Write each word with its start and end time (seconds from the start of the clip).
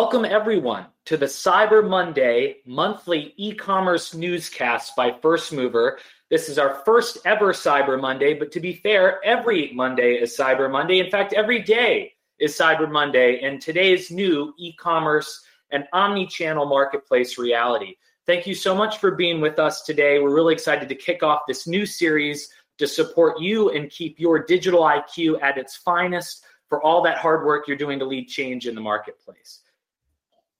Welcome, 0.00 0.24
everyone, 0.24 0.86
to 1.06 1.16
the 1.16 1.26
Cyber 1.26 1.84
Monday 1.86 2.58
monthly 2.64 3.34
e 3.36 3.52
commerce 3.52 4.14
newscast 4.14 4.94
by 4.94 5.10
First 5.20 5.52
Mover. 5.52 5.98
This 6.30 6.48
is 6.48 6.56
our 6.56 6.82
first 6.84 7.18
ever 7.24 7.52
Cyber 7.52 8.00
Monday, 8.00 8.34
but 8.34 8.52
to 8.52 8.60
be 8.60 8.74
fair, 8.74 9.18
every 9.24 9.72
Monday 9.72 10.12
is 10.12 10.36
Cyber 10.36 10.70
Monday. 10.70 11.00
In 11.00 11.10
fact, 11.10 11.32
every 11.32 11.62
day 11.62 12.12
is 12.38 12.56
Cyber 12.56 12.88
Monday, 12.88 13.40
and 13.40 13.60
today's 13.60 14.08
new 14.12 14.54
e 14.56 14.72
commerce 14.74 15.44
and 15.72 15.88
omni 15.92 16.28
channel 16.28 16.66
marketplace 16.66 17.36
reality. 17.36 17.96
Thank 18.24 18.46
you 18.46 18.54
so 18.54 18.76
much 18.76 18.98
for 18.98 19.16
being 19.16 19.40
with 19.40 19.58
us 19.58 19.82
today. 19.82 20.20
We're 20.20 20.32
really 20.32 20.54
excited 20.54 20.88
to 20.88 20.94
kick 20.94 21.24
off 21.24 21.40
this 21.48 21.66
new 21.66 21.84
series 21.84 22.48
to 22.78 22.86
support 22.86 23.40
you 23.40 23.70
and 23.70 23.90
keep 23.90 24.20
your 24.20 24.44
digital 24.44 24.82
IQ 24.82 25.42
at 25.42 25.58
its 25.58 25.74
finest 25.74 26.44
for 26.68 26.80
all 26.84 27.02
that 27.02 27.18
hard 27.18 27.44
work 27.44 27.66
you're 27.66 27.76
doing 27.76 27.98
to 27.98 28.04
lead 28.04 28.28
change 28.28 28.68
in 28.68 28.76
the 28.76 28.80
marketplace. 28.80 29.62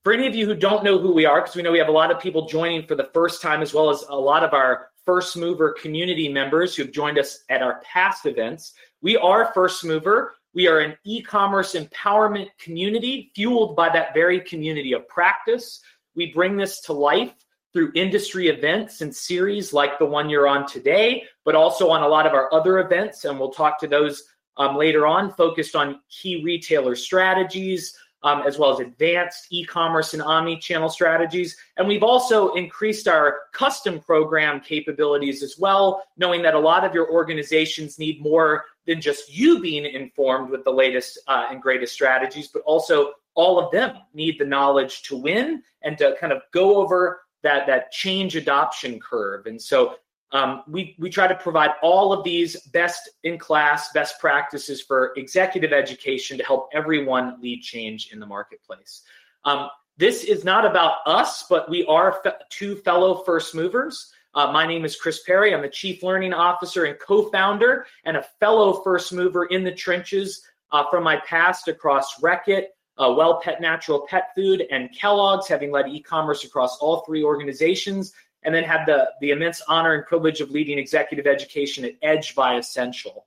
For 0.08 0.14
any 0.14 0.26
of 0.26 0.34
you 0.34 0.46
who 0.46 0.54
don't 0.54 0.84
know 0.84 0.98
who 0.98 1.12
we 1.12 1.26
are, 1.26 1.42
because 1.42 1.54
we 1.54 1.60
know 1.60 1.70
we 1.70 1.78
have 1.78 1.88
a 1.88 1.92
lot 1.92 2.10
of 2.10 2.18
people 2.18 2.46
joining 2.46 2.86
for 2.86 2.94
the 2.94 3.10
first 3.12 3.42
time, 3.42 3.60
as 3.60 3.74
well 3.74 3.90
as 3.90 4.06
a 4.08 4.16
lot 4.16 4.42
of 4.42 4.54
our 4.54 4.88
First 5.04 5.36
Mover 5.36 5.72
community 5.72 6.30
members 6.30 6.74
who've 6.74 6.90
joined 6.90 7.18
us 7.18 7.40
at 7.50 7.60
our 7.60 7.82
past 7.82 8.24
events, 8.24 8.72
we 9.02 9.18
are 9.18 9.52
First 9.52 9.84
Mover. 9.84 10.34
We 10.54 10.66
are 10.66 10.78
an 10.78 10.96
e 11.04 11.20
commerce 11.20 11.74
empowerment 11.74 12.46
community 12.58 13.30
fueled 13.34 13.76
by 13.76 13.90
that 13.90 14.14
very 14.14 14.40
community 14.40 14.94
of 14.94 15.06
practice. 15.08 15.82
We 16.16 16.32
bring 16.32 16.56
this 16.56 16.80
to 16.84 16.94
life 16.94 17.34
through 17.74 17.92
industry 17.94 18.48
events 18.48 19.02
and 19.02 19.14
series 19.14 19.74
like 19.74 19.98
the 19.98 20.06
one 20.06 20.30
you're 20.30 20.48
on 20.48 20.66
today, 20.66 21.24
but 21.44 21.54
also 21.54 21.90
on 21.90 22.02
a 22.02 22.08
lot 22.08 22.26
of 22.26 22.32
our 22.32 22.50
other 22.54 22.78
events. 22.78 23.26
And 23.26 23.38
we'll 23.38 23.52
talk 23.52 23.78
to 23.80 23.86
those 23.86 24.24
um, 24.56 24.74
later 24.74 25.06
on, 25.06 25.34
focused 25.34 25.76
on 25.76 26.00
key 26.08 26.42
retailer 26.42 26.96
strategies, 26.96 27.94
um, 28.22 28.42
as 28.46 28.58
well 28.58 28.72
as 28.72 28.80
advanced 28.80 29.46
e-commerce 29.50 30.14
and 30.14 30.22
omni-channel 30.22 30.88
strategies. 30.88 31.56
And 31.76 31.86
we've 31.86 32.02
also 32.02 32.52
increased 32.54 33.08
our 33.08 33.40
custom 33.52 34.00
program 34.00 34.60
capabilities 34.60 35.42
as 35.42 35.56
well, 35.58 36.02
knowing 36.16 36.42
that 36.42 36.54
a 36.54 36.58
lot 36.58 36.84
of 36.84 36.94
your 36.94 37.10
organizations 37.10 37.98
need 37.98 38.20
more 38.20 38.64
than 38.86 39.00
just 39.00 39.32
you 39.32 39.60
being 39.60 39.84
informed 39.84 40.50
with 40.50 40.64
the 40.64 40.70
latest 40.70 41.18
uh, 41.28 41.46
and 41.50 41.62
greatest 41.62 41.92
strategies, 41.92 42.48
but 42.48 42.62
also 42.62 43.12
all 43.34 43.58
of 43.58 43.70
them 43.70 43.96
need 44.14 44.36
the 44.38 44.44
knowledge 44.44 45.02
to 45.02 45.16
win 45.16 45.62
and 45.82 45.96
to 45.98 46.16
kind 46.20 46.32
of 46.32 46.42
go 46.52 46.76
over 46.76 47.20
that 47.42 47.66
that 47.68 47.92
change 47.92 48.34
adoption 48.34 48.98
curve. 48.98 49.46
And 49.46 49.62
so 49.62 49.94
um, 50.32 50.62
we, 50.68 50.94
we 50.98 51.08
try 51.08 51.26
to 51.26 51.34
provide 51.34 51.70
all 51.82 52.12
of 52.12 52.22
these 52.22 52.60
best 52.68 53.08
in 53.24 53.38
class, 53.38 53.92
best 53.92 54.18
practices 54.18 54.82
for 54.82 55.12
executive 55.16 55.72
education 55.72 56.36
to 56.36 56.44
help 56.44 56.68
everyone 56.72 57.40
lead 57.40 57.62
change 57.62 58.10
in 58.12 58.20
the 58.20 58.26
marketplace. 58.26 59.02
Um, 59.44 59.68
this 59.96 60.24
is 60.24 60.44
not 60.44 60.64
about 60.64 60.98
us, 61.06 61.44
but 61.48 61.68
we 61.70 61.84
are 61.86 62.20
fe- 62.22 62.32
two 62.50 62.76
fellow 62.76 63.22
first 63.24 63.54
movers. 63.54 64.12
Uh, 64.34 64.52
my 64.52 64.66
name 64.66 64.84
is 64.84 64.96
Chris 64.96 65.22
Perry. 65.22 65.54
I'm 65.54 65.62
the 65.62 65.68
Chief 65.68 66.02
Learning 66.02 66.34
Officer 66.34 66.84
and 66.84 66.98
co 66.98 67.30
founder 67.30 67.86
and 68.04 68.16
a 68.16 68.22
fellow 68.38 68.82
first 68.82 69.12
mover 69.12 69.46
in 69.46 69.64
the 69.64 69.72
trenches 69.72 70.42
uh, 70.70 70.84
from 70.90 71.02
my 71.02 71.16
past 71.26 71.68
across 71.68 72.20
Reckitt, 72.20 72.66
uh, 72.98 73.12
Well 73.16 73.40
Pet 73.40 73.60
Natural 73.60 74.06
Pet 74.06 74.34
Food, 74.36 74.66
and 74.70 74.94
Kellogg's, 74.94 75.48
having 75.48 75.72
led 75.72 75.88
e 75.88 76.00
commerce 76.00 76.44
across 76.44 76.78
all 76.78 77.00
three 77.00 77.24
organizations 77.24 78.12
and 78.42 78.54
then 78.54 78.64
had 78.64 78.86
the, 78.86 79.10
the 79.20 79.30
immense 79.30 79.62
honor 79.68 79.94
and 79.94 80.06
privilege 80.06 80.40
of 80.40 80.50
leading 80.50 80.78
executive 80.78 81.26
education 81.26 81.84
at 81.84 81.92
Edge 82.02 82.34
by 82.34 82.54
Ascential. 82.54 83.26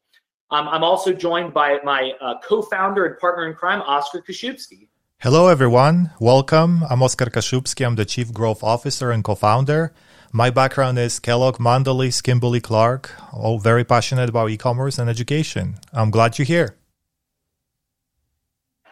Um, 0.49 0.67
I'm 0.67 0.83
also 0.83 1.13
joined 1.13 1.53
by 1.53 1.79
my 1.83 2.13
uh, 2.19 2.35
co 2.43 2.61
founder 2.61 3.05
and 3.05 3.17
partner 3.19 3.47
in 3.47 3.53
crime, 3.53 3.81
Oscar 3.81 4.21
Kaszubski. 4.21 4.87
Hello, 5.19 5.47
everyone. 5.47 6.11
Welcome. 6.19 6.83
I'm 6.89 7.03
Oscar 7.03 7.27
Kaszubski. 7.27 7.85
I'm 7.85 7.95
the 7.95 8.05
Chief 8.05 8.33
Growth 8.33 8.63
Officer 8.63 9.11
and 9.11 9.23
co 9.23 9.35
founder. 9.35 9.93
My 10.33 10.49
background 10.49 10.97
is 10.97 11.19
Kellogg, 11.19 11.57
Mondelez, 11.57 12.23
Kimberly 12.23 12.61
Clark, 12.61 13.11
all 13.33 13.59
very 13.59 13.83
passionate 13.83 14.29
about 14.29 14.49
e 14.49 14.57
commerce 14.57 14.97
and 14.97 15.09
education. 15.09 15.75
I'm 15.93 16.09
glad 16.09 16.37
you're 16.37 16.45
here. 16.45 16.77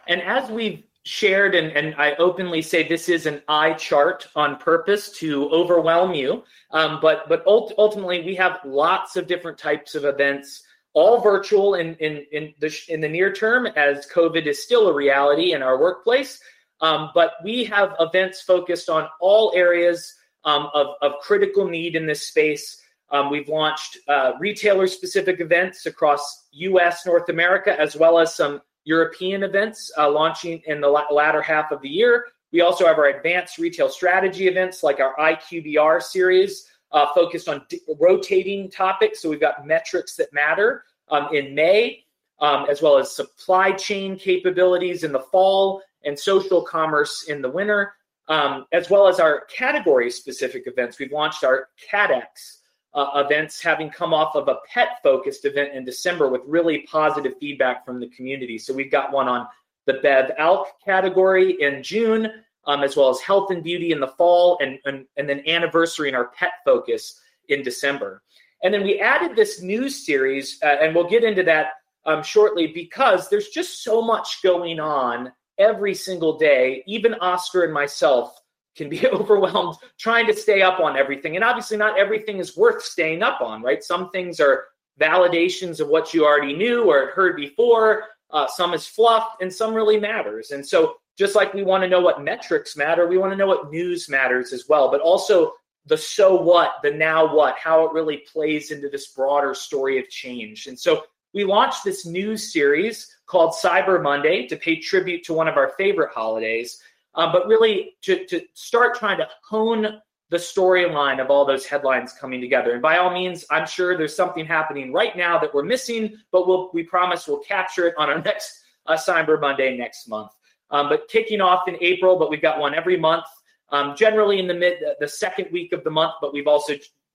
And 0.06 0.20
as 0.22 0.50
we've 0.50 0.82
shared, 1.04 1.54
and, 1.54 1.72
and 1.72 1.94
I 1.96 2.14
openly 2.16 2.62
say 2.62 2.86
this 2.86 3.08
is 3.08 3.26
an 3.26 3.42
eye 3.48 3.72
chart 3.74 4.26
on 4.36 4.56
purpose 4.56 5.10
to 5.18 5.48
overwhelm 5.50 6.14
you. 6.14 6.44
Um, 6.72 6.98
but 7.00 7.28
but 7.28 7.46
ult- 7.46 7.74
ultimately, 7.78 8.22
we 8.22 8.34
have 8.36 8.60
lots 8.64 9.16
of 9.16 9.26
different 9.26 9.58
types 9.58 9.94
of 9.94 10.04
events, 10.04 10.62
all 10.92 11.20
virtual 11.20 11.74
in 11.74 11.94
in 11.96 12.24
in 12.32 12.54
the 12.60 12.76
in 12.88 13.00
the 13.00 13.08
near 13.08 13.32
term, 13.32 13.66
as 13.66 14.06
COVID 14.08 14.46
is 14.46 14.62
still 14.62 14.88
a 14.88 14.94
reality 14.94 15.52
in 15.52 15.62
our 15.62 15.78
workplace. 15.78 16.40
Um, 16.82 17.10
but 17.14 17.32
we 17.44 17.64
have 17.64 17.94
events 18.00 18.40
focused 18.40 18.88
on 18.88 19.08
all 19.20 19.52
areas 19.54 20.14
um, 20.44 20.68
of 20.74 20.88
of 21.02 21.12
critical 21.20 21.66
need 21.66 21.96
in 21.96 22.06
this 22.06 22.26
space. 22.26 22.80
Um, 23.12 23.28
we've 23.28 23.48
launched 23.48 23.98
uh, 24.06 24.32
retailer 24.38 24.86
specific 24.86 25.40
events 25.40 25.86
across 25.86 26.46
U.S. 26.52 27.04
North 27.04 27.28
America, 27.28 27.78
as 27.78 27.96
well 27.96 28.20
as 28.20 28.36
some 28.36 28.60
European 28.84 29.42
events 29.42 29.90
uh, 29.98 30.10
launching 30.10 30.62
in 30.66 30.80
the 30.80 30.88
latter 30.88 31.42
half 31.42 31.70
of 31.70 31.80
the 31.82 31.88
year. 31.88 32.26
We 32.52 32.62
also 32.62 32.86
have 32.86 32.98
our 32.98 33.06
advanced 33.06 33.58
retail 33.58 33.88
strategy 33.88 34.48
events 34.48 34.82
like 34.82 35.00
our 35.00 35.14
IQBR 35.16 36.02
series 36.02 36.66
uh, 36.92 37.06
focused 37.14 37.48
on 37.48 37.64
d- 37.68 37.80
rotating 38.00 38.70
topics. 38.70 39.22
So 39.22 39.28
we've 39.28 39.40
got 39.40 39.66
metrics 39.66 40.16
that 40.16 40.32
matter 40.32 40.84
um, 41.08 41.28
in 41.32 41.54
May, 41.54 42.04
um, 42.40 42.66
as 42.68 42.82
well 42.82 42.98
as 42.98 43.14
supply 43.14 43.72
chain 43.72 44.18
capabilities 44.18 45.04
in 45.04 45.12
the 45.12 45.20
fall 45.20 45.82
and 46.04 46.18
social 46.18 46.62
commerce 46.62 47.24
in 47.28 47.42
the 47.42 47.50
winter, 47.50 47.94
um, 48.28 48.66
as 48.72 48.90
well 48.90 49.06
as 49.06 49.20
our 49.20 49.44
category 49.44 50.10
specific 50.10 50.64
events. 50.66 50.98
We've 50.98 51.12
launched 51.12 51.44
our 51.44 51.68
CADX 51.90 52.59
uh, 52.94 53.22
events, 53.24 53.62
having 53.62 53.90
come 53.90 54.12
off 54.12 54.34
of 54.34 54.48
a 54.48 54.56
pet 54.72 54.98
focused 55.02 55.44
event 55.44 55.74
in 55.74 55.84
December 55.84 56.28
with 56.28 56.40
really 56.46 56.80
positive 56.82 57.34
feedback 57.38 57.84
from 57.84 58.00
the 58.00 58.08
community. 58.08 58.58
So 58.58 58.74
we've 58.74 58.90
got 58.90 59.12
one 59.12 59.28
on 59.28 59.46
the 59.86 59.94
Bev 59.94 60.32
Alc 60.38 60.66
category 60.84 61.60
in 61.60 61.82
June, 61.82 62.30
um, 62.66 62.82
as 62.82 62.96
well 62.96 63.10
as 63.10 63.20
health 63.20 63.50
and 63.50 63.62
beauty 63.62 63.92
in 63.92 64.00
the 64.00 64.08
fall, 64.08 64.58
and, 64.60 64.78
and, 64.84 65.06
and 65.16 65.28
then 65.28 65.42
anniversary 65.46 66.08
in 66.08 66.14
our 66.14 66.28
pet 66.28 66.52
focus 66.64 67.20
in 67.48 67.62
December. 67.62 68.22
And 68.62 68.74
then 68.74 68.82
we 68.82 69.00
added 69.00 69.36
this 69.36 69.62
news 69.62 70.04
series, 70.04 70.58
uh, 70.62 70.76
and 70.80 70.94
we'll 70.94 71.08
get 71.08 71.24
into 71.24 71.42
that 71.44 71.68
um, 72.06 72.22
shortly 72.22 72.66
because 72.68 73.28
there's 73.28 73.48
just 73.48 73.82
so 73.82 74.02
much 74.02 74.42
going 74.42 74.80
on 74.80 75.32
every 75.58 75.94
single 75.94 76.38
day. 76.38 76.82
Even 76.86 77.14
Oscar 77.14 77.64
and 77.64 77.72
myself 77.72 78.39
can 78.76 78.88
be 78.88 79.06
overwhelmed 79.12 79.76
trying 79.98 80.26
to 80.26 80.34
stay 80.34 80.62
up 80.62 80.80
on 80.80 80.96
everything. 80.96 81.36
And 81.36 81.44
obviously, 81.44 81.76
not 81.76 81.98
everything 81.98 82.38
is 82.38 82.56
worth 82.56 82.82
staying 82.82 83.22
up 83.22 83.40
on, 83.40 83.62
right? 83.62 83.82
Some 83.82 84.10
things 84.10 84.40
are 84.40 84.64
validations 85.00 85.80
of 85.80 85.88
what 85.88 86.12
you 86.12 86.24
already 86.24 86.54
knew 86.54 86.84
or 86.84 87.10
heard 87.12 87.36
before. 87.36 88.04
Uh, 88.30 88.46
some 88.46 88.74
is 88.74 88.86
fluff, 88.86 89.36
and 89.40 89.52
some 89.52 89.74
really 89.74 89.98
matters. 89.98 90.52
And 90.52 90.66
so, 90.66 90.96
just 91.18 91.34
like 91.34 91.52
we 91.52 91.64
want 91.64 91.82
to 91.82 91.88
know 91.88 92.00
what 92.00 92.22
metrics 92.22 92.76
matter, 92.76 93.06
we 93.06 93.18
want 93.18 93.32
to 93.32 93.36
know 93.36 93.46
what 93.46 93.70
news 93.70 94.08
matters 94.08 94.52
as 94.52 94.68
well, 94.68 94.90
but 94.90 95.00
also 95.00 95.52
the 95.86 95.96
so 95.96 96.40
what, 96.40 96.74
the 96.82 96.90
now 96.90 97.34
what, 97.34 97.56
how 97.58 97.84
it 97.84 97.92
really 97.92 98.18
plays 98.18 98.70
into 98.70 98.88
this 98.88 99.08
broader 99.08 99.54
story 99.54 99.98
of 99.98 100.08
change. 100.08 100.66
And 100.66 100.78
so, 100.78 101.04
we 101.32 101.44
launched 101.44 101.84
this 101.84 102.06
news 102.06 102.52
series 102.52 103.16
called 103.26 103.52
Cyber 103.52 104.02
Monday 104.02 104.46
to 104.48 104.56
pay 104.56 104.76
tribute 104.76 105.24
to 105.24 105.32
one 105.32 105.48
of 105.48 105.56
our 105.56 105.72
favorite 105.78 106.12
holidays 106.12 106.80
um, 107.14 107.32
but 107.32 107.46
really 107.46 107.96
to, 108.02 108.24
to 108.26 108.42
start 108.54 108.94
trying 108.94 109.18
to 109.18 109.28
hone 109.48 110.00
the 110.30 110.36
storyline 110.36 111.20
of 111.20 111.28
all 111.28 111.44
those 111.44 111.66
headlines 111.66 112.12
coming 112.12 112.40
together. 112.40 112.72
And 112.72 112.82
by 112.82 112.98
all 112.98 113.12
means, 113.12 113.44
I'm 113.50 113.66
sure 113.66 113.98
there's 113.98 114.14
something 114.14 114.46
happening 114.46 114.92
right 114.92 115.16
now 115.16 115.38
that 115.38 115.52
we're 115.52 115.64
missing, 115.64 116.16
but 116.30 116.46
we'll, 116.46 116.70
we 116.72 116.84
promise 116.84 117.26
we'll 117.26 117.40
capture 117.40 117.88
it 117.88 117.94
on 117.98 118.08
our 118.08 118.22
next 118.24 118.60
uh, 118.86 118.96
Cyber 118.96 119.40
Monday 119.40 119.76
next 119.76 120.08
month. 120.08 120.30
Um, 120.70 120.88
but 120.88 121.08
kicking 121.08 121.40
off 121.40 121.66
in 121.66 121.76
April, 121.80 122.16
but 122.16 122.30
we've 122.30 122.40
got 122.40 122.60
one 122.60 122.74
every 122.74 122.96
month, 122.96 123.24
um, 123.70 123.96
generally 123.96 124.38
in 124.38 124.46
the 124.46 124.54
mid, 124.54 124.78
the 125.00 125.08
second 125.08 125.48
week 125.50 125.72
of 125.72 125.82
the 125.82 125.90
month, 125.90 126.14
but 126.20 126.32
we've 126.32 126.46
also 126.46 126.74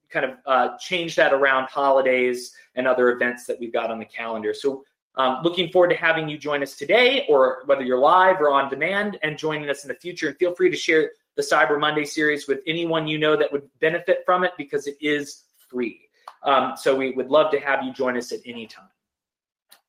kind 0.10 0.25
of 0.25 0.31
uh, 0.46 0.78
changed 0.78 1.16
that 1.18 1.34
around 1.34 1.68
holidays 1.68 2.54
and 2.75 2.86
other 2.86 3.12
events 3.12 3.46
that 3.46 3.60
we've 3.60 3.74
got 3.74 3.92
on 3.92 3.98
the 3.98 4.06
calendar. 4.06 4.54
So 4.54 4.84
um, 5.18 5.40
looking 5.44 5.72
forward 5.72 5.90
to 5.90 5.96
having 5.96 6.28
you 6.28 6.38
join 6.38 6.62
us 6.62 6.76
today, 6.76 7.26
or 7.30 7.64
whether 7.66 7.84
you're 7.84 8.00
live 8.00 8.42
or 8.42 8.52
on 8.52 8.70
demand, 8.70 9.18
and 9.24 9.38
joining 9.38 9.70
us 9.70 9.84
in 9.84 9.88
the 9.88 9.96
future. 9.96 10.28
And 10.28 10.38
feel 10.38 10.54
free 10.54 10.70
to 10.70 10.78
share 10.78 11.12
the 11.36 11.42
Cyber 11.42 11.80
Monday 11.80 12.06
series 12.06 12.48
with 12.48 12.60
anyone 12.68 13.08
you 13.08 13.18
know 13.18 13.36
that 13.36 13.52
would 13.52 13.64
benefit 13.80 14.24
from 14.26 14.44
it 14.44 14.52
because 14.58 14.88
it 14.88 14.98
is 15.02 15.44
free. 15.70 16.02
Um, 16.44 16.74
so 16.78 16.96
we 16.96 17.12
would 17.12 17.30
love 17.30 17.52
to 17.52 17.60
have 17.60 17.84
you 17.84 17.94
join 17.94 18.18
us 18.18 18.32
at 18.32 18.40
any 18.46 18.68
time. 18.68 18.90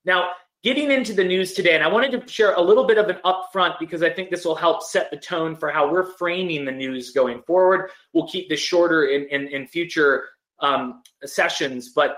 Now, 0.05 0.31
getting 0.63 0.91
into 0.91 1.13
the 1.13 1.25
news 1.25 1.53
today, 1.53 1.75
and 1.75 1.85
I 1.85 1.89
wanted 1.89 2.13
to 2.13 2.29
share 2.33 2.55
a 2.55 2.61
little 2.61 2.85
bit 2.85 2.99
of 2.99 3.09
an 3.09 3.19
upfront 3.25 3.79
because 3.79 4.03
I 4.03 4.11
think 4.11 4.31
this 4.31 4.45
will 4.45 4.55
help 4.55 4.83
set 4.83 5.11
the 5.11 5.17
tone 5.17 5.55
for 5.55 5.71
how 5.71 5.91
we're 5.91 6.13
framing 6.13 6.65
the 6.65 6.73
news 6.73 7.11
going 7.11 7.43
forward. 7.43 7.91
We'll 8.13 8.29
keep 8.29 8.49
this 8.49 8.61
shorter 8.61 9.07
in, 9.07 9.27
in, 9.29 9.49
in 9.49 9.67
future 9.67 10.25
um, 10.61 11.03
sessions, 11.25 11.91
but 11.91 12.17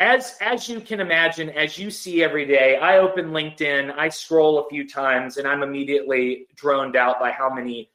as 0.00 0.36
as 0.40 0.68
you 0.68 0.80
can 0.80 1.00
imagine, 1.00 1.50
as 1.50 1.78
you 1.78 1.90
see 1.90 2.22
every 2.22 2.44
day, 2.44 2.76
I 2.76 2.98
open 2.98 3.30
LinkedIn, 3.30 3.96
I 3.96 4.08
scroll 4.08 4.58
a 4.58 4.68
few 4.68 4.88
times, 4.88 5.38
and 5.38 5.48
I'm 5.48 5.62
immediately 5.62 6.46
droned 6.54 6.96
out 6.96 7.18
by 7.18 7.30
how 7.30 7.48
many 7.52 7.90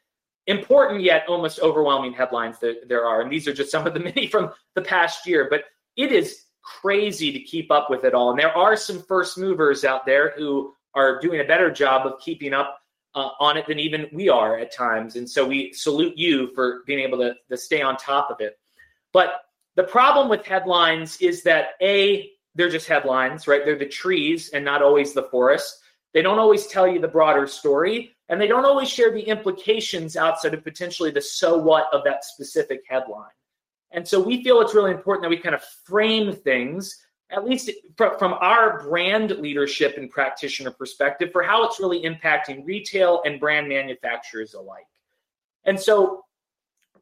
important 0.47 1.01
yet 1.01 1.25
almost 1.27 1.59
overwhelming 1.59 2.13
headlines 2.13 2.59
that 2.59 2.87
there 2.89 3.05
are. 3.05 3.21
And 3.21 3.31
these 3.31 3.47
are 3.47 3.53
just 3.53 3.71
some 3.71 3.85
of 3.85 3.93
the 3.93 3.99
many 4.15 4.27
from 4.27 4.51
the 4.73 4.81
past 4.81 5.27
year. 5.27 5.47
But 5.49 5.65
it 5.95 6.11
is 6.11 6.45
crazy 6.63 7.31
to 7.31 7.39
keep 7.39 7.71
up 7.71 7.89
with 7.89 8.03
it 8.03 8.13
all. 8.13 8.31
And 8.31 8.39
there 8.39 8.55
are 8.55 8.75
some 8.75 9.01
first 9.03 9.37
movers 9.37 9.83
out 9.83 10.05
there 10.05 10.33
who 10.37 10.73
are 10.95 11.19
doing 11.19 11.39
a 11.39 11.45
better 11.45 11.71
job 11.71 12.05
of 12.05 12.19
keeping 12.19 12.53
up 12.53 12.79
uh, 13.13 13.29
on 13.39 13.57
it 13.57 13.67
than 13.67 13.79
even 13.79 14.07
we 14.13 14.29
are 14.29 14.57
at 14.57 14.73
times. 14.73 15.15
And 15.15 15.29
so 15.29 15.45
we 15.45 15.73
salute 15.73 16.17
you 16.17 16.53
for 16.55 16.81
being 16.87 16.99
able 16.99 17.17
to, 17.19 17.35
to 17.49 17.57
stay 17.57 17.81
on 17.81 17.97
top 17.97 18.29
of 18.31 18.37
it. 18.39 18.57
But 19.13 19.41
the 19.75 19.83
problem 19.83 20.29
with 20.29 20.45
headlines 20.45 21.17
is 21.21 21.43
that 21.43 21.69
A, 21.81 22.31
they're 22.55 22.69
just 22.69 22.87
headlines, 22.87 23.47
right? 23.47 23.63
They're 23.63 23.77
the 23.77 23.85
trees 23.85 24.49
and 24.49 24.65
not 24.65 24.81
always 24.81 25.13
the 25.13 25.23
forest. 25.23 25.79
They 26.13 26.21
don't 26.21 26.39
always 26.39 26.67
tell 26.67 26.87
you 26.87 26.99
the 26.99 27.07
broader 27.07 27.47
story, 27.47 28.15
and 28.27 28.39
they 28.39 28.47
don't 28.47 28.65
always 28.65 28.89
share 28.89 29.11
the 29.11 29.21
implications 29.21 30.17
outside 30.17 30.53
of 30.53 30.63
potentially 30.63 31.11
the 31.11 31.21
so 31.21 31.57
what 31.57 31.87
of 31.93 32.03
that 32.03 32.25
specific 32.25 32.81
headline. 32.87 33.31
And 33.91 34.05
so 34.05 34.19
we 34.21 34.43
feel 34.43 34.61
it's 34.61 34.73
really 34.73 34.91
important 34.91 35.23
that 35.23 35.29
we 35.29 35.37
kind 35.37 35.55
of 35.55 35.63
frame 35.63 36.33
things, 36.33 36.97
at 37.29 37.45
least 37.45 37.71
from 37.95 38.33
our 38.33 38.81
brand 38.83 39.31
leadership 39.31 39.95
and 39.97 40.09
practitioner 40.09 40.71
perspective, 40.71 41.31
for 41.31 41.43
how 41.43 41.63
it's 41.65 41.79
really 41.79 42.03
impacting 42.03 42.65
retail 42.65 43.21
and 43.25 43.39
brand 43.39 43.69
manufacturers 43.69 44.53
alike. 44.53 44.87
And 45.63 45.79
so 45.79 46.25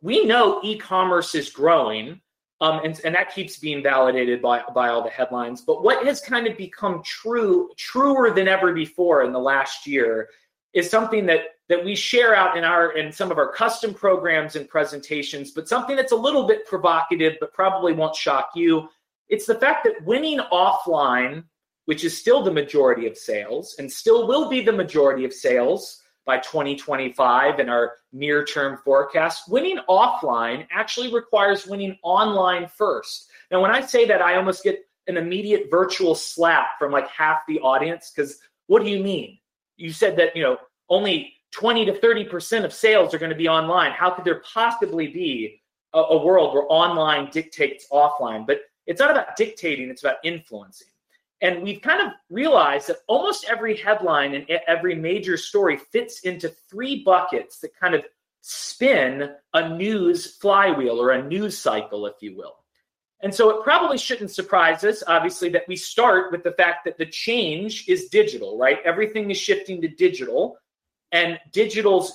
we 0.02 0.26
know 0.26 0.60
e 0.64 0.78
commerce 0.78 1.34
is 1.34 1.50
growing. 1.50 2.22
Um, 2.62 2.82
and, 2.84 3.00
and 3.06 3.16
that 3.16 3.34
keeps 3.34 3.58
being 3.58 3.82
validated 3.82 4.42
by, 4.42 4.62
by 4.76 4.90
all 4.90 5.02
the 5.02 5.10
headlines. 5.10 5.62
But 5.62 5.82
what 5.82 6.06
has 6.06 6.20
kind 6.20 6.46
of 6.46 6.58
become 6.58 7.02
true, 7.04 7.70
truer 7.78 8.32
than 8.32 8.50
ever 8.50 8.74
before 8.74 9.24
in 9.24 9.32
the 9.32 9.40
last 9.40 9.88
year, 9.88 10.30
is 10.74 10.90
something 10.90 11.26
that 11.26 11.42
that 11.70 11.86
we 11.86 11.96
share 11.96 12.36
out 12.36 12.58
in 12.58 12.64
our 12.64 12.98
in 12.98 13.12
some 13.12 13.32
of 13.32 13.38
our 13.38 13.52
custom 13.52 13.94
programs 13.94 14.56
and 14.56 14.68
presentations, 14.68 15.52
but 15.52 15.68
something 15.68 15.96
that's 15.96 16.12
a 16.12 16.16
little 16.16 16.48
bit 16.48 16.66
provocative, 16.66 17.38
but 17.40 17.54
probably 17.54 17.94
won't 17.94 18.16
shock 18.16 18.52
you. 18.56 18.90
It's 19.30 19.46
the 19.46 19.56
fact 19.56 19.84
that 19.86 20.04
winning 20.06 20.40
offline, 20.52 21.44
which 21.86 22.04
is 22.04 22.18
still 22.18 22.44
the 22.44 22.52
majority 22.52 23.08
of 23.08 23.18
sales 23.18 23.76
and 23.80 23.92
still 23.92 24.28
will 24.28 24.50
be 24.50 24.62
the 24.62 24.72
majority 24.72 25.26
of 25.26 25.34
sales 25.34 26.02
by 26.30 26.38
2025 26.38 27.60
in 27.60 27.70
our 27.70 27.94
near 28.14 28.46
term 28.46 28.78
forecast, 28.86 29.50
winning 29.50 29.80
offline 29.90 30.68
actually 30.70 31.12
requires 31.12 31.66
winning 31.66 31.98
online 32.04 32.68
first. 32.68 33.32
Now, 33.50 33.62
when 33.62 33.72
I 33.72 33.82
say 33.82 34.06
that, 34.06 34.22
I 34.22 34.36
almost 34.36 34.64
get 34.64 34.86
an 35.08 35.18
immediate 35.18 35.72
virtual 35.72 36.14
slap 36.14 36.78
from 36.78 36.92
like 36.92 37.08
half 37.08 37.40
the 37.48 37.60
audience 37.62 38.12
because 38.16 38.38
what 38.68 38.84
do 38.84 38.90
you 38.90 39.04
mean? 39.04 39.40
You 39.78 39.92
said 39.92 40.16
that, 40.18 40.36
you 40.36 40.44
know, 40.44 40.58
only 40.88 41.34
20 41.50 41.86
to 41.86 41.94
30% 41.94 42.64
of 42.64 42.72
sales 42.72 43.12
are 43.12 43.18
going 43.18 43.32
to 43.32 43.36
be 43.36 43.50
online. 43.50 43.92
How 43.92 44.12
could 44.12 44.24
there 44.24 44.44
possibly 44.54 45.08
be 45.08 45.60
a, 45.94 46.00
a, 46.00 46.24
world 46.24 46.54
where 46.54 46.66
online 46.70 47.32
dictates 47.32 47.88
offline? 47.92 48.46
But 48.46 48.60
it's 48.86 49.00
not 49.00 49.10
about 49.10 49.36
dictating, 49.36 49.90
it's 49.90 50.04
about 50.04 50.18
influencing. 50.24 50.90
And 51.42 51.64
we've 51.64 51.82
kind 51.82 52.02
of 52.06 52.14
realized 52.30 52.88
that 52.88 52.98
almost 53.08 53.46
every 53.50 53.78
headline 53.78 54.36
and 54.36 54.46
every 54.68 54.96
major 54.96 55.38
story 55.38 55.78
fits 55.78 56.22
into 56.22 56.50
three 56.70 57.04
buckets 57.04 57.60
that 57.60 57.80
kind 57.80 57.96
of 57.96 58.04
spin 58.42 59.30
a 59.54 59.70
news 59.70 60.38
flywheel 60.38 61.02
or 61.02 61.12
a 61.12 61.24
news 61.24 61.58
cycle, 61.58 62.06
if 62.08 62.16
you 62.22 62.36
will. 62.36 62.56
And 63.22 63.34
so 63.36 63.50
it 63.50 63.64
probably 63.64 63.98
shouldn't 63.98 64.32
surprise 64.32 64.84
us, 64.84 65.04
obviously, 65.06 65.50
that 65.50 65.68
we 65.68 65.76
start 65.76 66.32
with 66.32 66.44
the 66.44 66.54
fact 66.54 66.86
that 66.86 66.98
the 66.98 67.06
change 67.06 67.88
is 67.88 68.08
digital, 68.08 68.58
right? 68.58 68.80
Everything 68.86 69.30
is 69.30 69.38
shifting 69.38 69.82
to 69.82 69.90
digital 69.90 70.58
and 71.12 71.38
digital's 71.52 72.14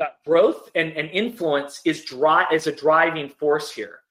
uh, 0.00 0.06
growth 0.24 0.70
and, 0.74 0.92
and 0.92 1.10
influence 1.10 1.82
is 1.84 2.04
dry 2.04 2.46
is 2.52 2.66
a 2.66 2.72
driving 2.72 3.28
force 3.28 3.70
here. 3.70 4.01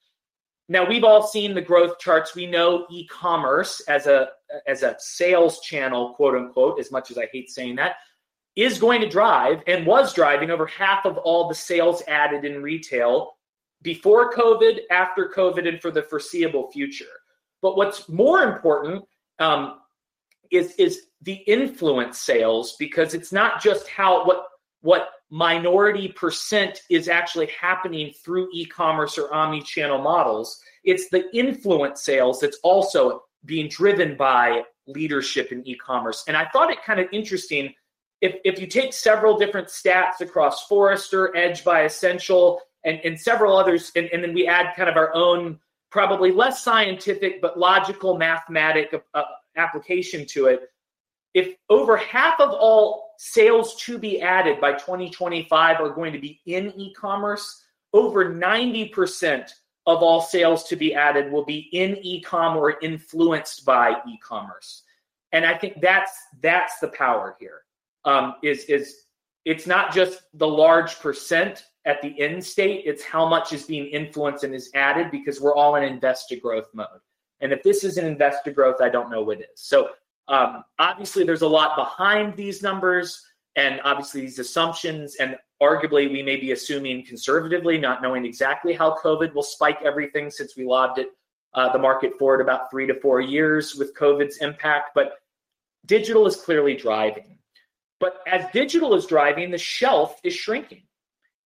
Now 0.70 0.88
we've 0.88 1.04
all 1.04 1.24
seen 1.24 1.54
the 1.54 1.62
growth 1.62 2.00
charts. 2.00 2.36
We 2.36 2.46
know 2.46 2.86
e-commerce 2.90 3.82
as 3.88 4.08
a 4.08 4.30
as 4.68 4.84
a 4.84 4.96
sales 5.00 5.60
channel, 5.62 6.14
quote 6.14 6.36
unquote, 6.36 6.80
as 6.80 6.92
much 6.92 7.12
as 7.12 7.18
I 7.18 7.28
hate 7.32 7.50
saying 7.50 7.76
that, 7.76 7.96
is 8.56 8.80
going 8.80 9.02
to 9.02 9.10
drive 9.10 9.62
and 9.68 9.86
was 9.86 10.14
driving 10.14 10.52
over 10.52 10.66
half 10.66 11.06
of 11.06 11.18
all 11.18 11.48
the 11.48 11.56
sales 11.56 12.04
added 12.08 12.46
in 12.46 12.62
retail 12.62 13.34
before 13.82 14.32
COVID, 14.32 14.80
after 14.92 15.32
COVID, 15.36 15.68
and 15.68 15.82
for 15.82 15.92
the 15.92 16.04
foreseeable 16.04 16.72
future. 16.72 17.06
But 17.62 17.78
what's 17.78 18.08
more 18.10 18.44
important 18.44 19.04
um, 19.40 19.80
is 20.52 20.74
is 20.76 21.08
the 21.22 21.34
influence 21.34 22.20
sales 22.20 22.76
because 22.78 23.14
it's 23.14 23.32
not 23.32 23.62
just 23.62 23.88
how 23.88 24.26
what 24.26 24.46
what 24.82 25.10
minority 25.32 26.10
percent 26.10 26.82
is 26.90 27.08
actually 27.08 27.48
happening 27.60 28.14
through 28.24 28.50
e-commerce 28.54 29.18
or 29.18 29.34
omni-channel 29.34 30.00
models. 30.00 30.62
It's 30.84 31.10
the 31.10 31.34
influence 31.36 32.04
sales 32.04 32.42
that's 32.42 32.60
also 32.64 33.24
being 33.46 33.70
driven 33.70 34.18
by 34.18 34.64
leadership 34.88 35.52
in 35.52 35.66
e-commerce. 35.68 36.24
And 36.28 36.36
i 36.36 36.46
thought 36.50 36.70
it 36.70 36.84
kind 36.84 37.00
of 37.00 37.08
interesting 37.12 37.74
if, 38.20 38.36
if 38.44 38.60
you 38.60 38.68
take 38.68 38.94
several 38.94 39.38
different 39.38 39.70
stats 39.70 40.20
across 40.20 40.68
forrester 40.68 41.36
edge 41.36 41.64
by 41.64 41.82
Ascential 41.82 42.60
and, 42.84 43.00
and 43.04 43.20
several 43.20 43.58
others 43.58 43.92
and, 43.96 44.10
and 44.12 44.24
then 44.24 44.34
we 44.34 44.48
add 44.48 44.76
kind 44.76 44.90
of 44.90 44.98
our 44.98 45.16
own 45.16 45.60
probably 45.92 46.32
less 46.32 46.64
scientific 46.64 47.42
but 47.42 47.58
logical 47.58 48.18
mathematic 48.18 48.94
uh, 49.14 49.24
application 49.56 50.26
to 50.26 50.48
it. 50.48 50.62
If 51.34 51.56
over 51.70 51.96
half 51.96 52.40
of 52.40 52.52
all 52.52 53.11
sales 53.24 53.76
to 53.76 54.00
be 54.00 54.20
added 54.20 54.60
by 54.60 54.74
2025 54.74 55.80
are 55.80 55.90
going 55.92 56.12
to 56.12 56.18
be 56.18 56.42
in 56.48 56.74
e-commerce, 56.76 57.64
over 57.94 58.34
90% 58.34 59.48
of 59.86 60.02
all 60.02 60.22
sales 60.22 60.64
to 60.64 60.76
be 60.76 60.96
added 60.96 61.32
will 61.32 61.46
be 61.46 61.70
in 61.72 61.98
e-com 62.02 62.58
or 62.58 62.80
influenced 62.82 63.64
by 63.64 63.92
e-commerce. 64.10 64.82
And 65.34 65.46
I 65.46 65.56
think 65.56 65.82
that's 65.82 66.12
that's 66.42 66.80
the 66.80 66.88
power 66.88 67.36
here. 67.40 67.62
Um, 68.06 68.36
is 68.42 68.66
is 68.66 69.04
it's 69.46 69.68
not 69.68 69.94
just 69.94 70.24
the 70.34 70.48
large 70.48 70.98
percent 71.00 71.66
at 71.86 72.02
the 72.02 72.20
end 72.20 72.44
state, 72.44 72.86
it's 72.88 73.04
how 73.04 73.30
much 73.30 73.54
is 73.54 73.66
being 73.66 73.86
influenced 73.86 74.44
and 74.44 74.56
is 74.56 74.72
added 74.74 75.12
because 75.12 75.40
we're 75.40 75.56
all 75.56 75.76
in 75.76 75.84
investor 75.84 76.38
growth 76.38 76.70
mode. 76.74 76.88
And 77.40 77.54
if 77.54 77.62
this 77.62 77.84
is 77.84 77.98
an 77.98 78.06
investor 78.06 78.52
growth, 78.52 78.82
I 78.82 78.90
don't 78.90 79.12
know 79.12 79.22
what 79.22 79.42
is. 79.42 79.48
So 79.56 79.90
um, 80.32 80.64
obviously, 80.80 81.26
there's 81.26 81.42
a 81.42 81.48
lot 81.48 81.76
behind 81.76 82.38
these 82.38 82.64
numbers 82.64 83.22
and 83.58 83.82
obviously 83.84 84.22
these 84.22 84.40
assumptions. 84.40 85.16
And 85.16 85.36
arguably, 85.62 86.10
we 86.10 86.24
may 86.24 86.38
be 86.38 86.54
assuming 86.54 87.06
conservatively, 87.06 87.78
not 87.78 88.02
knowing 88.02 88.26
exactly 88.26 88.74
how 88.74 88.98
COVID 89.04 89.34
will 89.34 89.44
spike 89.44 89.80
everything 89.84 90.32
since 90.32 90.56
we 90.56 90.66
lobbed 90.66 91.00
it 91.00 91.10
uh, 91.54 91.72
the 91.74 91.78
market 91.78 92.18
forward 92.18 92.40
about 92.40 92.72
three 92.72 92.88
to 92.88 92.98
four 93.02 93.20
years 93.20 93.76
with 93.76 93.94
COVID's 93.94 94.38
impact. 94.38 94.92
But 94.96 95.16
digital 95.86 96.26
is 96.26 96.38
clearly 96.38 96.78
driving. 96.78 97.38
But 98.00 98.20
as 98.26 98.46
digital 98.54 98.96
is 98.96 99.06
driving, 99.06 99.52
the 99.52 99.58
shelf 99.58 100.18
is 100.24 100.34
shrinking. 100.34 100.84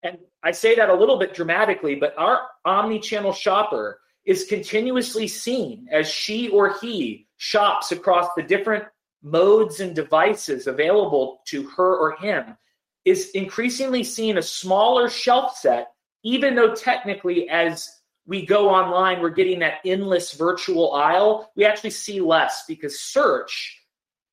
And 0.03 0.19
I 0.43 0.51
say 0.51 0.75
that 0.75 0.89
a 0.89 0.93
little 0.93 1.17
bit 1.17 1.33
dramatically, 1.33 1.95
but 1.95 2.13
our 2.19 2.41
omni 2.63 2.99
channel 2.99 3.33
shopper 3.33 3.99
is 4.25 4.45
continuously 4.45 5.27
seen 5.27 5.87
as 5.91 6.07
she 6.07 6.49
or 6.49 6.77
he 6.79 7.24
shops 7.37 7.91
across 7.91 8.29
the 8.35 8.43
different 8.43 8.85
modes 9.21 9.79
and 9.79 9.95
devices 9.95 10.67
available 10.67 11.41
to 11.47 11.63
her 11.69 11.97
or 11.97 12.15
him 12.17 12.57
is 13.05 13.31
increasingly 13.31 14.03
seeing 14.03 14.37
a 14.37 14.41
smaller 14.41 15.09
shelf 15.09 15.57
set, 15.57 15.91
even 16.23 16.55
though 16.55 16.73
technically, 16.73 17.49
as 17.49 17.89
we 18.25 18.45
go 18.45 18.69
online, 18.69 19.21
we're 19.21 19.29
getting 19.29 19.59
that 19.59 19.79
endless 19.85 20.33
virtual 20.33 20.93
aisle. 20.93 21.51
We 21.55 21.65
actually 21.65 21.91
see 21.91 22.19
less 22.19 22.63
because 22.67 22.99
search, 22.99 23.79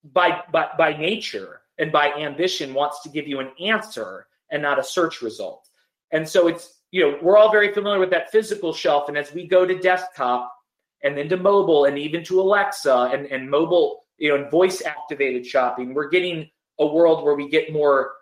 by, 0.05 0.41
by, 0.51 0.69
by 0.79 0.97
nature 0.97 1.61
and 1.79 1.93
by 1.93 2.13
ambition, 2.15 2.73
wants 2.73 3.03
to 3.03 3.11
give 3.11 3.29
you 3.29 3.41
an 3.41 3.51
answer 3.61 4.27
and 4.51 4.63
not 4.63 4.79
a 4.79 4.85
search 4.85 5.21
result. 5.21 5.69
And 6.11 6.27
so 6.29 6.49
it's 6.49 6.83
you 6.93 7.01
know, 7.01 7.19
we're 7.23 7.39
all 7.39 7.51
very 7.51 7.73
familiar 7.73 7.99
with 7.99 8.11
that 8.11 8.31
physical 8.31 8.73
shelf. 8.73 9.09
And 9.09 9.17
as 9.17 9.33
we 9.33 9.47
go 9.47 9.67
to 9.67 9.79
desktop 9.79 10.55
and 11.03 11.17
then 11.17 11.29
to 11.29 11.37
mobile 11.37 11.85
and 11.85 11.99
even 11.99 12.25
to 12.25 12.41
Alexa 12.41 13.11
and, 13.13 13.27
and 13.27 13.51
mobile, 13.51 14.05
you 14.19 14.29
know, 14.29 14.37
and 14.37 14.51
voice 14.51 14.83
activated 14.85 15.47
shopping, 15.47 15.95
we're 15.95 16.09
getting 16.09 16.49
a 16.79 16.87
world 16.87 17.25
where 17.25 17.35
we 17.35 17.49
get 17.49 17.73
more 17.73 18.13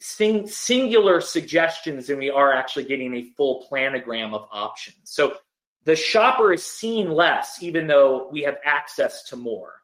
sing, 0.00 0.46
singular 0.46 1.20
suggestions 1.20 2.06
than 2.06 2.18
we 2.18 2.30
are 2.30 2.52
actually 2.52 2.84
getting 2.84 3.14
a 3.14 3.24
full 3.36 3.66
planogram 3.70 4.34
of 4.34 4.48
options. 4.52 4.96
So 5.04 5.36
the 5.84 5.96
shopper 5.96 6.52
is 6.52 6.64
seeing 6.64 7.10
less, 7.10 7.62
even 7.62 7.86
though 7.86 8.28
we 8.30 8.42
have 8.42 8.58
access 8.64 9.24
to 9.24 9.36
more. 9.36 9.74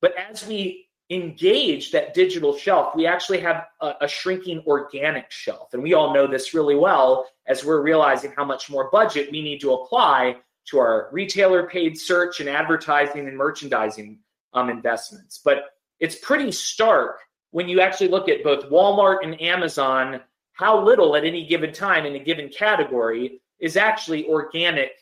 But 0.00 0.14
as 0.16 0.46
we 0.46 0.88
engage 1.10 1.90
that 1.92 2.14
digital 2.14 2.56
shelf, 2.56 2.94
we 2.94 3.06
actually 3.06 3.40
have 3.40 3.64
a, 3.80 3.94
a, 4.02 4.08
shrinking 4.08 4.62
organic 4.66 5.30
shelf. 5.30 5.72
And 5.72 5.82
we 5.82 5.94
all 5.94 6.12
know 6.12 6.26
this 6.26 6.52
really 6.52 6.74
well 6.74 7.26
as 7.46 7.64
we're 7.64 7.80
realizing 7.80 8.32
how 8.36 8.44
much 8.44 8.68
more 8.68 8.90
budget 8.90 9.32
we 9.32 9.40
need 9.40 9.60
to 9.62 9.72
apply 9.72 10.36
to 10.70 10.78
our 10.78 11.08
retailer 11.12 11.68
paid 11.68 11.98
search 11.98 12.40
and 12.40 12.48
advertising 12.48 13.26
and 13.26 13.36
merchandising 13.36 14.18
um, 14.52 14.70
investments. 14.70 15.40
But 15.44 15.64
it's 16.00 16.16
pretty 16.16 16.52
stark 16.52 17.20
when 17.50 17.68
you 17.68 17.80
actually 17.80 18.08
look 18.08 18.28
at 18.28 18.44
both 18.44 18.70
Walmart 18.70 19.18
and 19.22 19.40
Amazon, 19.40 20.20
how 20.52 20.84
little 20.84 21.16
at 21.16 21.24
any 21.24 21.46
given 21.46 21.72
time 21.72 22.04
in 22.04 22.14
a 22.14 22.18
given 22.18 22.48
category 22.48 23.40
is 23.58 23.76
actually 23.76 24.28
organic 24.28 24.92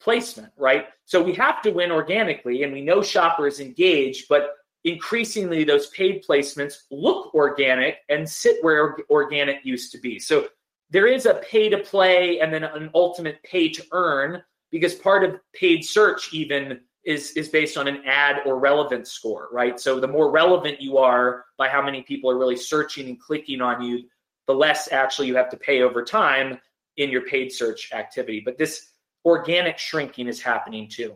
placement, 0.00 0.52
right? 0.56 0.86
So 1.04 1.22
we 1.22 1.34
have 1.34 1.62
to 1.62 1.70
win 1.70 1.90
organically, 1.90 2.62
and 2.62 2.72
we 2.72 2.82
know 2.82 3.02
shoppers 3.02 3.60
engage, 3.60 4.28
but 4.28 4.54
increasingly 4.84 5.64
those 5.64 5.88
paid 5.88 6.24
placements 6.24 6.82
look 6.90 7.34
organic 7.34 7.98
and 8.08 8.28
sit 8.28 8.62
where 8.62 8.96
organic 9.10 9.64
used 9.64 9.90
to 9.92 9.98
be. 9.98 10.18
So 10.18 10.48
there 10.90 11.08
is 11.08 11.26
a 11.26 11.34
pay 11.34 11.68
to 11.68 11.78
play 11.78 12.40
and 12.40 12.52
then 12.54 12.62
an 12.62 12.90
ultimate 12.94 13.42
pay 13.42 13.68
to 13.70 13.84
earn 13.90 14.42
because 14.76 14.94
part 14.94 15.24
of 15.24 15.40
paid 15.54 15.84
search 15.84 16.32
even 16.32 16.80
is 17.04 17.30
is 17.32 17.48
based 17.48 17.78
on 17.78 17.88
an 17.88 18.02
ad 18.04 18.42
or 18.44 18.58
relevance 18.58 19.10
score, 19.10 19.48
right? 19.52 19.78
So 19.80 20.00
the 20.00 20.08
more 20.08 20.30
relevant 20.30 20.80
you 20.80 20.98
are 20.98 21.46
by 21.56 21.68
how 21.68 21.80
many 21.80 22.02
people 22.02 22.30
are 22.30 22.38
really 22.38 22.56
searching 22.56 23.08
and 23.08 23.18
clicking 23.20 23.60
on 23.60 23.80
you, 23.80 24.04
the 24.46 24.54
less 24.54 24.92
actually 24.92 25.28
you 25.28 25.36
have 25.36 25.48
to 25.50 25.56
pay 25.56 25.82
over 25.82 26.04
time 26.04 26.60
in 26.96 27.10
your 27.10 27.22
paid 27.22 27.52
search 27.52 27.92
activity. 27.92 28.42
But 28.44 28.58
this 28.58 28.90
organic 29.24 29.78
shrinking 29.78 30.26
is 30.26 30.42
happening 30.42 30.88
too. 30.88 31.14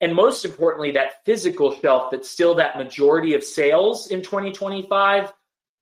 And 0.00 0.14
most 0.14 0.44
importantly, 0.44 0.92
that 0.92 1.24
physical 1.26 1.78
shelf 1.80 2.10
that's 2.10 2.30
still 2.30 2.54
that 2.54 2.78
majority 2.78 3.34
of 3.34 3.44
sales 3.44 4.06
in 4.06 4.22
2025 4.22 5.32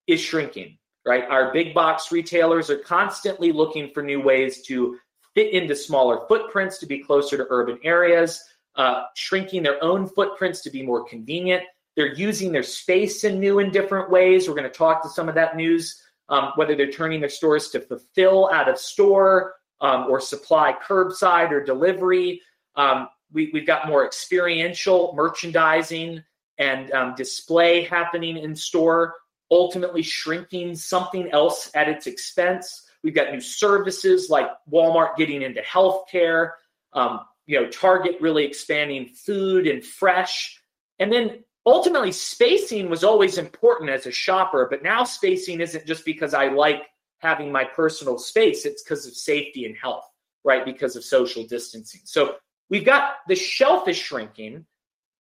is 0.09 0.21
shrinking, 0.21 0.79
right? 1.07 1.25
Our 1.25 1.53
big 1.53 1.73
box 1.73 2.11
retailers 2.11 2.69
are 2.69 2.79
constantly 2.79 3.53
looking 3.53 3.91
for 3.93 4.03
new 4.03 4.21
ways 4.21 4.63
to 4.63 4.99
fit 5.35 5.53
into 5.53 5.75
smaller 5.75 6.27
footprints 6.29 6.79
to 6.79 6.87
be 6.87 6.99
closer 6.99 7.37
to 7.37 7.47
urban 7.51 7.79
areas, 7.83 8.43
uh, 8.77 9.05
shrinking 9.15 9.63
their 9.63 9.83
own 9.83 10.09
footprints 10.09 10.63
to 10.63 10.71
be 10.71 10.83
more 10.83 11.05
convenient. 11.05 11.63
They're 11.97 12.15
using 12.15 12.53
their 12.53 12.63
space 12.63 13.25
in 13.25 13.41
new 13.41 13.59
and 13.59 13.73
different 13.73 14.11
ways. 14.11 14.49
We're 14.49 14.55
going 14.55 14.71
to 14.71 14.71
talk 14.71 15.03
to 15.03 15.09
some 15.09 15.29
of 15.29 15.35
that 15.35 15.57
news, 15.57 16.01
um, 16.29 16.53
whether 16.55 16.77
they're 16.77 16.93
turning 16.93 17.21
their 17.21 17.29
stores 17.29 17.71
to 17.71 17.81
fulfill 17.81 18.49
out 18.53 18.69
of 18.69 18.79
store 18.79 19.55
um, 19.81 20.07
or 20.09 20.21
supply 20.21 20.75
curbside 20.87 21.51
or 21.51 21.63
delivery. 21.65 22.41
Um, 22.77 23.09
we, 23.33 23.51
have 23.55 23.67
got 23.67 23.89
more 23.89 24.07
experiential 24.07 25.13
merchandising 25.15 26.23
and 26.59 26.91
um, 26.93 27.15
display 27.17 27.83
happening 27.83 28.37
in 28.37 28.55
store, 28.55 29.15
ultimately 29.51 30.03
shrinking 30.03 30.75
something 30.75 31.31
else 31.31 31.71
at 31.75 31.89
its 31.89 32.07
expense. 32.07 32.88
We've 33.03 33.15
got 33.15 33.33
new 33.33 33.41
services 33.41 34.29
like 34.29 34.49
Walmart 34.71 35.17
getting 35.17 35.43
into 35.43 35.61
healthcare, 35.63 36.51
um, 36.93 37.21
you 37.47 37.61
know, 37.61 37.69
Target 37.69 38.21
really 38.21 38.45
expanding 38.45 39.07
food 39.07 39.67
and 39.67 39.85
fresh. 39.85 40.61
And 40.99 41.13
then 41.13 41.45
ultimately, 41.65 42.13
spacing 42.13 42.91
was 42.91 43.05
always 43.05 43.39
important 43.39 43.91
as 43.91 44.07
a 44.07 44.11
shopper, 44.11 44.67
but 44.71 44.83
now 44.83 45.05
spacing 45.05 45.61
isn't 45.61 45.87
just 45.87 46.05
because 46.05 46.35
I 46.35 46.49
like 46.49 46.83
having 47.19 47.51
my 47.53 47.65
personal 47.65 48.19
space, 48.19 48.65
it's 48.65 48.83
because 48.83 49.07
of 49.07 49.15
safety 49.15 49.65
and 49.65 49.77
health, 49.77 50.05
right? 50.45 50.65
Because 50.65 50.97
of 50.97 51.05
social 51.05 51.45
distancing. 51.45 52.01
So 52.05 52.37
we've 52.71 52.85
got 52.85 53.15
the 53.29 53.35
shelf 53.35 53.89
is 53.89 53.97
shrinking, 53.97 54.67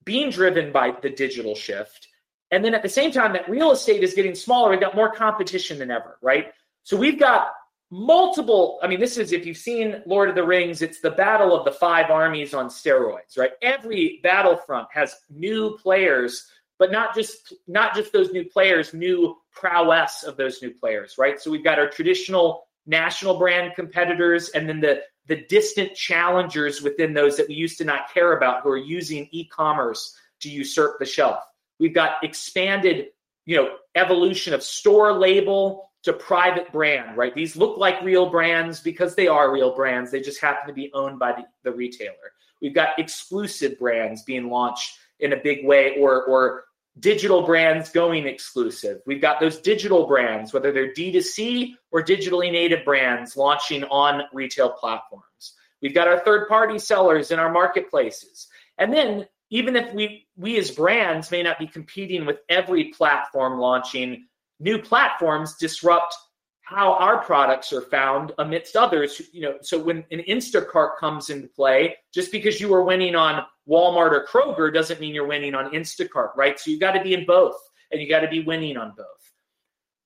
being 0.04 0.30
driven 0.30 0.72
by 0.72 0.96
the 1.02 1.10
digital 1.10 1.56
shift. 1.56 2.08
And 2.52 2.64
then 2.64 2.74
at 2.74 2.82
the 2.82 2.90
same 2.90 3.12
time, 3.12 3.34
that 3.34 3.50
real 3.50 3.72
estate 3.72 4.04
is 4.04 4.14
getting 4.14 4.36
smaller. 4.36 4.70
We've 4.70 4.80
got 4.80 4.96
more 4.96 5.12
competition 5.12 5.80
than 5.80 5.92
ever, 5.92 6.18
right? 6.22 6.54
So 6.84 6.96
we've 6.96 7.20
got 7.20 7.50
multiple. 7.90 8.80
I 8.82 8.88
mean, 8.88 9.00
this 9.00 9.18
is 9.18 9.32
if 9.32 9.46
you've 9.46 9.58
seen 9.58 10.02
Lord 10.06 10.30
of 10.30 10.36
the 10.36 10.44
Rings, 10.44 10.82
it's 10.82 11.00
the 11.00 11.12
battle 11.12 11.56
of 11.56 11.66
the 11.66 11.72
five 11.72 12.10
armies 12.10 12.54
on 12.54 12.68
steroids, 12.68 13.38
right? 13.38 13.52
Every 13.62 14.20
battlefront 14.24 14.88
has 14.92 15.16
new 15.30 15.78
players, 15.78 16.48
but 16.80 16.92
not 16.92 17.16
just 17.16 17.54
not 17.68 17.96
just 17.96 18.12
those 18.12 18.32
new 18.32 18.46
players, 18.46 18.94
new 18.94 19.38
prowess 19.52 20.24
of 20.24 20.38
those 20.38 20.62
new 20.62 20.72
players, 20.72 21.16
right? 21.18 21.40
So 21.40 21.50
we've 21.50 21.64
got 21.64 21.80
our 21.80 21.90
traditional 21.90 22.68
national 22.86 23.38
brand 23.38 23.74
competitors, 23.76 24.50
and 24.50 24.68
then 24.68 24.80
the 24.82 25.02
the 25.28 25.46
distant 25.50 25.94
challengers 25.94 26.82
within 26.82 27.14
those 27.14 27.38
that 27.38 27.48
we 27.48 27.56
used 27.56 27.78
to 27.78 27.86
not 27.86 28.14
care 28.14 28.38
about 28.38 28.64
who 28.64 28.70
are 28.70 28.78
using 28.78 29.28
e-commerce 29.32 30.16
to 30.40 30.50
usurp 30.50 31.00
the 31.00 31.06
shelf. 31.06 31.44
We've 31.80 31.94
got 31.94 32.24
expanded, 32.24 33.08
you 33.46 33.58
know, 33.58 33.76
evolution 33.96 34.54
of 34.54 34.64
store 34.64 35.12
label 35.14 35.87
to 36.08 36.14
private 36.14 36.72
brand, 36.72 37.18
right? 37.18 37.36
These 37.36 37.58
look 37.58 37.78
like 37.78 38.02
real 38.02 38.30
brands 38.30 38.80
because 38.80 39.14
they 39.14 39.28
are 39.28 39.52
real 39.52 39.76
brands. 39.76 40.10
They 40.10 40.22
just 40.22 40.40
happen 40.40 40.66
to 40.68 40.74
be 40.74 40.90
owned 40.94 41.20
by 41.20 41.34
the, 41.34 41.44
the 41.64 41.76
retailer. 41.76 42.14
We've 42.62 42.74
got 42.74 42.98
exclusive 42.98 43.78
brands 43.78 44.24
being 44.24 44.50
launched 44.50 44.98
in 45.20 45.34
a 45.34 45.38
big 45.38 45.66
way 45.66 45.98
or 46.00 46.24
or 46.24 46.64
digital 47.00 47.44
brands 47.44 47.90
going 47.90 48.26
exclusive. 48.26 49.02
We've 49.06 49.22
got 49.22 49.42
those 49.42 49.60
digital 49.60 50.08
brands, 50.08 50.54
whether 50.54 50.72
they're 50.72 50.94
D2C 50.94 51.74
or 51.92 52.02
digitally 52.02 52.52
native 52.54 52.86
brands 52.86 53.36
launching 53.36 53.84
on 53.84 54.24
retail 54.32 54.70
platforms. 54.70 55.56
We've 55.82 55.94
got 55.94 56.08
our 56.08 56.22
third 56.22 56.48
party 56.48 56.80
sellers 56.80 57.32
in 57.32 57.38
our 57.38 57.52
marketplaces. 57.52 58.48
And 58.78 58.94
then 58.94 59.28
even 59.50 59.76
if 59.76 59.94
we 59.94 60.26
we 60.38 60.58
as 60.58 60.72
brands 60.72 61.32
may 61.32 61.44
not 61.44 61.60
be 61.60 61.68
competing 61.68 62.26
with 62.26 62.38
every 62.48 62.86
platform 62.86 63.60
launching 63.60 64.26
new 64.60 64.80
platforms 64.80 65.56
disrupt 65.56 66.16
how 66.62 66.94
our 66.94 67.24
products 67.24 67.72
are 67.72 67.82
found 67.82 68.34
amidst 68.40 68.76
others 68.76 69.22
you 69.32 69.42
know 69.42 69.56
so 69.62 69.82
when 69.82 70.04
an 70.12 70.22
instacart 70.28 70.98
comes 71.00 71.30
into 71.30 71.48
play 71.48 71.96
just 72.14 72.32
because 72.32 72.60
you 72.60 72.68
were 72.68 72.84
winning 72.84 73.16
on 73.16 73.44
walmart 73.68 74.12
or 74.12 74.26
kroger 74.26 74.74
doesn't 74.74 75.00
mean 75.00 75.14
you're 75.14 75.28
winning 75.28 75.56
on 75.56 75.72
instacart 75.72 76.30
right? 76.36 76.60
So 76.60 76.72
you 76.72 76.80
got 76.80 76.94
to 76.94 77.04
be 77.04 77.14
in 77.14 77.26
both 77.26 77.58
and 77.92 78.02
you 78.02 78.10
got 78.10 78.22
to 78.22 78.28
be 78.28 78.42
winning 78.42 78.78
on 78.78 78.94
both. 78.96 79.06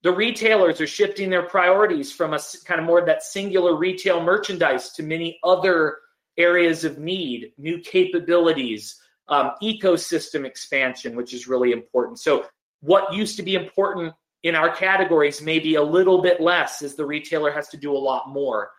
The 0.03 0.11
retailers 0.11 0.81
are 0.81 0.87
shifting 0.87 1.29
their 1.29 1.43
priorities 1.43 2.11
from 2.11 2.33
a 2.33 2.39
kind 2.65 2.79
of 2.79 2.87
more 2.87 2.99
of 2.99 3.05
that 3.05 3.23
singular 3.23 3.75
retail 3.75 4.21
merchandise 4.21 4.91
to 4.93 5.03
many 5.03 5.39
other 5.43 5.97
areas 6.37 6.83
of 6.83 6.97
need 6.97 7.51
new 7.57 7.79
capabilities 7.79 8.97
um, 9.27 9.51
ecosystem 9.61 10.45
expansion 10.45 11.15
which 11.15 11.33
is 11.33 11.47
really 11.47 11.71
important. 11.71 12.19
So 12.19 12.45
what 12.81 13.13
used 13.13 13.37
to 13.37 13.43
be 13.43 13.55
important 13.55 14.13
in 14.43 14.55
our 14.55 14.75
categories 14.75 15.41
maybe 15.41 15.75
a 15.75 15.83
little 15.83 16.21
bit 16.21 16.41
less 16.41 16.81
as 16.81 16.95
the 16.95 17.05
retailer 17.05 17.51
has 17.51 17.67
to 17.69 17.77
do 17.77 17.95
a 17.95 17.97
lot 17.97 18.29
more. 18.29 18.71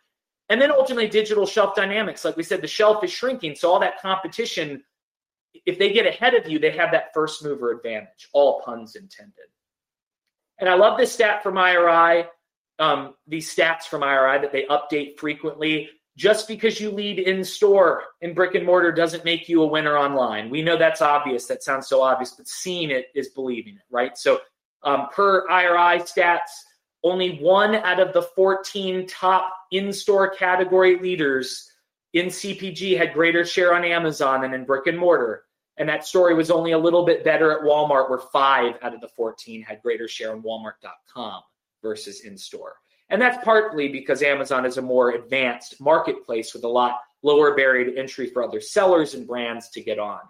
And 0.48 0.60
then 0.60 0.70
ultimately, 0.70 1.08
digital 1.08 1.46
shelf 1.46 1.74
dynamics. 1.74 2.24
Like 2.24 2.36
we 2.36 2.42
said, 2.42 2.60
the 2.60 2.66
shelf 2.66 3.02
is 3.04 3.10
shrinking. 3.10 3.54
So 3.54 3.70
all 3.70 3.80
that 3.80 4.02
competition, 4.02 4.82
if 5.64 5.78
they 5.78 5.92
get 5.92 6.06
ahead 6.06 6.34
of 6.34 6.48
you, 6.48 6.58
they 6.58 6.72
have 6.72 6.90
that 6.92 7.14
first 7.14 7.42
mover 7.42 7.70
advantage, 7.70 8.28
all 8.34 8.60
puns 8.60 8.96
intended. 8.96 9.46
And 10.58 10.68
I 10.68 10.74
love 10.74 10.98
this 10.98 11.12
stat 11.12 11.42
from 11.42 11.56
IRI, 11.56 12.26
um, 12.78 13.14
these 13.26 13.54
stats 13.54 13.84
from 13.84 14.02
IRI 14.02 14.40
that 14.42 14.52
they 14.52 14.64
update 14.64 15.18
frequently. 15.18 15.88
Just 16.18 16.46
because 16.46 16.78
you 16.78 16.90
lead 16.90 17.18
in 17.18 17.42
store 17.42 18.02
in 18.20 18.34
brick 18.34 18.54
and 18.54 18.66
mortar 18.66 18.92
doesn't 18.92 19.24
make 19.24 19.48
you 19.48 19.62
a 19.62 19.66
winner 19.66 19.96
online. 19.96 20.50
We 20.50 20.60
know 20.60 20.76
that's 20.76 21.00
obvious. 21.00 21.46
That 21.46 21.62
sounds 21.62 21.86
so 21.86 22.02
obvious, 22.02 22.32
but 22.32 22.46
seeing 22.46 22.90
it 22.90 23.06
is 23.14 23.30
believing 23.30 23.76
it, 23.76 23.82
right? 23.90 24.18
So 24.18 24.40
um, 24.84 25.08
per 25.12 25.48
IRI 25.48 26.00
stats, 26.00 26.50
only 27.04 27.38
one 27.38 27.74
out 27.74 28.00
of 28.00 28.12
the 28.12 28.22
14 28.22 29.06
top 29.06 29.52
in 29.70 29.92
store 29.92 30.30
category 30.30 30.98
leaders 30.98 31.68
in 32.12 32.26
CPG 32.26 32.96
had 32.96 33.14
greater 33.14 33.44
share 33.44 33.74
on 33.74 33.84
Amazon 33.84 34.42
than 34.42 34.54
in 34.54 34.64
brick 34.64 34.86
and 34.86 34.98
mortar. 34.98 35.44
And 35.78 35.88
that 35.88 36.06
story 36.06 36.34
was 36.34 36.50
only 36.50 36.72
a 36.72 36.78
little 36.78 37.04
bit 37.04 37.24
better 37.24 37.50
at 37.52 37.64
Walmart, 37.64 38.10
where 38.10 38.18
five 38.18 38.74
out 38.82 38.94
of 38.94 39.00
the 39.00 39.08
14 39.08 39.62
had 39.62 39.80
greater 39.82 40.06
share 40.06 40.32
on 40.32 40.42
Walmart.com 40.42 41.42
versus 41.82 42.20
in 42.20 42.36
store. 42.36 42.74
And 43.08 43.20
that's 43.20 43.42
partly 43.44 43.88
because 43.88 44.22
Amazon 44.22 44.64
is 44.64 44.76
a 44.76 44.82
more 44.82 45.12
advanced 45.12 45.80
marketplace 45.80 46.54
with 46.54 46.64
a 46.64 46.68
lot 46.68 47.00
lower 47.22 47.54
barrier 47.54 47.90
to 47.90 47.98
entry 47.98 48.26
for 48.26 48.42
other 48.42 48.60
sellers 48.60 49.14
and 49.14 49.26
brands 49.26 49.70
to 49.70 49.82
get 49.82 49.98
on. 49.98 50.20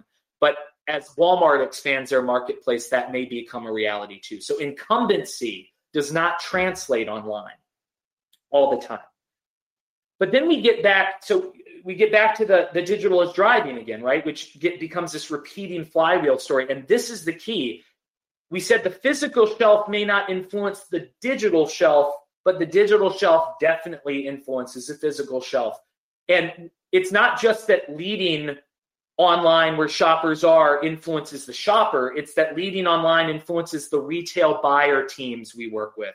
But 0.40 0.56
as 0.92 1.08
Walmart 1.16 1.64
expands 1.64 2.10
their 2.10 2.20
marketplace, 2.20 2.88
that 2.90 3.12
may 3.12 3.24
become 3.24 3.66
a 3.66 3.72
reality 3.72 4.20
too. 4.20 4.42
So 4.42 4.58
incumbency 4.58 5.72
does 5.94 6.12
not 6.12 6.38
translate 6.38 7.08
online 7.08 7.56
all 8.50 8.78
the 8.78 8.86
time. 8.86 9.00
But 10.18 10.32
then 10.32 10.46
we 10.46 10.60
get 10.60 10.82
back, 10.82 11.24
so 11.24 11.54
we 11.82 11.94
get 11.94 12.12
back 12.12 12.36
to 12.36 12.44
the, 12.44 12.68
the 12.74 12.82
digital 12.82 13.22
is 13.22 13.32
driving 13.32 13.78
again, 13.78 14.02
right? 14.02 14.24
Which 14.24 14.60
get, 14.60 14.78
becomes 14.78 15.12
this 15.12 15.30
repeating 15.30 15.86
flywheel 15.86 16.38
story. 16.38 16.66
And 16.70 16.86
this 16.86 17.08
is 17.08 17.24
the 17.24 17.32
key. 17.32 17.82
We 18.50 18.60
said 18.60 18.84
the 18.84 18.90
physical 18.90 19.46
shelf 19.46 19.88
may 19.88 20.04
not 20.04 20.28
influence 20.28 20.84
the 20.90 21.08
digital 21.22 21.66
shelf, 21.66 22.14
but 22.44 22.58
the 22.58 22.66
digital 22.66 23.10
shelf 23.10 23.54
definitely 23.60 24.26
influences 24.26 24.88
the 24.88 24.94
physical 24.94 25.40
shelf. 25.40 25.80
And 26.28 26.70
it's 26.92 27.10
not 27.10 27.40
just 27.40 27.66
that 27.68 27.96
leading 27.96 28.58
online 29.18 29.76
where 29.76 29.88
shoppers 29.88 30.42
are 30.42 30.82
influences 30.82 31.46
the 31.46 31.52
shopper. 31.52 32.14
It's 32.16 32.34
that 32.34 32.56
leading 32.56 32.86
online 32.86 33.28
influences 33.28 33.88
the 33.88 34.00
retail 34.00 34.60
buyer 34.62 35.04
teams 35.04 35.54
we 35.54 35.68
work 35.68 35.96
with. 35.96 36.14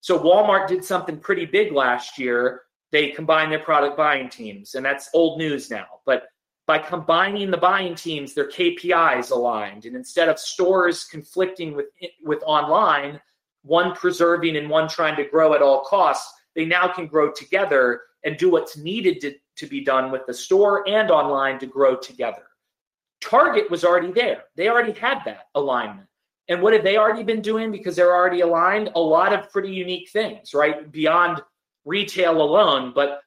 So 0.00 0.18
Walmart 0.18 0.68
did 0.68 0.84
something 0.84 1.18
pretty 1.18 1.44
big 1.44 1.72
last 1.72 2.18
year 2.18 2.62
they 2.90 3.10
combined 3.10 3.52
their 3.52 3.58
product 3.58 3.96
buying 3.96 4.28
teams, 4.28 4.74
and 4.74 4.84
that's 4.84 5.10
old 5.12 5.38
news 5.38 5.70
now. 5.70 5.86
But 6.06 6.24
by 6.66 6.78
combining 6.78 7.50
the 7.50 7.56
buying 7.56 7.94
teams, 7.94 8.34
their 8.34 8.48
KPIs 8.48 9.30
aligned, 9.30 9.84
and 9.84 9.96
instead 9.96 10.28
of 10.28 10.38
stores 10.38 11.04
conflicting 11.04 11.74
with 11.74 11.86
with 12.22 12.42
online, 12.46 13.20
one 13.62 13.94
preserving 13.94 14.56
and 14.56 14.70
one 14.70 14.88
trying 14.88 15.16
to 15.16 15.24
grow 15.24 15.54
at 15.54 15.62
all 15.62 15.84
costs, 15.84 16.32
they 16.54 16.64
now 16.64 16.88
can 16.88 17.06
grow 17.06 17.30
together 17.30 18.02
and 18.24 18.36
do 18.36 18.50
what's 18.50 18.76
needed 18.76 19.20
to, 19.20 19.34
to 19.58 19.66
be 19.66 19.84
done 19.84 20.10
with 20.10 20.26
the 20.26 20.34
store 20.34 20.88
and 20.88 21.10
online 21.10 21.58
to 21.58 21.66
grow 21.66 21.96
together. 21.96 22.42
Target 23.20 23.70
was 23.70 23.84
already 23.84 24.12
there. 24.12 24.44
They 24.56 24.68
already 24.68 24.92
had 24.92 25.18
that 25.24 25.48
alignment. 25.54 26.08
And 26.48 26.62
what 26.62 26.72
have 26.72 26.82
they 26.82 26.96
already 26.96 27.24
been 27.24 27.42
doing 27.42 27.70
because 27.70 27.96
they're 27.96 28.14
already 28.14 28.40
aligned? 28.40 28.90
A 28.94 29.00
lot 29.00 29.32
of 29.32 29.50
pretty 29.50 29.70
unique 29.70 30.08
things, 30.10 30.54
right? 30.54 30.90
Beyond 30.90 31.42
retail 31.84 32.40
alone, 32.40 32.92
but 32.94 33.20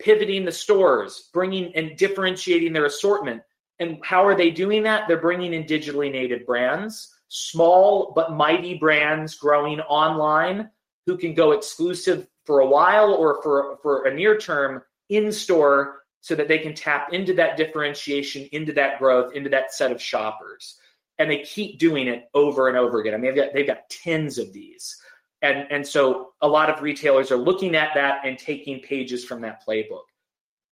pivoting 0.00 0.44
the 0.44 0.52
stores, 0.52 1.30
bringing 1.32 1.74
and 1.74 1.96
differentiating 1.96 2.72
their 2.72 2.86
assortment. 2.86 3.42
And 3.80 3.98
how 4.04 4.24
are 4.24 4.36
they 4.36 4.50
doing 4.50 4.82
that? 4.84 5.08
They're 5.08 5.20
bringing 5.20 5.54
in 5.54 5.64
digitally 5.64 6.10
native 6.10 6.46
brands, 6.46 7.14
small 7.28 8.12
but 8.14 8.32
mighty 8.32 8.74
brands 8.78 9.36
growing 9.36 9.80
online 9.80 10.70
who 11.06 11.16
can 11.16 11.34
go 11.34 11.52
exclusive 11.52 12.28
for 12.44 12.60
a 12.60 12.66
while 12.66 13.12
or 13.12 13.42
for, 13.42 13.78
for 13.82 14.04
a 14.04 14.14
near 14.14 14.38
term 14.38 14.82
in 15.08 15.32
store 15.32 16.02
so 16.20 16.34
that 16.34 16.48
they 16.48 16.58
can 16.58 16.74
tap 16.74 17.12
into 17.12 17.34
that 17.34 17.56
differentiation, 17.56 18.48
into 18.52 18.72
that 18.72 18.98
growth, 18.98 19.34
into 19.34 19.50
that 19.50 19.72
set 19.72 19.92
of 19.92 20.02
shoppers. 20.02 20.76
And 21.18 21.30
they 21.30 21.38
keep 21.38 21.78
doing 21.78 22.06
it 22.06 22.28
over 22.34 22.68
and 22.68 22.76
over 22.76 23.00
again. 23.00 23.14
I 23.14 23.16
mean, 23.16 23.34
they've 23.34 23.44
got, 23.44 23.54
they've 23.54 23.66
got 23.66 23.88
tens 23.90 24.38
of 24.38 24.52
these. 24.52 24.96
And, 25.42 25.66
and 25.70 25.86
so 25.86 26.30
a 26.40 26.48
lot 26.48 26.70
of 26.70 26.82
retailers 26.82 27.30
are 27.30 27.36
looking 27.36 27.76
at 27.76 27.94
that 27.94 28.26
and 28.26 28.38
taking 28.38 28.80
pages 28.80 29.24
from 29.24 29.40
that 29.42 29.64
playbook. 29.66 30.02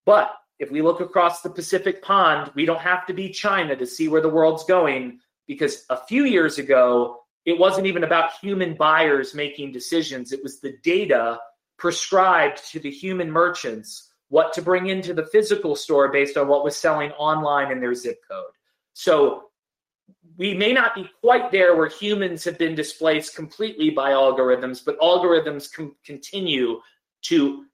But 0.04 0.32
if 0.58 0.70
we 0.70 0.82
look 0.82 1.00
across 1.00 1.42
the 1.42 1.50
Pacific 1.50 2.02
pond, 2.02 2.50
we 2.54 2.64
don't 2.64 2.80
have 2.80 3.06
to 3.06 3.12
be 3.12 3.28
China 3.28 3.76
to 3.76 3.86
see 3.86 4.08
where 4.08 4.20
the 4.22 4.28
world's 4.28 4.64
going 4.64 5.20
because 5.46 5.84
a 5.90 5.96
few 5.96 6.24
years 6.24 6.58
ago, 6.58 7.20
it 7.44 7.58
wasn't 7.58 7.86
even 7.86 8.04
about 8.04 8.32
human 8.40 8.74
buyers 8.74 9.34
making 9.34 9.72
decisions. 9.72 10.32
It 10.32 10.42
was 10.42 10.60
the 10.60 10.76
data 10.82 11.38
prescribed 11.78 12.68
to 12.72 12.80
the 12.80 12.90
human 12.90 13.30
merchants 13.30 14.12
what 14.28 14.52
to 14.54 14.62
bring 14.62 14.88
into 14.88 15.14
the 15.14 15.26
physical 15.26 15.76
store 15.76 16.08
based 16.10 16.36
on 16.36 16.48
what 16.48 16.64
was 16.64 16.76
selling 16.76 17.12
online 17.12 17.70
in 17.70 17.80
their 17.80 17.94
zip 17.94 18.18
code. 18.28 18.50
So 18.92 19.50
we 20.36 20.54
may 20.54 20.72
not 20.72 20.94
be 20.94 21.08
quite 21.20 21.50
there 21.50 21.76
where 21.76 21.88
humans 21.88 22.44
have 22.44 22.58
been 22.58 22.74
displaced 22.74 23.36
completely 23.36 23.90
by 23.90 24.10
algorithms, 24.10 24.84
but 24.84 24.98
algorithms 25.00 25.72
can 25.72 25.92
continue 26.04 26.80
to 27.22 27.64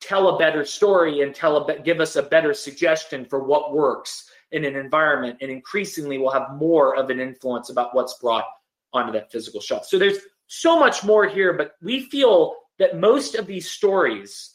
tell 0.00 0.28
a 0.28 0.38
better 0.38 0.64
story 0.64 1.22
and 1.22 1.34
tell 1.34 1.56
a 1.56 1.78
give 1.80 2.00
us 2.00 2.16
a 2.16 2.22
better 2.22 2.52
suggestion 2.52 3.24
for 3.24 3.42
what 3.44 3.72
works 3.72 4.28
in 4.50 4.64
an 4.64 4.76
environment, 4.76 5.38
and 5.40 5.50
increasingly 5.50 6.18
we'll 6.18 6.30
have 6.30 6.54
more 6.54 6.96
of 6.96 7.08
an 7.08 7.20
influence 7.20 7.70
about 7.70 7.94
what's 7.94 8.18
brought 8.18 8.44
onto 8.92 9.12
that 9.12 9.32
physical 9.32 9.60
shelf. 9.60 9.86
So 9.86 9.98
there's 9.98 10.18
so 10.46 10.78
much 10.78 11.02
more 11.02 11.26
here, 11.26 11.54
but 11.54 11.72
we 11.80 12.04
feel 12.10 12.54
that 12.78 12.98
most 12.98 13.34
of 13.34 13.46
these 13.46 13.70
stories, 13.70 14.54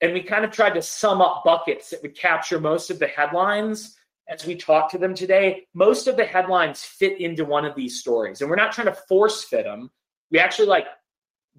and 0.00 0.12
we 0.12 0.22
kind 0.22 0.44
of 0.44 0.50
tried 0.50 0.74
to 0.74 0.82
sum 0.82 1.20
up 1.20 1.42
buckets 1.44 1.90
that 1.90 2.02
would 2.02 2.16
capture 2.16 2.60
most 2.60 2.90
of 2.90 2.98
the 2.98 3.06
headlines 3.06 3.96
as 4.28 4.44
we 4.44 4.54
talk 4.54 4.90
to 4.90 4.98
them 4.98 5.14
today, 5.14 5.66
most 5.74 6.06
of 6.06 6.16
the 6.16 6.24
headlines 6.24 6.82
fit 6.82 7.20
into 7.20 7.44
one 7.44 7.64
of 7.64 7.74
these 7.74 7.98
stories. 7.98 8.40
And 8.40 8.50
we're 8.50 8.56
not 8.56 8.72
trying 8.72 8.88
to 8.88 9.00
force 9.08 9.44
fit 9.44 9.64
them. 9.64 9.90
We 10.30 10.38
actually 10.38 10.68
like 10.68 10.86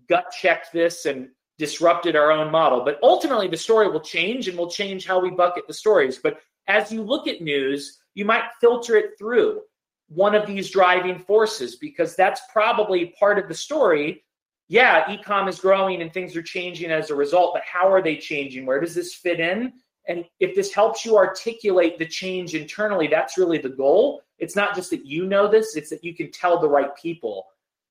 gut 0.07 0.25
checked 0.39 0.71
this 0.71 1.05
and 1.05 1.29
disrupted 1.57 2.15
our 2.15 2.31
own 2.31 2.51
model. 2.51 2.85
But 2.85 2.99
ultimately, 3.01 3.47
the 3.47 3.57
story 3.57 3.89
will 3.89 3.99
change 3.99 4.47
and 4.47 4.57
will 4.57 4.69
change 4.69 5.05
how 5.05 5.19
we 5.19 5.31
bucket 5.31 5.67
the 5.67 5.73
stories. 5.73 6.19
But 6.19 6.39
as 6.67 6.91
you 6.91 7.01
look 7.01 7.27
at 7.27 7.41
news, 7.41 7.99
you 8.13 8.23
might 8.23 8.43
filter 8.61 8.95
it 8.95 9.17
through 9.17 9.61
one 10.07 10.35
of 10.35 10.45
these 10.45 10.69
driving 10.69 11.19
forces 11.19 11.75
because 11.75 12.15
that's 12.15 12.41
probably 12.51 13.13
part 13.19 13.39
of 13.39 13.47
the 13.47 13.53
story. 13.53 14.23
Yeah, 14.69 15.05
ecom 15.05 15.49
is 15.49 15.59
growing 15.59 16.03
and 16.03 16.13
things 16.13 16.35
are 16.37 16.43
changing 16.43 16.91
as 16.91 17.09
a 17.09 17.15
result, 17.15 17.53
but 17.55 17.63
how 17.63 17.91
are 17.91 18.03
they 18.03 18.15
changing? 18.15 18.67
Where 18.67 18.79
does 18.79 18.93
this 18.93 19.15
fit 19.15 19.39
in? 19.39 19.73
And 20.07 20.25
if 20.39 20.55
this 20.55 20.71
helps 20.71 21.03
you 21.03 21.17
articulate 21.17 21.97
the 21.97 22.05
change 22.05 22.53
internally, 22.53 23.07
that's 23.07 23.37
really 23.37 23.57
the 23.57 23.69
goal. 23.69 24.21
It's 24.37 24.55
not 24.55 24.75
just 24.75 24.91
that 24.91 25.05
you 25.05 25.25
know 25.25 25.47
this, 25.47 25.75
it's 25.75 25.89
that 25.89 26.03
you 26.03 26.15
can 26.15 26.31
tell 26.31 26.59
the 26.59 26.69
right 26.69 26.95
people 26.95 27.47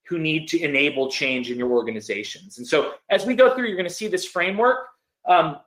who 0.06 0.18
need 0.18 0.46
to 0.48 0.60
enable 0.60 1.10
change 1.10 1.50
in 1.50 1.58
your 1.58 1.70
organizations. 1.72 2.58
And 2.58 2.66
so 2.66 2.94
as 3.10 3.26
we 3.26 3.34
go 3.34 3.54
through, 3.54 3.66
you're 3.66 3.76
going 3.76 3.88
to 3.88 3.94
see 3.94 4.08
this 4.08 4.24
framework. 4.24 4.86
Um, 5.26 5.58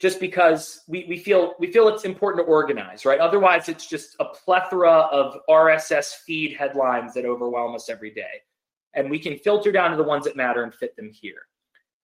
just 0.00 0.18
because 0.18 0.80
we, 0.88 1.04
we 1.08 1.18
feel 1.18 1.54
we 1.58 1.70
feel 1.70 1.86
it's 1.88 2.04
important 2.04 2.44
to 2.46 2.50
organize, 2.50 3.04
right? 3.04 3.20
Otherwise, 3.20 3.68
it's 3.68 3.86
just 3.86 4.16
a 4.18 4.24
plethora 4.24 4.90
of 4.90 5.36
RSS 5.48 6.14
feed 6.24 6.56
headlines 6.56 7.12
that 7.14 7.26
overwhelm 7.26 7.74
us 7.74 7.90
every 7.90 8.10
day. 8.10 8.40
And 8.94 9.10
we 9.10 9.18
can 9.18 9.38
filter 9.38 9.70
down 9.70 9.90
to 9.90 9.96
the 9.96 10.02
ones 10.02 10.24
that 10.24 10.36
matter 10.36 10.62
and 10.62 10.74
fit 10.74 10.96
them 10.96 11.10
here. 11.12 11.46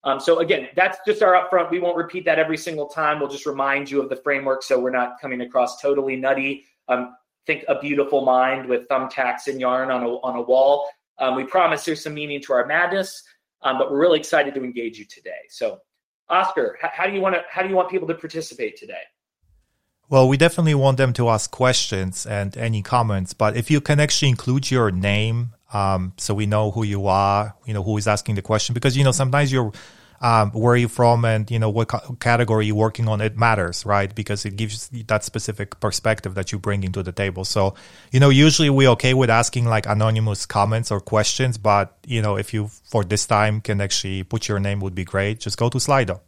Um, 0.05 0.21
so 0.21 0.39
again, 0.39 0.69
that's 0.77 0.99
just 1.05 1.21
our 1.23 1.33
upfront. 1.33 1.71
We 1.71 1.81
won't 1.81 1.97
repeat 1.97 2.25
that 2.27 2.39
every 2.39 2.57
single 2.57 2.87
time. 2.87 3.19
We'll 3.19 3.29
just 3.29 3.47
remind 3.47 3.91
you 3.91 4.01
of 4.01 4.09
the 4.09 4.17
framework 4.17 4.63
so 4.63 4.79
we're 4.79 4.91
not 4.91 5.21
coming 5.21 5.41
across 5.41 5.81
totally 5.81 6.15
nutty. 6.15 6.65
Um, 6.89 7.17
think 7.47 7.65
a 7.69 7.79
beautiful 7.79 8.25
mind 8.25 8.69
with 8.69 8.89
thumbtacks 8.89 9.47
and 9.47 9.61
yarn 9.61 9.91
on 9.91 10.03
a, 10.03 10.09
on 10.09 10.37
a 10.37 10.43
wall. 10.43 10.89
Um, 11.19 11.35
we 11.37 11.45
promise 11.45 11.85
there's 11.85 12.03
some 12.03 12.15
meaning 12.15 12.41
to 12.43 12.53
our 12.53 12.67
madness, 12.67 13.23
um, 13.63 13.79
but 13.79 13.91
we're 13.91 14.01
really 14.01 14.19
excited 14.19 14.55
to 14.55 14.63
engage 14.63 14.99
you 14.99 15.07
today. 15.07 15.43
So, 15.49 15.79
Oscar, 16.29 16.77
how, 16.81 17.07
do 17.07 17.13
you 17.13 17.21
want 17.21 17.37
to 17.37 17.43
how 17.49 17.63
do 17.63 17.69
you 17.69 17.77
want 17.77 17.89
people 17.89 18.09
to 18.09 18.15
participate 18.15 18.77
today? 18.77 19.03
Well, 20.09 20.29
we 20.29 20.37
definitely 20.37 20.75
want 20.75 20.99
them 20.99 21.13
to 21.15 21.29
ask 21.29 21.51
questions 21.51 22.27
and 22.27 22.57
any 22.57 22.83
comments, 22.83 23.33
but 23.33 23.57
if 23.57 23.71
you 23.71 23.81
can 23.81 23.99
actually 23.99 24.29
include 24.29 24.71
your 24.71 24.91
name 24.91 25.55
um, 25.73 26.13
so 26.17 26.35
we 26.35 26.47
know 26.47 26.71
who 26.71 26.85
you 26.85 27.07
are, 27.07 27.55
you 27.67 27.75
know, 27.75 27.83
who 27.83 27.97
is 27.97 28.07
asking 28.07 28.37
the 28.37 28.43
question, 28.43 28.75
because, 28.75 28.97
you 28.97 29.05
know, 29.05 29.13
sometimes 29.13 29.51
you're 29.53 29.73
um, 30.21 30.51
where 30.53 30.77
you're 30.77 30.89
from 30.89 31.25
and 31.25 31.51
you 31.51 31.59
know 31.59 31.71
what 31.71 31.91
category 32.21 32.67
you're 32.67 32.77
working 32.77 33.09
on 33.09 33.21
it 33.21 33.37
matters 33.37 33.85
right? 33.85 34.15
Because 34.15 34.45
it 34.45 34.57
gives 34.57 34.89
that 34.89 35.25
specific 35.25 35.79
perspective 35.81 36.35
that 36.35 36.53
you 36.53 36.59
bring 36.59 36.85
into 36.85 37.03
the 37.03 37.13
table. 37.13 37.45
So 37.45 37.75
you 38.13 38.21
know 38.21 38.31
usually 38.31 38.71
we're 38.71 38.91
okay 38.91 39.15
with 39.15 39.31
asking 39.31 39.67
like 39.67 39.87
anonymous 39.87 40.47
comments 40.47 40.91
or 40.91 41.01
questions 41.01 41.59
but 41.59 41.97
you 42.07 42.23
know 42.23 42.37
if 42.37 42.55
you 42.55 42.69
for 42.85 43.05
this 43.05 43.27
time 43.27 43.61
can 43.61 43.81
actually 43.81 44.23
put 44.23 44.49
your 44.49 44.59
name 44.59 44.81
would 44.81 44.95
be 44.95 45.05
great. 45.05 45.41
Just 45.41 45.59
go 45.59 45.69
to 45.69 45.79
slido. 45.79 46.21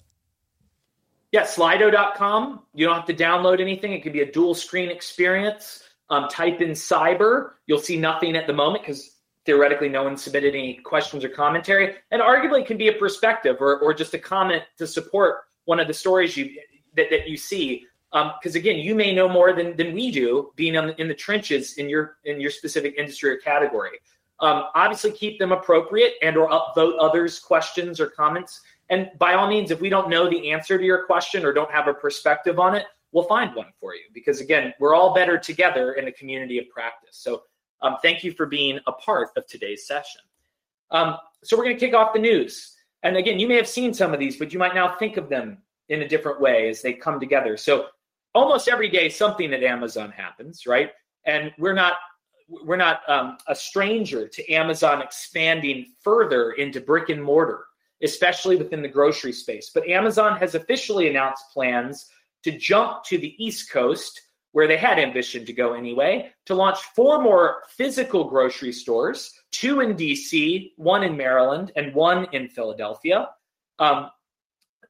Yeah 1.33 1.45
slido.com 1.45 2.61
you 2.75 2.87
don't 2.87 2.97
have 2.97 3.07
to 3.07 3.15
download 3.15 3.61
anything. 3.61 3.93
It 3.93 4.03
could 4.03 4.13
be 4.13 4.21
a 4.21 4.31
dual 4.31 4.55
screen 4.55 4.91
experience. 4.91 5.85
Um, 6.11 6.27
type 6.31 6.63
in 6.63 6.71
cyber. 6.71 7.51
You'll 7.67 7.81
see 7.81 7.99
nothing 7.99 8.35
at 8.35 8.47
the 8.47 8.55
moment 8.55 8.83
because 8.83 9.18
theoretically 9.49 9.89
no 9.89 10.05
one 10.05 10.15
submitted 10.15 10.55
any 10.55 10.75
questions 10.75 11.25
or 11.25 11.31
commentary, 11.31 11.95
and 12.11 12.21
arguably 12.21 12.67
can 12.67 12.77
be 12.77 12.89
a 12.89 12.93
perspective 12.93 13.57
or, 13.61 13.79
or 13.81 13.95
just 13.95 14.13
a 14.13 14.19
comment 14.19 14.63
to 14.77 14.87
support 14.87 15.45
one 15.65 15.81
of 15.81 15.87
the 15.89 15.95
stories 15.95 16.37
you 16.37 16.55
that, 16.97 17.09
that 17.09 17.27
you 17.27 17.39
see. 17.39 17.87
Because 18.13 18.55
um, 18.55 18.61
again, 18.61 18.79
you 18.79 18.95
may 18.95 19.15
know 19.15 19.27
more 19.27 19.55
than, 19.55 19.75
than 19.75 19.95
we 19.95 20.11
do, 20.11 20.53
being 20.55 20.75
the, 20.75 20.95
in 21.01 21.09
the 21.09 21.15
trenches 21.15 21.79
in 21.79 21.89
your 21.89 22.19
in 22.25 22.43
your 22.43 22.51
specific 22.51 22.97
industry 22.99 23.31
or 23.31 23.37
category. 23.39 23.97
Um, 24.41 24.65
obviously, 24.75 25.13
keep 25.13 25.39
them 25.39 25.53
appropriate 25.53 26.13
and 26.21 26.37
or 26.37 26.51
upvote 26.51 26.97
others' 27.01 27.39
questions 27.39 28.01
or 28.01 28.09
comments. 28.09 28.61
And 28.91 29.11
by 29.19 29.33
all 29.33 29.49
means, 29.49 29.71
if 29.71 29.81
we 29.81 29.89
don't 29.89 30.11
know 30.11 30.29
the 30.29 30.51
answer 30.51 30.77
to 30.77 30.85
your 30.85 31.07
question 31.07 31.47
or 31.47 31.55
don't 31.55 31.71
have 31.71 31.89
a 31.89 31.95
perspective 31.95 32.59
on 32.59 32.75
it, 32.75 32.85
we'll 33.13 33.25
find 33.25 33.55
one 33.55 33.73
for 33.81 33.95
you. 33.95 34.03
Because 34.13 34.43
again, 34.43 34.75
we're 34.79 34.95
all 34.95 35.15
better 35.15 35.39
together 35.39 35.95
in 35.95 36.09
a 36.09 36.13
community 36.13 36.59
of 36.59 36.69
practice. 36.69 37.17
So 37.17 37.45
um, 37.83 37.97
thank 38.03 38.25
you 38.25 38.33
for 38.33 38.47
being 38.47 38.79
a 38.87 38.93
part 38.93 39.29
of 39.37 39.47
today's 39.47 39.87
session. 39.87 40.21
Um, 40.91 41.17
so 41.45 41.57
we're 41.57 41.65
going 41.65 41.77
to 41.77 41.87
kick 41.87 41.95
off 41.95 42.13
the 42.13 42.19
news. 42.19 42.75
And 43.03 43.17
again, 43.17 43.39
you 43.39 43.47
may 43.47 43.57
have 43.57 43.69
seen 43.69 43.95
some 43.95 44.13
of 44.13 44.21
these, 44.21 44.37
but 44.37 44.53
you 44.53 44.59
might 44.59 44.75
now 44.75 44.97
think 44.97 45.17
of 45.17 45.29
them 45.29 45.59
in 45.89 46.03
a 46.03 46.09
different 46.09 46.41
way 46.41 46.69
as 46.69 46.83
they 46.83 46.93
come 46.93 47.21
together. 47.21 47.57
So 47.57 47.87
almost 48.35 48.69
every 48.69 48.89
day, 48.89 49.09
something 49.09 49.53
at 49.53 49.63
Amazon 49.63 50.11
happens, 50.11 50.67
right? 50.67 50.91
And 51.25 51.53
we're 51.59 51.75
not 51.75 51.95
we're 52.65 52.77
not 52.77 53.03
um, 53.09 53.37
a 53.47 53.55
stranger 53.55 54.27
to 54.27 54.51
Amazon 54.51 55.03
expanding 55.03 55.93
further 56.03 56.53
into 56.53 56.81
brick 56.81 57.11
and 57.11 57.23
mortar, 57.23 57.67
especially 58.03 58.57
within 58.57 58.81
the 58.81 58.89
grocery 58.89 59.33
space. 59.33 59.71
But 59.75 59.87
Amazon 59.87 60.39
has 60.39 60.55
officially 60.55 61.11
announced 61.11 61.45
plans 61.53 62.07
to 62.45 62.53
jump 62.57 63.05
to 63.05 63.19
the 63.19 63.35
East 63.43 63.71
Coast 63.71 64.28
where 64.59 64.67
they 64.67 64.77
had 64.77 64.99
ambition 64.99 65.47
to 65.47 65.53
go 65.53 65.75
anyway, 65.75 66.33
to 66.45 66.53
launch 66.53 66.79
four 66.97 67.23
more 67.23 67.63
physical 67.69 68.25
grocery 68.25 68.73
stores 68.73 69.33
two 69.53 69.79
in 69.83 69.95
DC, 69.95 70.73
one 70.75 71.05
in 71.05 71.17
Maryland, 71.17 71.71
and 71.77 71.95
one 71.95 72.27
in 72.33 72.49
Philadelphia. 72.49 73.29
Um, 73.79 74.11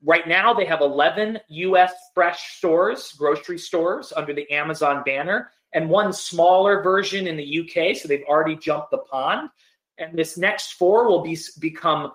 right 0.03 0.27
now, 0.27 0.55
they 0.55 0.65
have 0.65 0.81
11 0.81 1.41
US 1.49 1.93
fresh 2.15 2.57
stores, 2.57 3.13
grocery 3.13 3.59
stores 3.59 4.11
under 4.17 4.33
the 4.33 4.51
Amazon 4.51 5.03
banner, 5.05 5.51
and 5.75 5.91
one 5.91 6.15
smaller 6.15 6.83
version 6.83 7.27
in 7.27 7.37
the 7.37 7.61
UK. 7.61 7.95
So 7.95 8.09
they've 8.09 8.25
already 8.27 8.57
jumped 8.57 8.91
the 8.91 8.97
pond. 8.97 9.51
And 9.99 10.19
this 10.19 10.39
next 10.39 10.73
four 10.79 11.07
will 11.09 11.21
be 11.21 11.37
become 11.61 12.13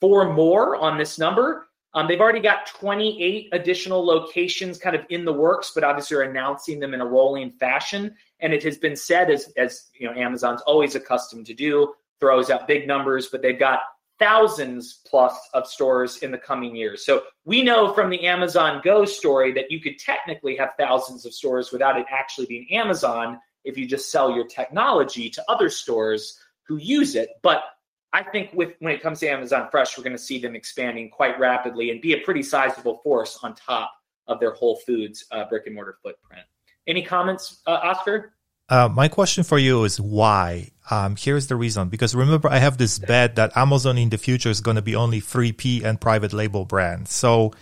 four 0.00 0.32
more 0.32 0.74
on 0.74 0.98
this 0.98 1.16
number 1.16 1.67
Um, 1.94 2.06
they've 2.06 2.20
already 2.20 2.40
got 2.40 2.66
28 2.66 3.48
additional 3.52 4.04
locations 4.04 4.78
kind 4.78 4.94
of 4.94 5.04
in 5.08 5.24
the 5.24 5.32
works, 5.32 5.72
but 5.74 5.84
obviously 5.84 6.18
are 6.18 6.22
announcing 6.22 6.80
them 6.80 6.94
in 6.94 7.00
a 7.00 7.06
rolling 7.06 7.50
fashion. 7.52 8.14
And 8.40 8.52
it 8.52 8.62
has 8.64 8.76
been 8.76 8.96
said, 8.96 9.30
as, 9.30 9.52
as 9.56 9.88
you 9.98 10.06
know, 10.06 10.14
Amazon's 10.14 10.60
always 10.62 10.94
accustomed 10.94 11.46
to 11.46 11.54
do, 11.54 11.94
throws 12.20 12.50
out 12.50 12.68
big 12.68 12.86
numbers, 12.86 13.28
but 13.28 13.42
they've 13.42 13.58
got 13.58 13.80
thousands 14.18 15.00
plus 15.06 15.38
of 15.54 15.66
stores 15.66 16.18
in 16.18 16.30
the 16.30 16.38
coming 16.38 16.74
years. 16.74 17.06
So 17.06 17.22
we 17.44 17.62
know 17.62 17.92
from 17.94 18.10
the 18.10 18.26
Amazon 18.26 18.80
Go 18.84 19.04
story 19.04 19.52
that 19.52 19.70
you 19.70 19.80
could 19.80 19.98
technically 19.98 20.56
have 20.56 20.70
thousands 20.78 21.24
of 21.24 21.32
stores 21.32 21.72
without 21.72 21.98
it 21.98 22.06
actually 22.10 22.46
being 22.46 22.66
Amazon 22.72 23.38
if 23.64 23.76
you 23.76 23.86
just 23.86 24.10
sell 24.10 24.34
your 24.34 24.46
technology 24.46 25.30
to 25.30 25.44
other 25.48 25.70
stores 25.70 26.38
who 26.66 26.76
use 26.76 27.14
it. 27.14 27.30
But 27.42 27.62
I 28.12 28.22
think 28.22 28.50
with 28.54 28.74
when 28.78 28.92
it 28.92 29.02
comes 29.02 29.20
to 29.20 29.28
Amazon 29.28 29.68
Fresh, 29.70 29.98
we're 29.98 30.04
going 30.04 30.16
to 30.16 30.22
see 30.22 30.38
them 30.38 30.56
expanding 30.56 31.10
quite 31.10 31.38
rapidly 31.38 31.90
and 31.90 32.00
be 32.00 32.14
a 32.14 32.20
pretty 32.20 32.42
sizable 32.42 33.00
force 33.04 33.38
on 33.42 33.54
top 33.54 33.92
of 34.26 34.40
their 34.40 34.52
Whole 34.52 34.76
Foods 34.86 35.24
uh, 35.30 35.44
brick 35.48 35.66
and 35.66 35.74
mortar 35.74 35.98
footprint. 36.02 36.44
Any 36.86 37.02
comments, 37.02 37.60
uh, 37.66 37.80
Oscar? 37.82 38.32
Uh, 38.70 38.88
my 38.88 39.08
question 39.08 39.44
for 39.44 39.58
you 39.58 39.84
is 39.84 40.00
why? 40.00 40.70
Um, 40.90 41.16
here's 41.18 41.46
the 41.46 41.56
reason. 41.56 41.88
Because 41.88 42.14
remember, 42.14 42.48
I 42.48 42.58
have 42.58 42.78
this 42.78 42.98
bet 42.98 43.36
that 43.36 43.56
Amazon 43.56 43.98
in 43.98 44.10
the 44.10 44.18
future 44.18 44.50
is 44.50 44.60
going 44.60 44.76
to 44.76 44.82
be 44.82 44.94
only 44.94 45.20
3P 45.20 45.84
and 45.84 46.00
private 46.00 46.32
label 46.32 46.64
brands. 46.64 47.12
So 47.12 47.52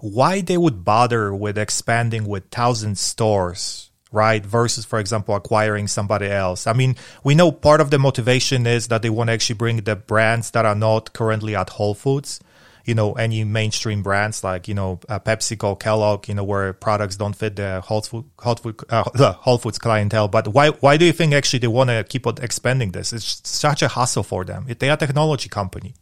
why 0.00 0.40
they 0.40 0.56
would 0.56 0.84
bother 0.84 1.34
with 1.34 1.56
expanding 1.56 2.26
with 2.26 2.50
thousand 2.50 2.98
stores, 2.98 3.90
right? 4.16 4.44
Versus, 4.44 4.84
for 4.84 4.98
example, 4.98 5.36
acquiring 5.36 5.86
somebody 5.86 6.26
else. 6.26 6.66
I 6.66 6.72
mean, 6.72 6.96
we 7.22 7.34
know 7.36 7.52
part 7.52 7.80
of 7.80 7.90
the 7.90 7.98
motivation 7.98 8.66
is 8.66 8.88
that 8.88 9.02
they 9.02 9.10
want 9.10 9.28
to 9.28 9.34
actually 9.34 9.56
bring 9.56 9.76
the 9.76 9.94
brands 9.94 10.50
that 10.52 10.66
are 10.66 10.74
not 10.74 11.12
currently 11.12 11.54
at 11.54 11.70
Whole 11.70 11.94
Foods 11.94 12.40
you 12.86 12.94
know 12.94 13.12
any 13.14 13.44
mainstream 13.44 14.02
brands 14.02 14.42
like 14.44 14.68
you 14.68 14.74
know 14.74 15.00
uh, 15.08 15.18
PepsiCo, 15.18 15.78
Kellogg, 15.78 16.28
you 16.28 16.34
know 16.34 16.44
where 16.44 16.72
products 16.72 17.16
don't 17.16 17.34
fit 17.34 17.56
the 17.56 17.80
Whole, 17.82 18.00
Food, 18.00 18.24
Whole, 18.38 18.54
Food, 18.54 18.80
uh, 18.88 19.02
Whole 19.32 19.58
Foods 19.58 19.78
clientele. 19.78 20.28
But 20.28 20.48
why 20.48 20.68
why 20.68 20.96
do 20.96 21.04
you 21.04 21.12
think 21.12 21.34
actually 21.34 21.58
they 21.58 21.66
want 21.66 21.90
to 21.90 22.04
keep 22.08 22.26
on 22.26 22.36
expanding 22.40 22.92
this? 22.92 23.12
It's 23.12 23.42
such 23.44 23.82
a 23.82 23.88
hassle 23.88 24.22
for 24.22 24.44
them. 24.44 24.66
They 24.78 24.88
are 24.88 24.94
a 24.94 24.96
technology 24.96 25.48
company. 25.48 25.94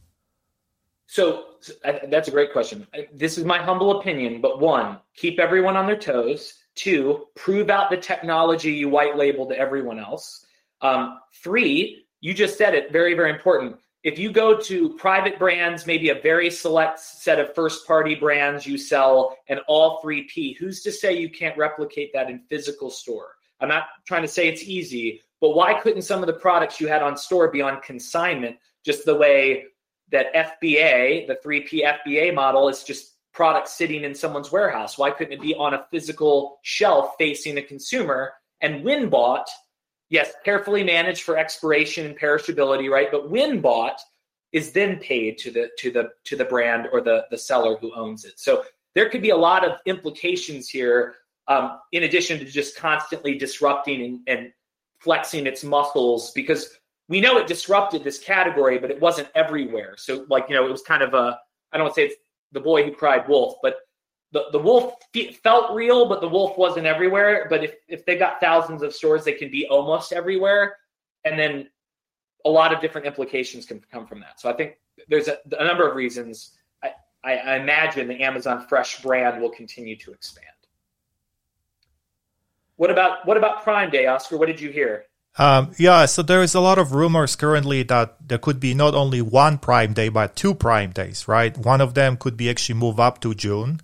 So 1.07 1.44
that's 1.83 2.29
a 2.29 2.31
great 2.31 2.53
question. 2.53 2.87
This 3.12 3.38
is 3.38 3.44
my 3.44 3.59
humble 3.59 4.00
opinion, 4.00 4.40
but 4.40 4.61
one, 4.61 4.98
keep 5.14 5.38
everyone 5.38 5.77
on 5.77 5.87
their 5.87 5.98
toes. 5.98 6.55
Two, 6.75 7.27
prove 7.37 7.71
out 7.71 7.91
the 7.91 7.97
technology 7.97 8.73
you 8.73 8.89
white 8.89 9.17
label 9.17 9.47
to 9.47 9.59
everyone 9.59 9.99
else. 9.99 10.45
Um, 10.81 11.21
three, 11.43 12.05
you 12.21 12.35
just 12.35 12.59
said 12.59 12.75
it, 12.75 12.93
very, 12.93 13.15
very 13.15 13.31
important 13.31 13.77
if 14.05 14.19
you 14.19 14.31
go 14.31 14.61
to 14.61 14.91
private 14.97 15.39
brands, 15.39 15.87
maybe 15.87 16.11
a 16.11 16.21
very 16.21 16.51
select 16.51 17.01
set 17.01 17.41
of 17.41 17.55
first 17.55 17.87
party 17.87 18.15
brands 18.15 18.67
you 18.67 18.77
sell, 18.77 19.37
and 19.49 19.61
all 19.67 20.03
3P, 20.03 20.59
who's 20.59 20.83
to 20.83 20.93
say 20.93 21.17
you 21.17 21.31
can't 21.31 21.57
replicate 21.57 22.13
that 22.13 22.29
in 22.29 22.43
physical 22.51 22.91
store? 22.91 23.37
I'm 23.61 23.69
not 23.69 23.85
trying 24.07 24.21
to 24.21 24.29
say 24.29 24.47
it's 24.47 24.63
easy, 24.63 25.23
but 25.41 25.57
why 25.57 25.81
couldn't 25.81 26.03
some 26.03 26.21
of 26.21 26.27
the 26.27 26.35
products 26.35 26.81
you 26.81 26.87
had 26.87 27.03
on 27.03 27.17
store 27.17 27.51
be 27.51 27.63
on 27.63 27.81
consignment 27.81 28.57
just 28.85 29.07
the 29.07 29.15
way 29.15 29.65
that 30.13 30.35
FBA, 30.35 31.27
the 31.27 31.39
3P 31.43 31.83
FBA 32.07 32.35
model, 32.35 32.69
is 32.69 32.85
just 32.85 33.13
products 33.35 33.73
sitting 33.73 34.05
in 34.05 34.14
someone's 34.14 34.51
warehouse? 34.51 34.97
Why 34.97 35.11
couldn't 35.11 35.35
it 35.35 35.40
be 35.42 35.55
on 35.55 35.75
a 35.75 35.85
physical 35.90 36.61
shelf 36.62 37.14
facing 37.18 37.59
a 37.59 37.62
consumer? 37.62 38.33
And 38.61 38.85
when 38.85 39.11
bought, 39.11 39.49
yes, 40.09 40.33
carefully 40.44 40.85
managed 40.85 41.23
for 41.23 41.37
expiration 41.37 42.07
and 42.07 42.18
perishability, 42.18 42.88
right? 42.88 43.09
But 43.11 43.31
when 43.31 43.61
bought 43.61 44.01
is 44.53 44.70
then 44.70 44.99
paid 44.99 45.37
to 45.37 45.51
the 45.51 45.68
to 45.79 45.90
the 45.90 46.11
to 46.23 46.37
the 46.37 46.44
brand 46.44 46.88
or 46.92 47.01
the 47.01 47.27
the 47.31 47.37
seller 47.37 47.77
who 47.77 47.92
owns 47.94 48.25
it. 48.25 48.38
So 48.38 48.64
there 48.94 49.11
could 49.11 49.20
be 49.20 49.31
a 49.31 49.37
lot 49.37 49.68
of 49.68 49.81
implications 49.85 50.68
here, 50.68 51.16
um, 51.49 51.81
in 51.90 52.05
addition 52.05 52.38
to 52.38 52.44
just 52.44 52.77
constantly 52.77 53.37
disrupting 53.37 54.01
and, 54.03 54.20
and 54.29 54.53
flexing 55.01 55.49
its 55.49 55.64
muscles, 55.64 56.31
because 56.31 56.70
we 57.09 57.20
know 57.20 57.37
it 57.37 57.49
disrupted 57.49 58.05
this 58.05 58.20
category, 58.20 58.79
but 58.79 58.92
it 58.92 59.01
wasn't 59.01 59.29
everywhere. 59.35 59.97
So 59.99 60.25
like 60.31 60.49
you 60.49 60.55
know, 60.55 60.64
it 60.64 60.70
was 60.70 60.83
kind 60.83 61.03
of 61.03 61.14
a 61.14 61.37
I 61.73 61.77
don't 61.77 61.87
want 61.87 61.97
to 61.97 62.01
say 62.01 62.07
it's 62.07 62.16
the 62.55 62.61
boy 62.61 62.85
who 62.85 62.93
cried 62.93 63.29
wolf, 63.29 63.57
but 63.62 63.77
the, 64.33 64.47
the 64.51 64.59
wolf 64.59 64.95
felt 65.43 65.75
real, 65.75 66.09
but 66.09 66.21
the 66.21 66.29
wolf 66.29 66.57
wasn't 66.57 66.87
everywhere. 66.87 67.47
But 67.49 67.62
if, 67.62 67.75
if 67.88 68.05
they 68.05 68.17
got 68.17 68.40
thousands 68.40 68.83
of 68.83 68.95
stores, 68.95 69.25
they 69.25 69.33
can 69.33 69.51
be 69.51 69.67
almost 69.69 70.12
everywhere. 70.12 70.77
And 71.25 71.38
then 71.38 71.69
a 72.45 72.51
lot 72.51 72.75
of 72.75 72.81
different 72.81 73.07
implications 73.07 73.64
can 73.64 73.81
come 73.93 74.07
from 74.07 74.21
that. 74.21 74.40
So 74.40 74.51
I 74.51 74.55
think 74.55 74.79
there's 75.09 75.29
a, 75.29 75.38
a 75.59 75.64
number 75.64 75.88
of 75.88 75.95
reasons. 75.95 76.53
I, 76.83 76.90
I, 77.23 77.37
I 77.37 77.57
imagine 77.57 78.09
the 78.09 78.23
Amazon 78.23 78.67
Fresh 78.67 79.03
brand 79.03 79.40
will 79.40 79.51
continue 79.51 79.97
to 79.99 80.12
expand. 80.12 80.49
What 82.77 82.90
about 82.90 83.25
what 83.25 83.37
about 83.37 83.62
Prime 83.62 83.88
Day, 83.88 84.07
Oscar? 84.07 84.37
What 84.37 84.47
did 84.47 84.61
you 84.61 84.71
hear? 84.71 85.05
Um, 85.37 85.73
yeah, 85.79 86.07
so 86.07 86.23
there 86.23 86.42
is 86.42 86.55
a 86.55 86.61
lot 86.61 86.79
of 86.79 86.92
rumors 86.92 87.35
currently 87.35 87.83
that 87.85 88.16
there 88.27 88.38
could 88.38 88.61
be 88.61 88.73
not 88.73 88.94
only 88.94 89.20
one 89.20 89.59
Prime 89.59 89.92
Day 89.92 90.09
but 90.09 90.37
two 90.37 90.55
Prime 90.55 90.92
Days, 90.92 91.27
right? 91.27 91.57
One 91.59 91.81
of 91.81 91.94
them 91.94 92.16
could 92.16 92.37
be 92.37 92.49
actually 92.49 92.79
move 92.79 93.01
up 93.01 93.20
to 93.23 93.35
June, 93.35 93.81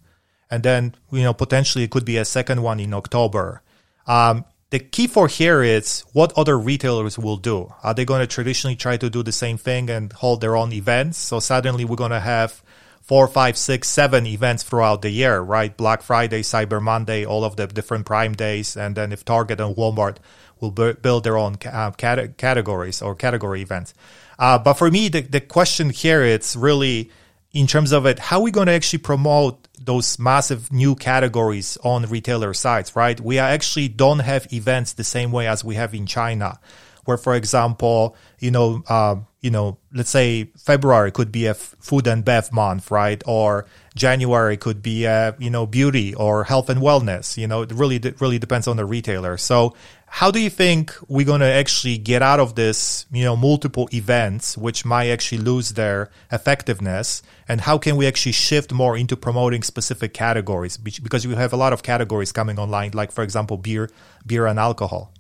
and 0.51 0.63
then 0.63 0.95
you 1.11 1.23
know 1.23 1.35
potentially 1.35 1.85
it 1.85 1.91
could 1.91 2.05
be 2.05 2.19
a 2.19 2.25
second 2.25 2.63
one 2.63 2.79
in 2.79 2.95
October. 2.95 3.63
Um, 4.07 4.45
the 4.71 4.79
key 4.79 5.09
for 5.09 5.27
here 5.27 5.63
is 5.65 6.05
what 6.13 6.33
other 6.39 6.57
retailers 6.57 7.19
will 7.19 7.37
do. 7.37 7.73
Are 7.83 7.93
they 7.93 8.05
going 8.05 8.21
to 8.21 8.27
traditionally 8.29 8.77
try 8.77 8.97
to 8.97 9.11
do 9.11 9.25
the 9.25 9.33
same 9.33 9.59
thing 9.59 9.91
and 9.91 10.13
hold 10.13 10.41
their 10.41 10.57
own 10.57 10.73
events? 10.73 11.19
So 11.19 11.41
suddenly 11.41 11.85
we're 11.85 11.97
going 11.97 12.13
to 12.13 12.21
have 12.21 12.63
four, 13.11 13.27
five, 13.27 13.59
six, 13.59 13.89
seven 13.89 14.25
events 14.25 14.63
throughout 14.63 15.03
the 15.03 15.11
year, 15.11 15.41
right? 15.41 15.77
Black 15.77 16.01
Friday, 16.01 16.43
Cyber 16.43 16.81
Monday, 16.81 17.25
all 17.25 17.43
of 17.43 17.57
the 17.57 17.67
different 17.67 18.07
Prime 18.07 18.35
days, 18.35 18.77
and 18.77 18.95
then 18.95 19.11
if 19.11 19.25
Target 19.25 19.61
and 19.61 19.75
Walmart 19.75 20.19
will 20.61 20.71
build 20.71 21.25
their 21.25 21.37
own 21.37 21.57
uh, 21.67 21.91
categories 21.91 23.03
or 23.03 23.17
category 23.17 23.63
events. 23.63 23.95
Uh, 24.39 24.61
but 24.61 24.75
for 24.75 24.93
me, 24.93 25.09
the, 25.09 25.23
the 25.23 25.41
question 25.41 25.91
here 25.91 26.23
it's 26.23 26.55
really 26.55 27.11
in 27.51 27.67
terms 27.67 27.91
of 27.91 28.07
it, 28.07 28.21
how 28.21 28.39
are 28.39 28.45
we 28.45 28.53
going 28.53 28.69
to 28.69 28.73
actually 28.73 29.01
promote 29.01 29.67
those 29.85 30.17
massive 30.21 30.71
new 30.71 30.95
categories 30.95 31.77
on 31.83 32.05
retailer 32.05 32.55
sites, 32.55 32.95
right? 32.95 33.21
We 33.21 33.41
actually 33.41 33.89
don't 33.89 34.21
have 34.21 34.53
events 34.53 34.93
the 34.93 35.03
same 35.03 35.33
way 35.33 35.49
as 35.49 35.65
we 35.65 35.75
have 35.75 35.95
in 35.95 36.07
China, 36.07 36.61
where, 37.07 37.17
for 37.17 37.35
example, 37.35 38.15
you 38.39 38.53
know, 38.53 38.85
uh, 38.87 39.17
you 39.41 39.51
know, 39.51 39.79
let's 39.93 40.11
say 40.11 40.51
February 40.59 41.11
could 41.11 41.33
be 41.33 41.47
a 41.47 41.51
f- 41.51 41.75
food 41.81 42.07
and 42.07 42.25
bev 42.25 42.53
month, 42.53 42.91
right? 42.91 43.23
Or 43.27 43.67
January 43.95 44.57
could 44.57 44.83
be 44.83 45.05
a, 45.05 45.35
you 45.39 45.49
know, 45.49 45.67
beauty 45.67 46.15
or 46.15 46.45
health 46.45 46.69
and 46.69 46.81
wellness. 46.81 47.37
You 47.39 47.47
know, 47.47 47.63
it 47.63 47.73
really, 47.73 47.99
really 48.21 48.39
depends 48.39 48.69
on 48.69 48.77
the 48.77 48.85
retailer. 48.85 49.39
So 49.39 49.75
how 50.07 50.31
do 50.31 50.41
you 50.41 50.51
think 50.51 50.95
we're 51.09 51.25
going 51.25 51.41
to 51.41 51.47
actually 51.51 51.97
get 51.97 52.21
out 52.21 52.39
of 52.39 52.55
this, 52.55 53.07
you 53.13 53.25
know, 53.25 53.37
multiple 53.37 53.89
events, 53.95 54.59
which 54.59 54.85
might 54.85 55.09
actually 55.09 55.39
lose 55.39 55.71
their 55.71 56.11
effectiveness? 56.31 57.23
And 57.49 57.63
how 57.63 57.79
can 57.79 57.97
we 57.97 58.07
actually 58.07 58.33
shift 58.33 58.73
more 58.73 58.97
into 58.97 59.17
promoting 59.17 59.63
specific 59.63 60.13
categories? 60.13 60.77
Because 60.77 61.27
we 61.27 61.35
have 61.35 61.53
a 61.53 61.57
lot 61.57 61.73
of 61.73 61.83
categories 61.83 62.33
coming 62.33 62.59
online, 62.59 62.91
like, 62.93 63.11
for 63.11 63.25
example, 63.25 63.57
beer, 63.57 63.89
beer 64.27 64.47
and 64.47 64.59
alcohol. 64.59 65.15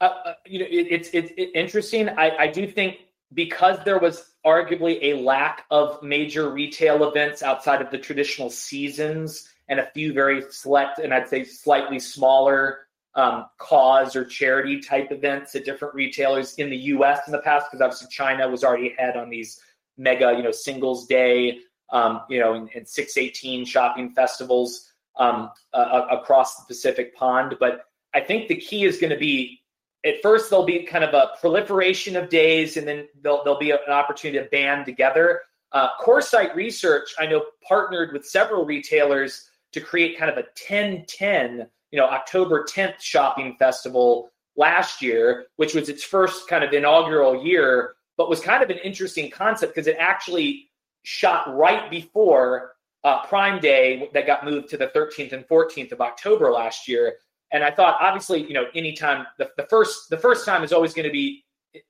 Uh, 0.00 0.04
uh 0.24 0.34
you 0.46 0.58
know, 0.60 0.66
it, 0.66 0.86
it's, 0.90 1.10
it's 1.12 1.32
interesting. 1.54 2.08
I, 2.08 2.36
I 2.38 2.46
do 2.46 2.66
think 2.66 2.98
because 3.34 3.78
there 3.84 3.98
was 3.98 4.32
arguably 4.44 4.98
a 5.02 5.14
lack 5.14 5.64
of 5.70 6.02
major 6.02 6.50
retail 6.50 7.08
events 7.08 7.42
outside 7.42 7.80
of 7.80 7.90
the 7.90 7.98
traditional 7.98 8.50
seasons 8.50 9.48
and 9.68 9.78
a 9.78 9.90
few 9.92 10.12
very 10.12 10.42
select 10.50 10.98
and 10.98 11.14
I'd 11.14 11.28
say 11.28 11.44
slightly 11.44 11.98
smaller 11.98 12.88
um, 13.14 13.46
cause 13.58 14.14
or 14.14 14.24
charity 14.24 14.80
type 14.80 15.10
events 15.10 15.54
at 15.54 15.64
different 15.64 15.94
retailers 15.94 16.54
in 16.54 16.70
the 16.70 16.76
U.S. 16.76 17.20
in 17.26 17.32
the 17.32 17.40
past, 17.40 17.66
because 17.70 17.82
obviously 17.82 18.08
China 18.08 18.48
was 18.48 18.62
already 18.62 18.92
ahead 18.92 19.16
on 19.16 19.28
these 19.30 19.60
mega, 19.98 20.32
you 20.36 20.42
know, 20.42 20.52
Singles 20.52 21.06
Day, 21.06 21.58
um, 21.90 22.22
you 22.28 22.38
know, 22.38 22.54
and, 22.54 22.68
and 22.74 22.88
618 22.88 23.64
shopping 23.64 24.10
festivals 24.10 24.92
um, 25.16 25.50
uh, 25.72 26.06
across 26.10 26.56
the 26.56 26.64
Pacific 26.66 27.14
Pond. 27.16 27.56
But 27.58 27.86
I 28.14 28.20
think 28.20 28.48
the 28.48 28.56
key 28.56 28.84
is 28.84 28.98
going 28.98 29.10
to 29.10 29.18
be 29.18 29.59
at 30.04 30.22
first 30.22 30.50
there'll 30.50 30.64
be 30.64 30.82
kind 30.84 31.04
of 31.04 31.14
a 31.14 31.30
proliferation 31.40 32.16
of 32.16 32.28
days, 32.28 32.76
and 32.76 32.86
then 32.86 33.08
there'll, 33.22 33.42
there'll 33.44 33.58
be 33.58 33.70
an 33.70 33.78
opportunity 33.88 34.42
to 34.42 34.48
band 34.50 34.86
together. 34.86 35.42
Uh, 35.72 35.88
Coresight 36.00 36.54
Research, 36.54 37.14
I 37.18 37.26
know, 37.26 37.44
partnered 37.66 38.12
with 38.12 38.26
several 38.26 38.64
retailers 38.64 39.48
to 39.72 39.80
create 39.80 40.18
kind 40.18 40.30
of 40.30 40.38
a 40.38 40.44
10-10 40.68 41.68
you 41.90 41.98
know 41.98 42.06
October 42.06 42.64
10th 42.64 43.00
shopping 43.00 43.56
festival 43.58 44.30
last 44.56 45.02
year, 45.02 45.46
which 45.56 45.74
was 45.74 45.88
its 45.88 46.04
first 46.04 46.48
kind 46.48 46.64
of 46.64 46.72
inaugural 46.72 47.44
year, 47.44 47.94
but 48.16 48.28
was 48.28 48.40
kind 48.40 48.62
of 48.62 48.70
an 48.70 48.78
interesting 48.78 49.30
concept 49.30 49.74
because 49.74 49.86
it 49.86 49.96
actually 49.98 50.70
shot 51.02 51.56
right 51.56 51.90
before 51.90 52.72
uh, 53.04 53.24
Prime 53.26 53.60
Day 53.60 54.10
that 54.12 54.26
got 54.26 54.44
moved 54.44 54.68
to 54.70 54.76
the 54.76 54.88
13th 54.88 55.32
and 55.32 55.46
14th 55.48 55.92
of 55.92 56.00
October 56.00 56.52
last 56.52 56.86
year. 56.86 57.14
And 57.52 57.64
I 57.64 57.70
thought, 57.70 57.98
obviously, 58.00 58.46
you 58.46 58.54
know, 58.54 58.66
anytime 58.74 59.26
the, 59.38 59.50
the 59.56 59.64
first 59.64 60.10
the 60.10 60.18
first 60.18 60.44
time 60.44 60.62
is 60.62 60.72
always 60.72 60.94
going 60.94 61.06
to 61.06 61.12
be 61.12 61.44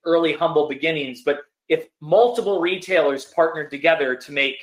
early 0.04 0.32
humble 0.32 0.68
beginnings, 0.68 1.22
but 1.24 1.40
if 1.68 1.86
multiple 2.00 2.60
retailers 2.60 3.26
partnered 3.26 3.70
together 3.70 4.16
to 4.16 4.32
make 4.32 4.56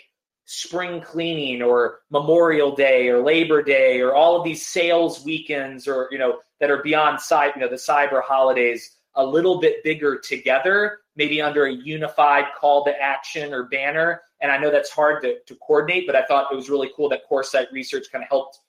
spring 0.45 1.01
cleaning 1.01 1.61
or 1.61 1.99
Memorial 2.09 2.75
Day 2.75 3.09
or 3.09 3.21
Labor 3.21 3.61
Day 3.61 3.99
or 3.99 4.15
all 4.15 4.37
of 4.37 4.43
these 4.43 4.65
sales 4.65 5.23
weekends 5.23 5.87
or 5.87 6.07
you 6.11 6.17
know 6.17 6.39
that 6.59 6.71
are 6.71 6.81
beyond 6.81 7.19
side 7.19 7.51
you 7.55 7.61
know 7.61 7.67
the 7.67 7.75
cyber 7.75 8.23
holidays 8.23 8.97
a 9.17 9.25
little 9.25 9.59
bit 9.59 9.83
bigger 9.83 10.19
together, 10.19 10.99
maybe 11.15 11.41
under 11.41 11.65
a 11.65 11.73
unified 11.73 12.45
call 12.57 12.85
to 12.85 13.01
action 13.01 13.51
or 13.51 13.63
banner. 13.63 14.21
And 14.41 14.51
I 14.51 14.57
know 14.57 14.69
that's 14.69 14.91
hard 14.91 15.23
to, 15.23 15.39
to 15.45 15.55
coordinate, 15.55 16.05
but 16.05 16.15
I 16.15 16.23
thought 16.25 16.51
it 16.51 16.55
was 16.55 16.69
really 16.69 16.91
cool 16.95 17.09
that 17.09 17.27
Coresight 17.29 17.71
Research 17.71 18.05
kind 18.11 18.23
of 18.23 18.29
helped 18.29 18.59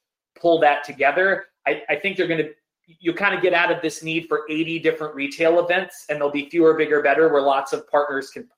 pull 0.41 0.59
that 0.61 0.85
together. 0.85 1.47
I, 1.68 1.83
I 1.88 1.96
think 1.96 2.16
they're 2.16 2.26
going 2.26 2.44
to 2.44 2.50
you 2.88 3.12
kind 3.12 3.35
of 3.35 3.42
get 3.42 3.52
out 3.52 3.70
of 3.70 3.83
this 3.83 4.02
need 4.02 4.26
for 4.28 4.46
80 4.48 4.78
different 4.78 5.14
retail 5.14 5.62
events 5.62 6.07
and 6.09 6.16
there'll 6.16 6.33
be 6.33 6.48
fewer 6.48 6.74
bigger 6.74 7.02
better 7.02 7.31
where 7.31 7.42
lots 7.42 7.74
of 7.74 7.88
partners 7.90 8.31
can 8.31 8.48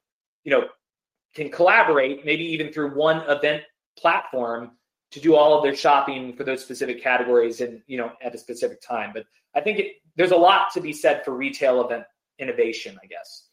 you 0.44 0.52
know 0.52 0.68
can 1.34 1.50
collaborate 1.50 2.24
maybe 2.24 2.44
even 2.44 2.72
through 2.72 2.94
one 2.94 3.28
event 3.28 3.62
platform 3.98 4.72
to 5.10 5.20
do 5.20 5.34
all 5.34 5.56
of 5.56 5.64
their 5.64 5.74
shopping 5.74 6.36
for 6.36 6.44
those 6.44 6.62
specific 6.62 7.02
categories 7.02 7.60
and 7.60 7.82
you 7.86 7.98
know 7.98 8.12
at 8.22 8.34
a 8.34 8.38
specific 8.38 8.80
time. 8.80 9.10
But 9.12 9.24
i 9.54 9.60
think 9.60 9.78
it, 9.78 9.86
there's 10.16 10.30
a 10.30 10.36
lot 10.36 10.72
to 10.74 10.80
be 10.80 10.92
said 10.92 11.24
for 11.24 11.32
retail 11.32 11.84
event 11.84 12.04
innovation 12.38 12.98
i 13.02 13.06
guess. 13.06 13.46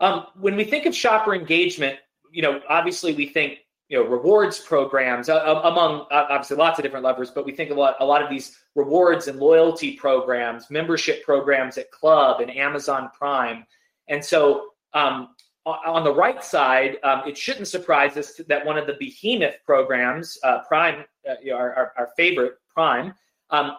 Um, 0.00 0.26
when 0.40 0.56
we 0.56 0.64
think 0.64 0.86
of 0.86 0.94
shopper 0.94 1.34
engagement 1.34 1.98
you 2.32 2.42
know 2.42 2.60
obviously 2.68 3.14
we 3.14 3.26
think 3.26 3.58
you 3.88 3.98
know 3.98 4.08
rewards 4.08 4.60
programs 4.60 5.28
uh, 5.28 5.60
among 5.64 6.06
uh, 6.10 6.26
obviously 6.30 6.56
lots 6.56 6.78
of 6.78 6.82
different 6.82 7.04
levers 7.04 7.30
but 7.30 7.44
we 7.44 7.52
think 7.52 7.70
a 7.70 7.74
lot 7.74 7.96
a 8.00 8.04
lot 8.04 8.22
of 8.22 8.30
these 8.30 8.58
rewards 8.74 9.28
and 9.28 9.38
loyalty 9.38 9.94
programs 9.94 10.70
membership 10.70 11.22
programs 11.24 11.76
at 11.78 11.90
club 11.90 12.40
and 12.40 12.54
amazon 12.56 13.10
prime. 13.16 13.64
And 14.08 14.22
so 14.22 14.68
um, 14.92 15.30
on 15.66 16.04
the 16.04 16.12
right 16.12 16.44
side, 16.44 16.98
um, 17.02 17.22
it 17.26 17.38
shouldn't 17.38 17.68
surprise 17.68 18.16
us 18.16 18.40
that 18.48 18.66
one 18.66 18.76
of 18.76 18.86
the 18.86 18.96
behemoth 19.00 19.56
programs, 19.64 20.38
uh, 20.42 20.60
Prime, 20.68 21.04
uh, 21.28 21.54
our, 21.54 21.74
our, 21.74 21.92
our, 21.96 22.10
favorite 22.16 22.54
Prime, 22.68 23.14
um, 23.50 23.72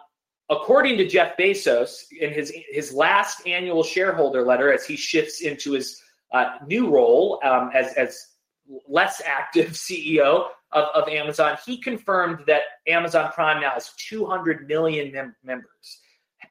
according 0.50 0.98
to 0.98 1.06
Jeff 1.06 1.36
Bezos, 1.36 2.02
in 2.20 2.32
his 2.32 2.52
his 2.70 2.92
last 2.92 3.46
annual 3.46 3.84
shareholder 3.84 4.42
letter, 4.42 4.72
as 4.72 4.84
he 4.84 4.96
shifts 4.96 5.42
into 5.42 5.72
his 5.72 6.02
uh, 6.32 6.56
new 6.66 6.90
role 6.90 7.40
um, 7.44 7.70
as 7.72 7.92
as 7.94 8.26
less 8.88 9.22
active 9.24 9.70
CEO 9.72 10.48
of, 10.72 10.84
of 10.94 11.08
Amazon, 11.08 11.56
he 11.64 11.78
confirmed 11.78 12.44
that 12.46 12.62
Amazon 12.86 13.30
Prime 13.32 13.60
now 13.60 13.72
has 13.72 13.92
200 14.08 14.66
million 14.66 15.12
mem- 15.12 15.36
members 15.42 16.00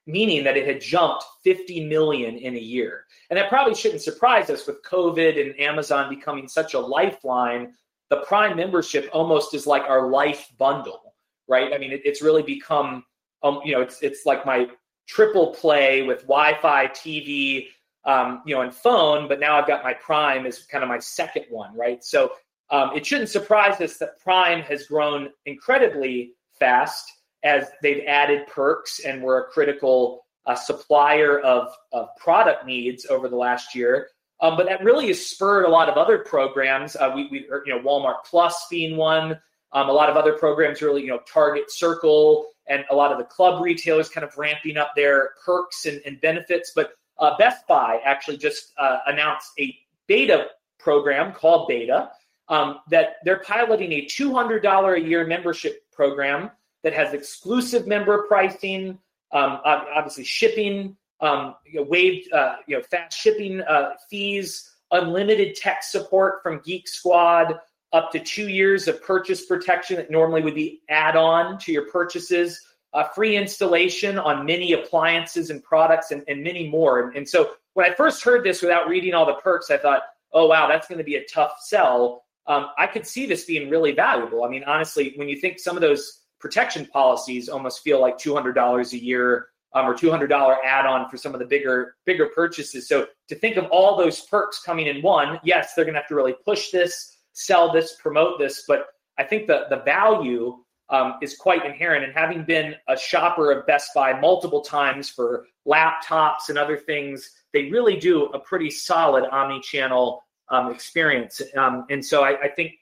meaning 0.07 0.43
that 0.43 0.57
it 0.57 0.67
had 0.67 0.81
jumped 0.81 1.23
50 1.43 1.87
million 1.87 2.37
in 2.37 2.55
a 2.55 2.59
year. 2.59 3.05
And 3.29 3.37
that 3.37 3.49
probably 3.49 3.75
shouldn't 3.75 4.01
surprise 4.01 4.49
us 4.49 4.67
with 4.67 4.83
COVID 4.83 5.43
and 5.43 5.59
Amazon 5.59 6.13
becoming 6.13 6.47
such 6.47 6.73
a 6.73 6.79
lifeline. 6.79 7.73
The 8.09 8.17
Prime 8.17 8.55
membership 8.55 9.09
almost 9.13 9.53
is 9.53 9.65
like 9.65 9.83
our 9.83 10.09
life 10.09 10.49
bundle, 10.57 11.15
right? 11.47 11.73
I 11.73 11.77
mean, 11.77 11.91
it, 11.91 12.01
it's 12.05 12.21
really 12.21 12.43
become, 12.43 13.03
um, 13.41 13.61
you 13.65 13.73
know, 13.73 13.81
it's 13.81 14.01
it's 14.01 14.25
like 14.25 14.45
my 14.45 14.67
triple 15.07 15.53
play 15.55 16.03
with 16.03 16.21
Wi-Fi, 16.21 16.87
TV, 16.87 17.67
um, 18.05 18.41
you 18.45 18.55
know, 18.55 18.61
and 18.61 18.73
phone. 18.73 19.27
But 19.27 19.39
now 19.39 19.59
I've 19.59 19.67
got 19.67 19.83
my 19.83 19.93
Prime 19.93 20.45
as 20.45 20.59
kind 20.65 20.83
of 20.83 20.87
my 20.87 20.99
second 20.99 21.45
one, 21.49 21.75
right? 21.75 22.03
So 22.03 22.31
um, 22.69 22.91
it 22.95 23.05
shouldn't 23.05 23.29
surprise 23.29 23.79
us 23.81 23.97
that 23.97 24.19
Prime 24.19 24.61
has 24.63 24.87
grown 24.87 25.29
incredibly 25.45 26.33
fast 26.59 27.05
as 27.43 27.67
they've 27.81 28.03
added 28.07 28.47
perks 28.47 28.99
and 28.99 29.21
were 29.21 29.39
a 29.39 29.45
critical 29.45 30.25
uh, 30.45 30.55
supplier 30.55 31.39
of, 31.39 31.69
of 31.91 32.09
product 32.17 32.65
needs 32.65 33.05
over 33.07 33.27
the 33.27 33.35
last 33.35 33.75
year. 33.75 34.09
Um, 34.41 34.57
but 34.57 34.65
that 34.67 34.83
really 34.83 35.07
has 35.07 35.25
spurred 35.25 35.65
a 35.65 35.69
lot 35.69 35.89
of 35.89 35.95
other 35.95 36.19
programs. 36.19 36.95
Uh, 36.95 37.11
we, 37.15 37.27
we, 37.29 37.47
you 37.65 37.67
know, 37.67 37.79
Walmart 37.79 38.25
Plus 38.25 38.67
being 38.69 38.97
one. 38.97 39.39
Um, 39.71 39.89
a 39.89 39.93
lot 39.93 40.09
of 40.09 40.17
other 40.17 40.33
programs, 40.33 40.81
really, 40.81 41.01
you 41.01 41.07
know, 41.07 41.19
Target 41.31 41.71
Circle, 41.71 42.47
and 42.67 42.85
a 42.89 42.95
lot 42.95 43.11
of 43.11 43.17
the 43.17 43.23
club 43.25 43.61
retailers 43.61 44.09
kind 44.09 44.25
of 44.25 44.37
ramping 44.37 44.77
up 44.77 44.91
their 44.95 45.31
perks 45.45 45.85
and, 45.85 46.01
and 46.05 46.19
benefits. 46.21 46.71
But 46.75 46.91
uh, 47.19 47.37
Best 47.37 47.67
Buy 47.67 47.99
actually 48.03 48.37
just 48.37 48.73
uh, 48.77 48.99
announced 49.07 49.51
a 49.59 49.75
beta 50.07 50.47
program 50.79 51.33
called 51.33 51.67
Beta 51.67 52.09
um, 52.49 52.79
that 52.89 53.15
they're 53.23 53.39
piloting 53.39 53.91
a 53.93 54.05
$200 54.05 54.95
a 54.95 55.01
year 55.01 55.25
membership 55.25 55.83
program 55.91 56.51
that 56.83 56.93
has 56.93 57.13
exclusive 57.13 57.87
member 57.87 58.25
pricing, 58.27 58.99
um, 59.31 59.59
obviously 59.65 60.23
shipping, 60.23 60.95
um, 61.21 61.55
you 61.65 61.79
know, 61.79 61.87
waived, 61.87 62.31
uh, 62.31 62.57
you 62.67 62.77
know, 62.77 62.83
fast 62.83 63.17
shipping 63.17 63.61
uh, 63.61 63.93
fees, 64.09 64.71
unlimited 64.91 65.55
tech 65.55 65.83
support 65.83 66.43
from 66.43 66.61
Geek 66.63 66.87
Squad, 66.87 67.59
up 67.93 68.11
to 68.11 68.19
two 68.19 68.49
years 68.49 68.87
of 68.87 69.01
purchase 69.01 69.45
protection 69.45 69.95
that 69.95 70.11
normally 70.11 70.41
would 70.41 70.55
be 70.55 70.81
add-on 70.89 71.57
to 71.59 71.71
your 71.71 71.87
purchases, 71.89 72.61
uh, 72.95 73.03
free 73.09 73.35
installation 73.35 74.17
on 74.17 74.45
many 74.45 74.71
appliances 74.71 75.49
and 75.49 75.61
products, 75.61 76.11
and, 76.11 76.23
and 76.27 76.41
many 76.41 76.69
more. 76.69 77.01
And, 77.01 77.17
and 77.17 77.27
so 77.27 77.51
when 77.73 77.85
I 77.85 77.93
first 77.93 78.23
heard 78.23 78.43
this 78.43 78.61
without 78.61 78.87
reading 78.87 79.13
all 79.13 79.25
the 79.25 79.33
perks, 79.33 79.69
I 79.69 79.77
thought, 79.77 80.03
oh 80.31 80.47
wow, 80.47 80.67
that's 80.67 80.87
going 80.87 80.97
to 80.97 81.03
be 81.03 81.15
a 81.15 81.25
tough 81.25 81.57
sell. 81.59 82.23
Um, 82.47 82.67
I 82.77 82.87
could 82.87 83.05
see 83.05 83.25
this 83.25 83.43
being 83.43 83.69
really 83.69 83.91
valuable. 83.91 84.45
I 84.45 84.49
mean, 84.49 84.63
honestly, 84.63 85.13
when 85.17 85.27
you 85.27 85.37
think 85.39 85.59
some 85.59 85.75
of 85.75 85.81
those 85.81 86.21
protection 86.39 86.85
policies 86.85 87.49
almost 87.49 87.81
feel 87.83 87.99
like 87.99 88.17
$200 88.17 88.93
a 88.93 89.03
year 89.03 89.47
um, 89.73 89.85
or 89.85 89.93
$200 89.93 90.57
add-on 90.63 91.09
for 91.09 91.17
some 91.17 91.33
of 91.33 91.39
the 91.39 91.45
bigger 91.45 91.95
bigger 92.05 92.27
purchases. 92.33 92.87
So 92.87 93.07
to 93.27 93.35
think 93.35 93.57
of 93.57 93.65
all 93.65 93.97
those 93.97 94.21
perks 94.21 94.61
coming 94.61 94.87
in 94.87 95.01
one, 95.01 95.37
yes, 95.43 95.73
they're 95.73 95.83
going 95.85 95.95
to 95.95 95.99
have 95.99 96.07
to 96.07 96.15
really 96.15 96.35
push 96.45 96.69
this, 96.71 97.17
sell 97.33 97.73
this, 97.73 97.97
promote 98.01 98.39
this, 98.39 98.63
but 98.69 98.87
I 99.17 99.23
think 99.23 99.47
the 99.47 99.65
the 99.69 99.77
value 99.77 100.63
um, 100.89 101.15
is 101.21 101.35
quite 101.35 101.65
inherent. 101.65 102.03
And 102.03 102.13
having 102.13 102.43
been 102.43 102.75
a 102.87 102.97
shopper 102.97 103.51
of 103.51 103.65
Best 103.65 103.91
Buy 103.95 104.19
multiple 104.19 104.61
times 104.61 105.09
for 105.09 105.47
laptops 105.67 106.49
and 106.49 106.57
other 106.57 106.77
things, 106.77 107.31
they 107.53 107.69
really 107.69 107.97
do 107.97 108.25
a 108.27 108.39
pretty 108.39 108.69
solid 108.69 109.25
omni-channel 109.31 110.21
um, 110.49 110.71
experience. 110.71 111.41
Um, 111.57 111.85
and 111.89 112.05
so 112.05 112.23
I, 112.23 112.39
I 112.41 112.47
think 112.49 112.73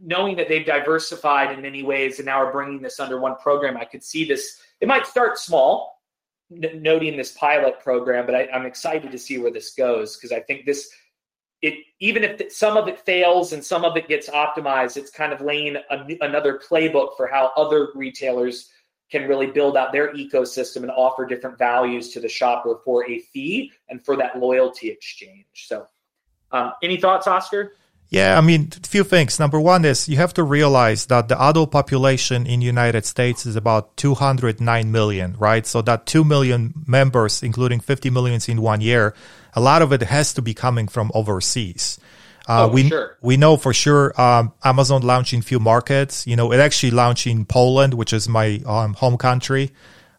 knowing 0.00 0.36
that 0.36 0.48
they've 0.48 0.66
diversified 0.66 1.52
in 1.52 1.62
many 1.62 1.82
ways 1.82 2.18
and 2.18 2.26
now 2.26 2.42
are 2.42 2.52
bringing 2.52 2.82
this 2.82 3.00
under 3.00 3.18
one 3.18 3.36
program, 3.36 3.76
I 3.76 3.84
could 3.84 4.02
see 4.02 4.24
this. 4.24 4.60
It 4.80 4.88
might 4.88 5.06
start 5.06 5.38
small, 5.38 6.02
n- 6.52 6.82
noting 6.82 7.16
this 7.16 7.32
pilot 7.32 7.80
program, 7.80 8.26
but 8.26 8.34
I, 8.34 8.48
am 8.52 8.66
excited 8.66 9.10
to 9.10 9.18
see 9.18 9.38
where 9.38 9.50
this 9.50 9.74
goes 9.74 10.16
because 10.16 10.32
I 10.32 10.40
think 10.40 10.66
this, 10.66 10.90
it 11.62 11.74
even 12.00 12.22
if 12.22 12.52
some 12.52 12.76
of 12.76 12.88
it 12.88 12.98
fails 13.00 13.52
and 13.52 13.64
some 13.64 13.84
of 13.84 13.96
it 13.96 14.08
gets 14.08 14.28
optimized, 14.28 14.96
it's 14.96 15.10
kind 15.10 15.32
of 15.32 15.40
laying 15.40 15.76
a, 15.76 16.06
another 16.20 16.58
playbook 16.58 17.16
for 17.16 17.26
how 17.26 17.52
other 17.56 17.88
retailers 17.94 18.70
can 19.10 19.28
really 19.28 19.46
build 19.46 19.76
out 19.76 19.92
their 19.92 20.12
ecosystem 20.14 20.78
and 20.78 20.90
offer 20.90 21.24
different 21.24 21.56
values 21.56 22.10
to 22.10 22.20
the 22.20 22.28
shopper 22.28 22.80
for 22.84 23.08
a 23.08 23.20
fee 23.20 23.72
and 23.88 24.04
for 24.04 24.16
that 24.16 24.38
loyalty 24.38 24.90
exchange. 24.90 25.46
So, 25.54 25.86
um, 26.52 26.72
any 26.82 26.96
thoughts, 26.96 27.26
Oscar? 27.26 27.74
Yeah, 28.08 28.38
I 28.38 28.40
mean, 28.40 28.70
a 28.72 28.86
few 28.86 29.02
things. 29.02 29.40
Number 29.40 29.60
one 29.60 29.84
is 29.84 30.08
you 30.08 30.16
have 30.16 30.32
to 30.34 30.44
realize 30.44 31.06
that 31.06 31.28
the 31.28 31.40
adult 31.42 31.72
population 31.72 32.46
in 32.46 32.60
United 32.60 33.04
States 33.04 33.46
is 33.46 33.56
about 33.56 33.96
209 33.96 34.92
million, 34.92 35.34
right? 35.38 35.66
So 35.66 35.82
that 35.82 36.06
2 36.06 36.22
million 36.22 36.72
members, 36.86 37.42
including 37.42 37.80
50 37.80 38.10
millions 38.10 38.48
in 38.48 38.62
one 38.62 38.80
year, 38.80 39.14
a 39.54 39.60
lot 39.60 39.82
of 39.82 39.92
it 39.92 40.02
has 40.02 40.32
to 40.34 40.42
be 40.42 40.54
coming 40.54 40.86
from 40.86 41.10
overseas. 41.14 41.98
Uh, 42.48 42.68
oh, 42.70 42.72
we 42.72 42.88
sure. 42.88 43.16
we 43.22 43.36
know 43.36 43.56
for 43.56 43.74
sure 43.74 44.18
um, 44.20 44.52
Amazon 44.62 45.02
launching 45.02 45.42
few 45.42 45.58
markets. 45.58 46.28
You 46.28 46.36
know, 46.36 46.52
it 46.52 46.60
actually 46.60 46.92
launched 46.92 47.26
in 47.26 47.44
Poland, 47.44 47.94
which 47.94 48.12
is 48.12 48.28
my 48.28 48.60
um, 48.66 48.94
home 48.94 49.16
country. 49.16 49.72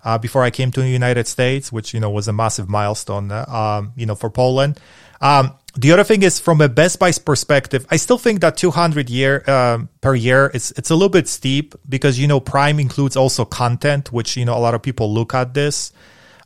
Uh, 0.04 0.18
before 0.18 0.44
I 0.44 0.52
came 0.52 0.72
to 0.72 0.82
the 0.82 0.90
United 0.90 1.28
States, 1.28 1.72
which 1.72 1.94
you 1.94 2.02
know 2.02 2.10
was 2.10 2.28
a 2.28 2.34
massive 2.34 2.68
milestone, 2.68 3.32
uh, 3.32 3.46
um, 3.48 3.94
you 3.96 4.06
know, 4.06 4.16
for 4.16 4.30
Poland. 4.30 4.80
Um, 5.22 5.54
the 5.78 5.92
other 5.92 6.04
thing 6.04 6.24
is 6.24 6.40
from 6.40 6.60
a 6.60 6.68
Best 6.68 6.98
Buy's 6.98 7.20
perspective, 7.20 7.86
I 7.92 7.98
still 7.98 8.18
think 8.18 8.42
that 8.42 8.58
200 8.58 9.10
year 9.10 9.48
um, 9.50 9.90
per 10.02 10.16
year 10.16 10.50
it's 10.54 10.72
it's 10.72 10.90
a 10.90 10.96
little 10.96 11.10
bit 11.10 11.28
steep 11.28 11.76
because 11.88 12.18
you 12.18 12.28
know 12.28 12.40
Prime 12.40 12.80
includes 12.80 13.16
also 13.16 13.46
content, 13.46 14.12
which 14.12 14.36
you 14.36 14.46
know 14.46 14.58
a 14.58 14.60
lot 14.60 14.74
of 14.74 14.82
people 14.82 15.14
look 15.14 15.34
at 15.34 15.54
this. 15.54 15.94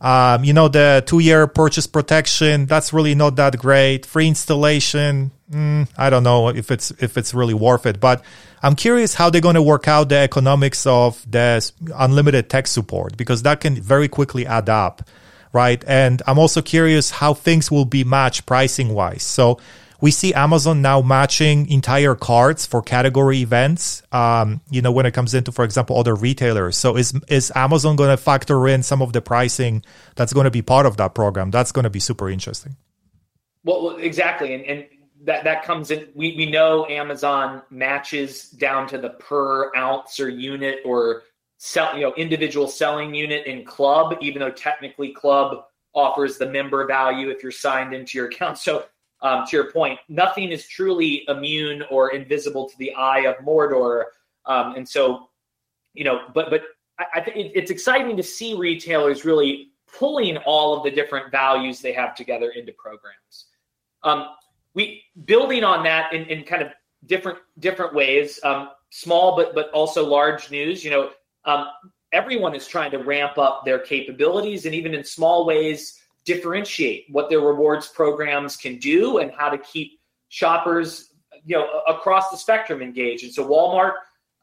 Um, 0.02 0.44
you 0.44 0.52
know 0.52 0.68
the 0.68 1.04
two 1.06 1.20
year 1.20 1.48
purchase 1.48 1.88
protection 1.88 2.66
that's 2.66 2.92
really 2.92 3.16
not 3.16 3.38
that 3.38 3.58
great. 3.58 4.06
Free 4.06 4.28
installation, 4.28 5.32
mm, 5.50 5.88
I 5.98 6.10
don't 6.10 6.24
know 6.24 6.50
if 6.50 6.70
it's 6.70 6.92
if 7.00 7.18
it's 7.18 7.34
really 7.34 7.54
worth 7.54 7.86
it. 7.86 8.02
But 8.02 8.24
I'm 8.62 8.76
curious 8.76 9.14
how 9.14 9.30
they're 9.30 9.40
going 9.40 9.56
to 9.56 9.62
work 9.62 9.88
out 9.88 10.10
the 10.10 10.18
economics 10.18 10.86
of 10.86 11.24
the 11.30 11.72
unlimited 11.96 12.50
tech 12.50 12.68
support 12.68 13.16
because 13.16 13.44
that 13.44 13.62
can 13.62 13.76
very 13.76 14.10
quickly 14.10 14.46
add 14.46 14.68
up 14.68 15.08
right? 15.54 15.84
And 15.88 16.22
I'm 16.28 16.40
also 16.40 16.62
curious 16.62 17.12
how 17.12 17.34
things 17.34 17.70
will 17.70 17.86
be 17.86 18.04
matched 18.04 18.46
pricing 18.46 18.94
wise. 18.94 19.24
So 19.24 19.60
we 20.02 20.10
see 20.10 20.34
Amazon 20.34 20.82
now 20.82 21.02
matching 21.02 21.70
entire 21.70 22.16
carts 22.16 22.66
for 22.66 22.82
category 22.82 23.38
events. 23.38 24.02
Um, 24.12 24.62
you 24.70 24.82
know, 24.82 24.92
when 24.92 25.06
it 25.06 25.14
comes 25.14 25.34
into, 25.34 25.52
for 25.52 25.64
example, 25.64 25.98
other 25.98 26.16
retailers. 26.16 26.76
So 26.76 26.98
is 26.98 27.14
is 27.28 27.52
Amazon 27.56 27.96
going 27.96 28.10
to 28.10 28.18
factor 28.18 28.68
in 28.68 28.82
some 28.82 29.02
of 29.02 29.14
the 29.14 29.22
pricing 29.22 29.84
that's 30.16 30.34
going 30.34 30.46
to 30.46 30.52
be 30.52 30.64
part 30.64 30.88
of 30.88 30.98
that 30.98 31.14
program? 31.14 31.52
That's 31.52 31.72
going 31.72 31.84
to 31.84 31.90
be 31.90 32.00
super 32.00 32.30
interesting. 32.30 32.76
Well, 33.64 33.98
exactly, 33.98 34.56
and, 34.56 34.66
and 34.66 34.86
that 35.26 35.44
that 35.44 35.64
comes 35.64 35.92
in. 35.92 36.08
We 36.16 36.36
we 36.36 36.50
know 36.50 36.88
Amazon 36.88 37.62
matches 37.70 38.50
down 38.50 38.88
to 38.88 38.98
the 38.98 39.12
per 39.12 39.72
ounce 39.76 40.20
or 40.20 40.30
unit 40.30 40.80
or 40.84 41.24
sell 41.64 41.96
you 41.96 42.02
know 42.02 42.14
individual 42.16 42.68
selling 42.68 43.14
unit 43.14 43.46
in 43.46 43.64
Club, 43.64 44.18
even 44.20 44.40
though 44.40 44.50
technically 44.50 45.10
Club 45.14 45.66
offers 45.94 46.40
the 46.40 46.46
member 46.50 46.88
value 46.88 47.30
if 47.30 47.44
you're 47.44 47.52
signed 47.52 47.94
into 47.94 48.18
your 48.18 48.28
account. 48.30 48.58
So 48.58 48.86
um, 49.22 49.46
to 49.46 49.58
your 49.58 49.72
point, 49.72 50.00
nothing 50.10 50.50
is 50.50 50.68
truly 50.68 51.24
immune 51.28 51.84
or 51.92 52.14
invisible 52.14 52.68
to 52.68 52.76
the 52.80 52.92
eye 52.96 53.26
of 53.26 53.36
Mordor. 53.46 54.06
Um, 54.48 54.74
and 54.76 54.90
so, 54.90 55.30
you 55.94 56.04
know, 56.04 56.22
but 56.34 56.50
but 56.50 56.64
I, 56.98 57.06
I 57.16 57.22
think 57.22 57.52
it's 57.54 57.70
exciting 57.70 58.18
to 58.18 58.24
see 58.24 58.56
retailers 58.56 59.24
really 59.24 59.70
pulling 60.00 60.38
all 60.38 60.76
of 60.76 60.84
the 60.84 60.90
different 60.90 61.32
values 61.32 61.80
they 61.80 61.94
have 61.94 62.16
together 62.16 62.50
into 62.56 62.72
programs. 62.72 63.46
Um, 64.02 64.30
we 64.74 65.04
building 65.26 65.64
on 65.64 65.84
that 65.84 66.12
in, 66.12 66.24
in 66.26 66.44
kind 66.44 66.64
of 66.64 66.70
different 67.06 67.38
different 67.60 67.94
ways, 67.94 68.40
um, 68.44 68.70
small 68.90 69.36
but 69.36 69.54
but 69.54 69.70
also 69.74 70.04
large 70.04 70.50
news. 70.50 70.84
You 70.84 70.90
know, 70.90 71.12
um, 71.46 71.68
everyone 72.12 72.56
is 72.56 72.68
trying 72.68 72.92
to 72.92 72.98
ramp 72.98 73.38
up 73.38 73.64
their 73.66 73.80
capabilities, 73.80 74.66
and 74.66 74.76
even 74.76 74.94
in 74.94 75.04
small 75.04 75.46
ways, 75.46 76.00
differentiate 76.26 77.06
what 77.10 77.30
their 77.30 77.40
rewards 77.40 77.88
programs 77.88 78.56
can 78.56 78.78
do 78.78 79.18
and 79.18 79.32
how 79.32 79.50
to 79.50 79.58
keep 79.58 80.00
shoppers, 80.30 81.14
you 81.46 81.58
know, 81.58 81.82
across 81.88 82.30
the 82.30 82.38
spectrum 82.38 82.82
engaged. 82.82 83.24
And 83.24 83.34
so, 83.34 83.48
Walmart. 83.48 83.94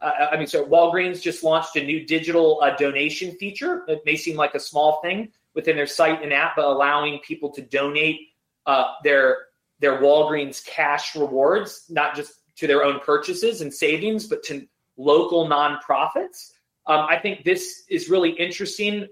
Uh, 0.01 0.29
I 0.31 0.37
mean, 0.37 0.47
so 0.47 0.65
Walgreens 0.65 1.21
just 1.21 1.43
launched 1.43 1.75
a 1.75 1.83
new 1.83 2.07
digital 2.07 2.61
uh, 2.63 2.77
donation 2.77 3.33
feature. 3.33 3.83
It 3.89 4.03
may 4.07 4.15
seem 4.15 4.37
like 4.37 4.55
a 4.55 4.61
small 4.61 5.01
thing 5.03 5.33
within 5.55 5.75
their 5.75 5.89
site 5.89 6.23
and 6.23 6.33
app, 6.33 6.55
but 6.55 6.67
allowing 6.67 7.19
people 7.27 7.51
to 7.51 7.63
donate 7.63 8.21
uh, 8.67 8.95
their 9.03 9.39
their 9.81 10.01
Walgreens 10.01 10.65
cash 10.65 11.17
rewards, 11.17 11.85
not 11.89 12.15
just 12.15 12.33
to 12.57 12.67
their 12.67 12.85
own 12.85 13.01
purchases 13.01 13.61
and 13.61 13.73
savings, 13.73 14.27
but 14.27 14.43
to 14.45 14.67
local 14.97 15.49
nonprofits. 15.49 16.53
Um, 16.89 17.07
I 17.09 17.19
think 17.19 17.45
this 17.45 17.85
is 17.89 18.09
really 18.09 18.31
interesting. 18.31 19.07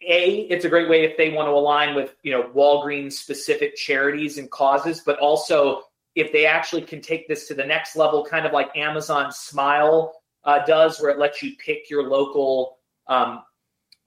A, 0.00 0.42
it's 0.42 0.64
a 0.64 0.68
great 0.68 0.88
way 0.88 1.04
if 1.04 1.16
they 1.16 1.30
want 1.30 1.48
to 1.48 1.52
align 1.52 1.96
with 1.96 2.14
you 2.22 2.32
know 2.32 2.44
Walgreens 2.54 3.14
specific 3.14 3.74
charities 3.74 4.38
and 4.38 4.48
causes, 4.50 5.02
but 5.04 5.18
also 5.18 5.82
if 6.14 6.32
they 6.32 6.46
actually 6.46 6.82
can 6.82 7.00
take 7.00 7.28
this 7.28 7.48
to 7.48 7.54
the 7.54 7.64
next 7.64 7.96
level, 7.96 8.24
kind 8.24 8.46
of 8.46 8.52
like 8.52 8.74
Amazon 8.76 9.32
Smile 9.32 10.14
uh, 10.44 10.64
does, 10.64 11.00
where 11.00 11.10
it 11.10 11.18
lets 11.18 11.42
you 11.42 11.52
pick 11.58 11.90
your 11.90 12.08
local, 12.08 12.78
um, 13.08 13.42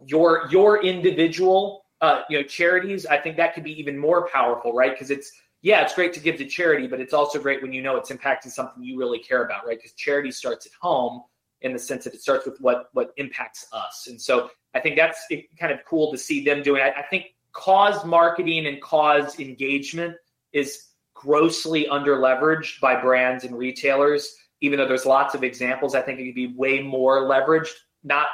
your 0.05 0.47
your 0.49 0.81
individual 0.81 1.83
uh, 1.99 2.21
you 2.29 2.37
know 2.37 2.43
charities. 2.43 3.05
I 3.05 3.17
think 3.17 3.35
that 3.35 3.53
could 3.53 3.65
be 3.65 3.77
even 3.77 3.97
more 3.97 4.29
powerful, 4.29 4.71
right? 4.71 4.91
Because 4.91 5.11
it's 5.11 5.33
yeah, 5.61 5.81
it's 5.81 5.93
great 5.93 6.13
to 6.13 6.21
give 6.21 6.37
to 6.37 6.45
charity, 6.45 6.87
but 6.87 7.01
it's 7.01 7.13
also 7.13 7.39
great 7.39 7.61
when 7.61 7.73
you 7.73 7.81
know 7.81 7.97
it's 7.97 8.09
impacting 8.09 8.51
something 8.51 8.81
you 8.81 8.97
really 8.97 9.19
care 9.19 9.43
about, 9.43 9.67
right? 9.67 9.77
Because 9.77 9.91
charity 9.91 10.31
starts 10.31 10.65
at 10.65 10.71
home 10.79 11.23
in 11.61 11.73
the 11.73 11.79
sense 11.79 12.03
that 12.03 12.13
it 12.13 12.21
starts 12.21 12.45
with 12.45 12.59
what 12.59 12.89
what 12.93 13.11
impacts 13.17 13.67
us. 13.71 14.07
And 14.07 14.19
so 14.19 14.49
I 14.73 14.79
think 14.79 14.95
that's 14.95 15.25
kind 15.59 15.71
of 15.71 15.79
cool 15.87 16.11
to 16.11 16.17
see 16.17 16.43
them 16.43 16.63
doing. 16.63 16.81
I, 16.81 16.91
I 16.91 17.03
think 17.03 17.35
cause 17.53 18.03
marketing 18.05 18.67
and 18.67 18.81
cause 18.81 19.39
engagement 19.39 20.15
is 20.53 20.87
grossly 21.13 21.87
under 21.87 22.17
leveraged 22.17 22.79
by 22.79 22.99
brands 22.99 23.43
and 23.43 23.57
retailers. 23.57 24.35
Even 24.61 24.77
though 24.77 24.87
there's 24.87 25.05
lots 25.05 25.33
of 25.33 25.43
examples, 25.43 25.95
I 25.95 26.01
think 26.01 26.19
it 26.19 26.25
could 26.25 26.35
be 26.35 26.53
way 26.55 26.81
more 26.81 27.21
leveraged, 27.21 27.71
not 28.03 28.27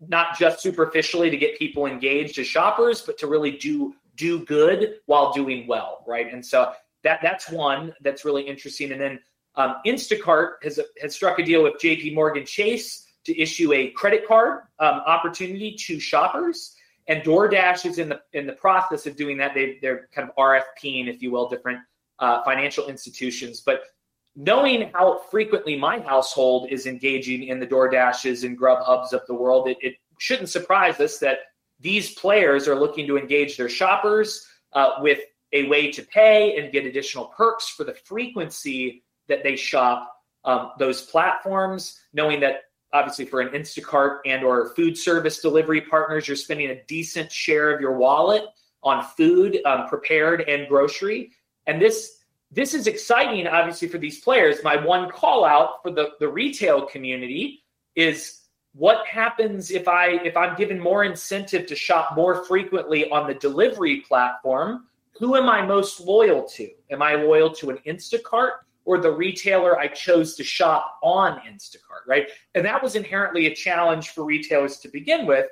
not 0.00 0.38
just 0.38 0.60
superficially 0.62 1.28
to 1.30 1.36
get 1.36 1.58
people 1.58 1.86
engaged 1.86 2.38
as 2.38 2.46
shoppers, 2.46 3.02
but 3.02 3.18
to 3.18 3.26
really 3.26 3.52
do 3.52 3.94
do 4.14 4.44
good 4.44 4.96
while 5.06 5.32
doing 5.32 5.66
well, 5.66 6.04
right? 6.06 6.32
And 6.32 6.44
so 6.44 6.72
that 7.04 7.20
that's 7.22 7.50
one 7.50 7.94
that's 8.02 8.24
really 8.24 8.42
interesting. 8.42 8.92
And 8.92 9.00
then 9.00 9.20
um, 9.58 9.76
Instacart 9.84 10.62
has 10.62 10.80
has 11.02 11.14
struck 11.14 11.38
a 11.38 11.44
deal 11.44 11.64
with 11.64 11.74
J.P. 11.80 12.14
Morgan 12.14 12.46
Chase 12.46 13.06
to 13.24 13.38
issue 13.38 13.72
a 13.72 13.90
credit 13.90 14.26
card 14.26 14.62
um, 14.78 15.00
opportunity 15.04 15.76
to 15.86 15.98
shoppers, 15.98 16.76
and 17.08 17.22
DoorDash 17.24 17.84
is 17.84 17.98
in 17.98 18.08
the 18.08 18.20
in 18.32 18.46
the 18.46 18.52
process 18.52 19.06
of 19.06 19.16
doing 19.16 19.36
that. 19.38 19.54
They 19.54 19.78
they're 19.82 20.08
kind 20.14 20.30
of 20.30 20.36
RFPing, 20.36 21.08
if 21.08 21.20
you 21.20 21.32
will, 21.32 21.48
different 21.48 21.80
uh, 22.18 22.42
financial 22.44 22.88
institutions, 22.88 23.60
but. 23.60 23.82
Knowing 24.40 24.92
how 24.94 25.18
frequently 25.32 25.74
my 25.74 25.98
household 25.98 26.68
is 26.70 26.86
engaging 26.86 27.48
in 27.48 27.58
the 27.58 27.66
DoorDashes 27.66 28.44
and 28.44 28.56
Grubhubs 28.56 29.12
of 29.12 29.20
the 29.26 29.34
world, 29.34 29.66
it, 29.66 29.76
it 29.80 29.96
shouldn't 30.20 30.48
surprise 30.48 31.00
us 31.00 31.18
that 31.18 31.38
these 31.80 32.14
players 32.14 32.68
are 32.68 32.76
looking 32.76 33.04
to 33.08 33.18
engage 33.18 33.56
their 33.56 33.68
shoppers 33.68 34.46
uh, 34.74 34.90
with 35.00 35.18
a 35.52 35.66
way 35.66 35.90
to 35.90 36.02
pay 36.02 36.56
and 36.56 36.72
get 36.72 36.86
additional 36.86 37.26
perks 37.36 37.68
for 37.68 37.82
the 37.82 37.94
frequency 37.94 39.02
that 39.28 39.42
they 39.42 39.56
shop 39.56 40.12
um, 40.44 40.72
those 40.78 41.02
platforms, 41.02 41.98
knowing 42.12 42.40
that 42.40 42.62
obviously 42.92 43.24
for 43.24 43.40
an 43.40 43.48
Instacart 43.48 44.18
and 44.24 44.42
or 44.42 44.70
food 44.74 44.96
service 44.96 45.40
delivery 45.40 45.80
partners, 45.80 46.26
you're 46.26 46.36
spending 46.36 46.70
a 46.70 46.82
decent 46.84 47.30
share 47.30 47.70
of 47.74 47.80
your 47.80 47.92
wallet 47.92 48.44
on 48.82 49.04
food, 49.16 49.60
um, 49.66 49.86
prepared 49.88 50.42
and 50.48 50.68
grocery. 50.68 51.30
And 51.66 51.80
this 51.80 52.14
this 52.50 52.72
is 52.72 52.86
exciting, 52.86 53.46
obviously, 53.46 53.88
for 53.88 53.98
these 53.98 54.20
players. 54.20 54.64
My 54.64 54.82
one 54.82 55.10
call 55.10 55.44
out 55.44 55.82
for 55.82 55.90
the, 55.90 56.12
the 56.18 56.28
retail 56.28 56.86
community 56.86 57.62
is 57.94 58.38
what 58.72 59.04
happens 59.06 59.70
if 59.70 59.88
i 59.88 60.08
if 60.24 60.36
i'm 60.36 60.56
given 60.56 60.78
more 60.78 61.04
incentive 61.04 61.66
to 61.66 61.74
shop 61.74 62.14
more 62.14 62.44
frequently 62.44 63.10
on 63.10 63.26
the 63.26 63.34
delivery 63.34 64.00
platform 64.02 64.84
who 65.18 65.36
am 65.36 65.48
i 65.48 65.64
most 65.64 66.00
loyal 66.00 66.44
to 66.44 66.68
am 66.90 67.02
i 67.02 67.14
loyal 67.14 67.50
to 67.50 67.70
an 67.70 67.78
instacart 67.86 68.50
or 68.88 68.98
the 68.98 69.10
retailer 69.10 69.78
i 69.78 69.86
chose 69.86 70.34
to 70.34 70.42
shop 70.42 70.98
on 71.02 71.38
instacart 71.40 72.04
right 72.06 72.28
and 72.54 72.64
that 72.64 72.82
was 72.82 72.96
inherently 72.96 73.46
a 73.46 73.54
challenge 73.54 74.08
for 74.08 74.24
retailers 74.24 74.78
to 74.78 74.88
begin 74.88 75.26
with 75.26 75.46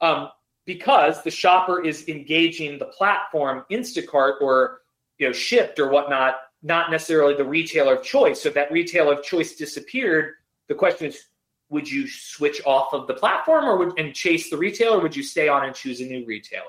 um, 0.00 0.28
because 0.66 1.22
the 1.22 1.30
shopper 1.30 1.84
is 1.84 2.08
engaging 2.08 2.78
the 2.78 2.86
platform 2.86 3.64
instacart 3.70 4.40
or 4.40 4.80
you 5.18 5.26
know 5.26 5.32
Shipt 5.32 5.78
or 5.78 5.88
whatnot 5.88 6.36
not 6.62 6.90
necessarily 6.90 7.34
the 7.34 7.44
retailer 7.44 7.94
of 7.94 8.02
choice 8.02 8.42
so 8.42 8.48
if 8.48 8.54
that 8.56 8.72
retailer 8.72 9.14
of 9.14 9.22
choice 9.22 9.54
disappeared 9.54 10.34
the 10.68 10.74
question 10.74 11.06
is 11.06 11.26
would 11.70 11.88
you 11.88 12.08
switch 12.08 12.60
off 12.66 12.92
of 12.92 13.06
the 13.06 13.14
platform 13.14 13.64
or 13.64 13.76
would, 13.78 13.98
and 13.98 14.12
chase 14.12 14.50
the 14.50 14.56
retailer? 14.56 14.98
would 15.00 15.14
you 15.14 15.22
stay 15.22 15.46
on 15.48 15.64
and 15.64 15.74
choose 15.74 16.00
a 16.00 16.04
new 16.04 16.26
retailer? 16.26 16.64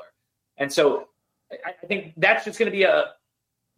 And 0.58 0.72
so 0.72 1.08
I, 1.52 1.72
I 1.84 1.88
think 1.88 2.14
that's 2.18 2.46
just 2.46 2.60
going 2.60 2.72
to 2.72 2.78
be 2.78 2.84
a 2.84 3.06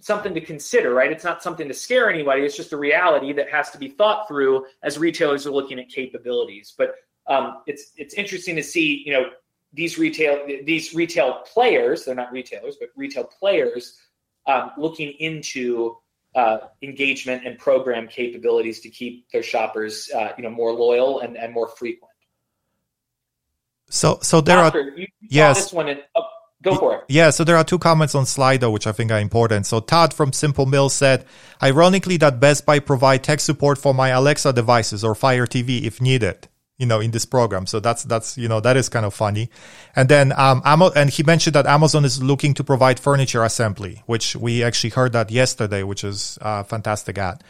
something 0.04 0.34
to 0.34 0.42
consider, 0.42 0.94
right? 0.94 1.12
It's 1.12 1.24
not 1.24 1.42
something 1.42 1.68
to 1.68 1.74
scare 1.74 2.10
anybody. 2.10 2.42
It's 2.44 2.58
just 2.58 2.74
a 2.74 2.78
reality 2.78 3.32
that 3.34 3.50
has 3.50 3.72
to 3.72 3.78
be 3.78 3.88
thought 3.88 4.28
through 4.28 4.66
as 4.84 4.98
retailers 4.98 5.48
are 5.48 5.52
looking 5.52 5.80
at 5.80 5.89
capabilities. 5.89 6.74
But 6.78 6.96
um, 7.28 7.62
it's 7.68 7.94
it's 7.96 8.13
interesting 8.13 8.56
to 8.58 8.63
see, 8.63 9.02
you 9.06 9.13
know, 9.13 9.30
these 9.72 9.98
retail 9.98 10.46
these 10.66 10.94
retail 10.94 11.44
players. 11.54 12.04
They're 12.04 12.16
not 12.16 12.32
retailers, 12.34 12.76
but 12.80 12.89
retail 12.96 13.24
players 13.24 13.98
um, 14.46 14.72
looking 14.78 15.13
into 15.20 15.98
uh, 16.36 16.58
engagement 16.82 17.46
and 17.46 17.58
program 17.58 18.08
capabilities 18.08 18.82
to 18.82 18.89
keep 18.89 19.30
their 19.32 19.44
shoppers, 19.44 20.10
uh, 20.13 20.34
you 20.38 20.44
know, 20.44 20.50
more 20.50 20.74
loyal 20.74 21.22
and, 21.22 21.38
and 21.38 21.54
more 21.54 21.68
frequent. 21.68 22.12
So, 23.89 24.20
so 24.22 24.42
there 24.42 24.58
are 24.58 24.74
yes. 25.22 25.66
This 25.66 25.74
one 25.74 25.88
in, 25.88 26.00
oh, 26.16 26.24
go 26.63 26.76
for 26.76 26.95
it. 26.95 27.04
Yeah, 27.08 27.30
so 27.30 27.43
there 27.43 27.58
are 27.58 27.63
two 27.63 27.78
comments 27.78 28.15
on 28.15 28.23
Slido 28.23 28.71
which 28.71 28.88
I 28.88 28.91
think 28.91 29.12
are 29.12 29.19
important. 29.19 29.65
So 29.65 29.80
Todd 29.80 30.13
from 30.13 30.34
Simple 30.34 30.65
Mill 30.65 30.89
said, 30.89 31.26
ironically, 31.62 32.17
that 32.17 32.39
Best 32.39 32.65
Buy 32.65 32.80
provide 32.80 33.23
tech 33.23 33.39
support 33.39 33.78
for 33.78 33.93
my 33.93 34.10
Alexa 34.10 34.54
devices 34.54 35.04
or 35.04 35.13
Fire 35.13 35.45
TV 35.45 35.84
if 35.84 36.02
needed 36.02 36.47
you 36.84 36.88
know 36.88 37.00
in 37.00 37.12
this 37.12 37.26
program. 37.26 37.65
So 37.65 37.80
that's 37.80 38.04
that's 38.04 38.38
you 38.38 38.50
know 38.50 38.60
that 38.60 38.76
is 38.76 38.89
kind 38.89 39.06
of 39.06 39.13
funny. 39.13 39.50
And 39.96 40.10
then 40.10 40.34
um 40.38 40.62
and 40.96 41.10
he 41.10 41.24
mentioned 41.24 41.56
that 41.56 41.65
amazon 41.65 42.04
is 42.04 42.22
looking 42.22 42.54
to 42.56 42.63
provide 42.63 43.00
furniture 43.00 43.43
assembly 43.43 44.04
which 44.06 44.36
we 44.36 44.64
actually 44.64 44.89
heard 44.91 45.14
that 45.14 45.32
yesterday 45.32 45.82
which 45.84 46.03
is 46.03 46.38
a 46.41 46.64
fantastic 46.64 47.18
ad. 47.18 47.43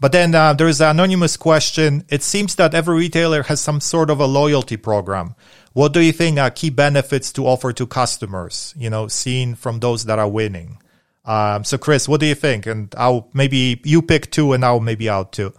But 0.00 0.12
then 0.12 0.34
uh, 0.34 0.54
there 0.54 0.66
is 0.66 0.80
an 0.80 0.96
anonymous 0.96 1.36
question. 1.36 2.04
It 2.08 2.22
seems 2.22 2.54
that 2.54 2.74
every 2.74 2.96
retailer 2.96 3.42
has 3.44 3.60
some 3.60 3.80
sort 3.80 4.08
of 4.08 4.18
a 4.18 4.26
loyalty 4.26 4.78
program. 4.78 5.34
What 5.74 5.92
do 5.92 6.00
you 6.00 6.12
think 6.12 6.38
are 6.38 6.50
key 6.50 6.70
benefits 6.70 7.30
to 7.34 7.46
offer 7.46 7.72
to 7.74 7.86
customers 7.86 8.74
you 8.76 8.90
know 8.90 9.06
seen 9.08 9.54
from 9.54 9.78
those 9.78 10.06
that 10.06 10.18
are 10.18 10.28
winning? 10.28 10.78
Um, 11.24 11.64
so 11.64 11.78
chris 11.78 12.08
what 12.08 12.20
do 12.20 12.26
you 12.26 12.34
think? 12.34 12.66
And 12.66 12.92
i'll 12.98 13.28
maybe 13.32 13.80
you 13.84 14.02
pick 14.02 14.32
two 14.32 14.52
and 14.52 14.64
i'll 14.64 14.80
maybe 14.90 15.08
out 15.08 15.30
two 15.32 15.52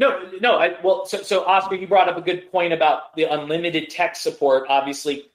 no, 0.00 0.30
no. 0.40 0.56
I, 0.56 0.76
well, 0.82 1.04
so, 1.04 1.22
so 1.22 1.44
Oscar, 1.44 1.74
you 1.74 1.86
brought 1.86 2.08
up 2.08 2.16
a 2.16 2.22
good 2.22 2.50
point 2.50 2.72
about 2.72 3.14
the 3.16 3.24
unlimited 3.24 3.90
tech 3.90 4.16
support. 4.16 4.64
Obviously, 4.70 5.26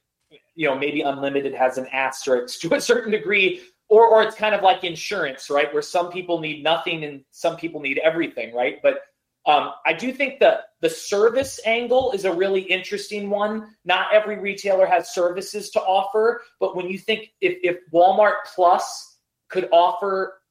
you 0.56 0.68
know, 0.68 0.76
maybe 0.76 1.02
unlimited 1.02 1.54
has 1.54 1.78
an 1.78 1.86
asterisk 1.94 2.60
to 2.62 2.74
a 2.74 2.82
certain 2.82 3.12
degree, 3.12 3.62
or 3.90 4.08
or 4.08 4.24
it's 4.24 4.36
kind 4.36 4.56
of 4.56 4.64
like 4.64 4.84
insurance, 4.84 5.52
right? 5.52 5.72
Where 5.72 5.84
some 5.84 6.12
people 6.12 6.40
need 6.40 6.64
nothing 6.64 7.04
and 7.04 7.24
some 7.30 7.58
people 7.58 7.80
need 7.80 8.00
everything, 8.00 8.56
right? 8.56 8.82
But 8.82 9.02
um, 9.46 9.74
I 9.86 9.94
do 9.94 10.12
think 10.12 10.40
that 10.40 10.70
the 10.82 10.90
service 10.90 11.60
angle 11.68 12.12
is 12.14 12.26
a 12.26 12.34
really 12.34 12.62
interesting 12.62 13.30
one. 13.30 13.76
Not 13.86 14.12
every 14.12 14.40
retailer 14.40 14.88
has 14.88 15.14
services 15.14 15.70
to 15.72 15.80
offer, 15.82 16.42
but 16.60 16.76
when 16.76 16.90
you 16.90 16.98
think 16.98 17.30
if, 17.40 17.60
if 17.62 17.78
Walmart 17.94 18.38
Plus 18.56 19.18
could 19.50 19.70
offer 19.72 20.42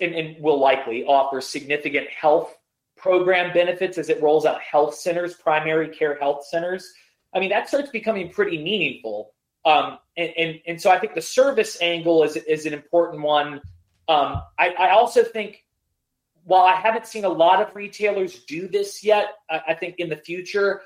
and, 0.00 0.14
and 0.14 0.40
will 0.40 0.60
likely 0.60 1.04
offer 1.04 1.40
significant 1.40 2.08
health 2.08 2.54
program 3.00 3.52
benefits 3.52 3.98
as 3.98 4.08
it 4.08 4.22
rolls 4.22 4.44
out 4.46 4.60
health 4.60 4.94
centers, 4.94 5.34
primary 5.34 5.88
care 5.88 6.18
health 6.18 6.46
centers. 6.46 6.92
I 7.34 7.40
mean, 7.40 7.50
that 7.50 7.68
starts 7.68 7.90
becoming 7.90 8.30
pretty 8.30 8.62
meaningful. 8.62 9.32
Um, 9.64 9.98
and, 10.16 10.30
and, 10.36 10.60
and 10.66 10.80
so 10.80 10.90
I 10.90 10.98
think 10.98 11.14
the 11.14 11.22
service 11.22 11.80
angle 11.80 12.22
is, 12.24 12.36
is 12.36 12.66
an 12.66 12.72
important 12.72 13.22
one. 13.22 13.60
Um, 14.08 14.42
I, 14.58 14.74
I 14.78 14.90
also 14.90 15.22
think 15.22 15.64
while 16.44 16.64
I 16.64 16.74
haven't 16.74 17.06
seen 17.06 17.24
a 17.24 17.28
lot 17.28 17.62
of 17.62 17.74
retailers 17.76 18.40
do 18.44 18.68
this 18.68 19.04
yet, 19.04 19.34
I, 19.48 19.60
I 19.68 19.74
think 19.74 19.96
in 19.98 20.08
the 20.08 20.16
future, 20.16 20.82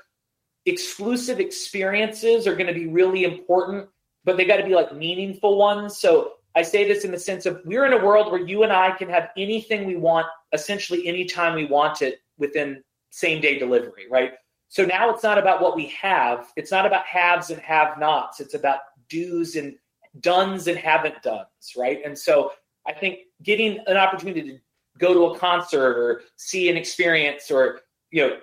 exclusive 0.65 1.39
experiences 1.39 2.47
are 2.47 2.55
going 2.55 2.67
to 2.67 2.73
be 2.73 2.87
really 2.87 3.23
important, 3.23 3.87
but 4.23 4.37
they 4.37 4.45
got 4.45 4.57
to 4.57 4.65
be 4.65 4.75
like 4.75 4.95
meaningful 4.95 5.57
ones. 5.57 5.97
So 5.97 6.33
I 6.55 6.61
say 6.61 6.87
this 6.87 7.03
in 7.03 7.11
the 7.11 7.19
sense 7.19 7.45
of 7.45 7.61
we're 7.65 7.85
in 7.85 7.93
a 7.93 8.03
world 8.03 8.31
where 8.31 8.41
you 8.41 8.63
and 8.63 8.71
I 8.71 8.91
can 8.91 9.09
have 9.09 9.29
anything 9.37 9.85
we 9.85 9.97
want 9.97 10.27
essentially 10.53 11.07
anytime 11.07 11.53
we 11.53 11.65
want 11.65 12.01
it 12.01 12.19
within 12.37 12.81
same 13.09 13.41
day 13.41 13.59
delivery, 13.59 14.05
right? 14.09 14.31
So 14.69 14.85
now 14.85 15.09
it's 15.09 15.23
not 15.23 15.37
about 15.37 15.61
what 15.61 15.75
we 15.75 15.87
have. 15.87 16.47
It's 16.55 16.71
not 16.71 16.85
about 16.85 17.05
haves 17.05 17.49
and 17.49 17.59
have 17.61 17.99
nots. 17.99 18.39
It's 18.39 18.53
about 18.53 18.79
do's 19.09 19.55
and 19.55 19.75
dones 20.19 20.67
and 20.67 20.77
haven't 20.77 21.21
dones, 21.21 21.73
right? 21.77 21.99
And 22.05 22.17
so 22.17 22.51
I 22.87 22.93
think 22.93 23.19
getting 23.43 23.79
an 23.87 23.97
opportunity 23.97 24.41
to 24.41 24.57
go 24.97 25.13
to 25.13 25.33
a 25.33 25.39
concert 25.39 25.97
or 25.97 26.21
see 26.37 26.69
an 26.69 26.77
experience 26.77 27.51
or 27.51 27.81
you 28.11 28.21
know 28.21 28.37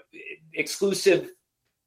exclusive 0.54 1.30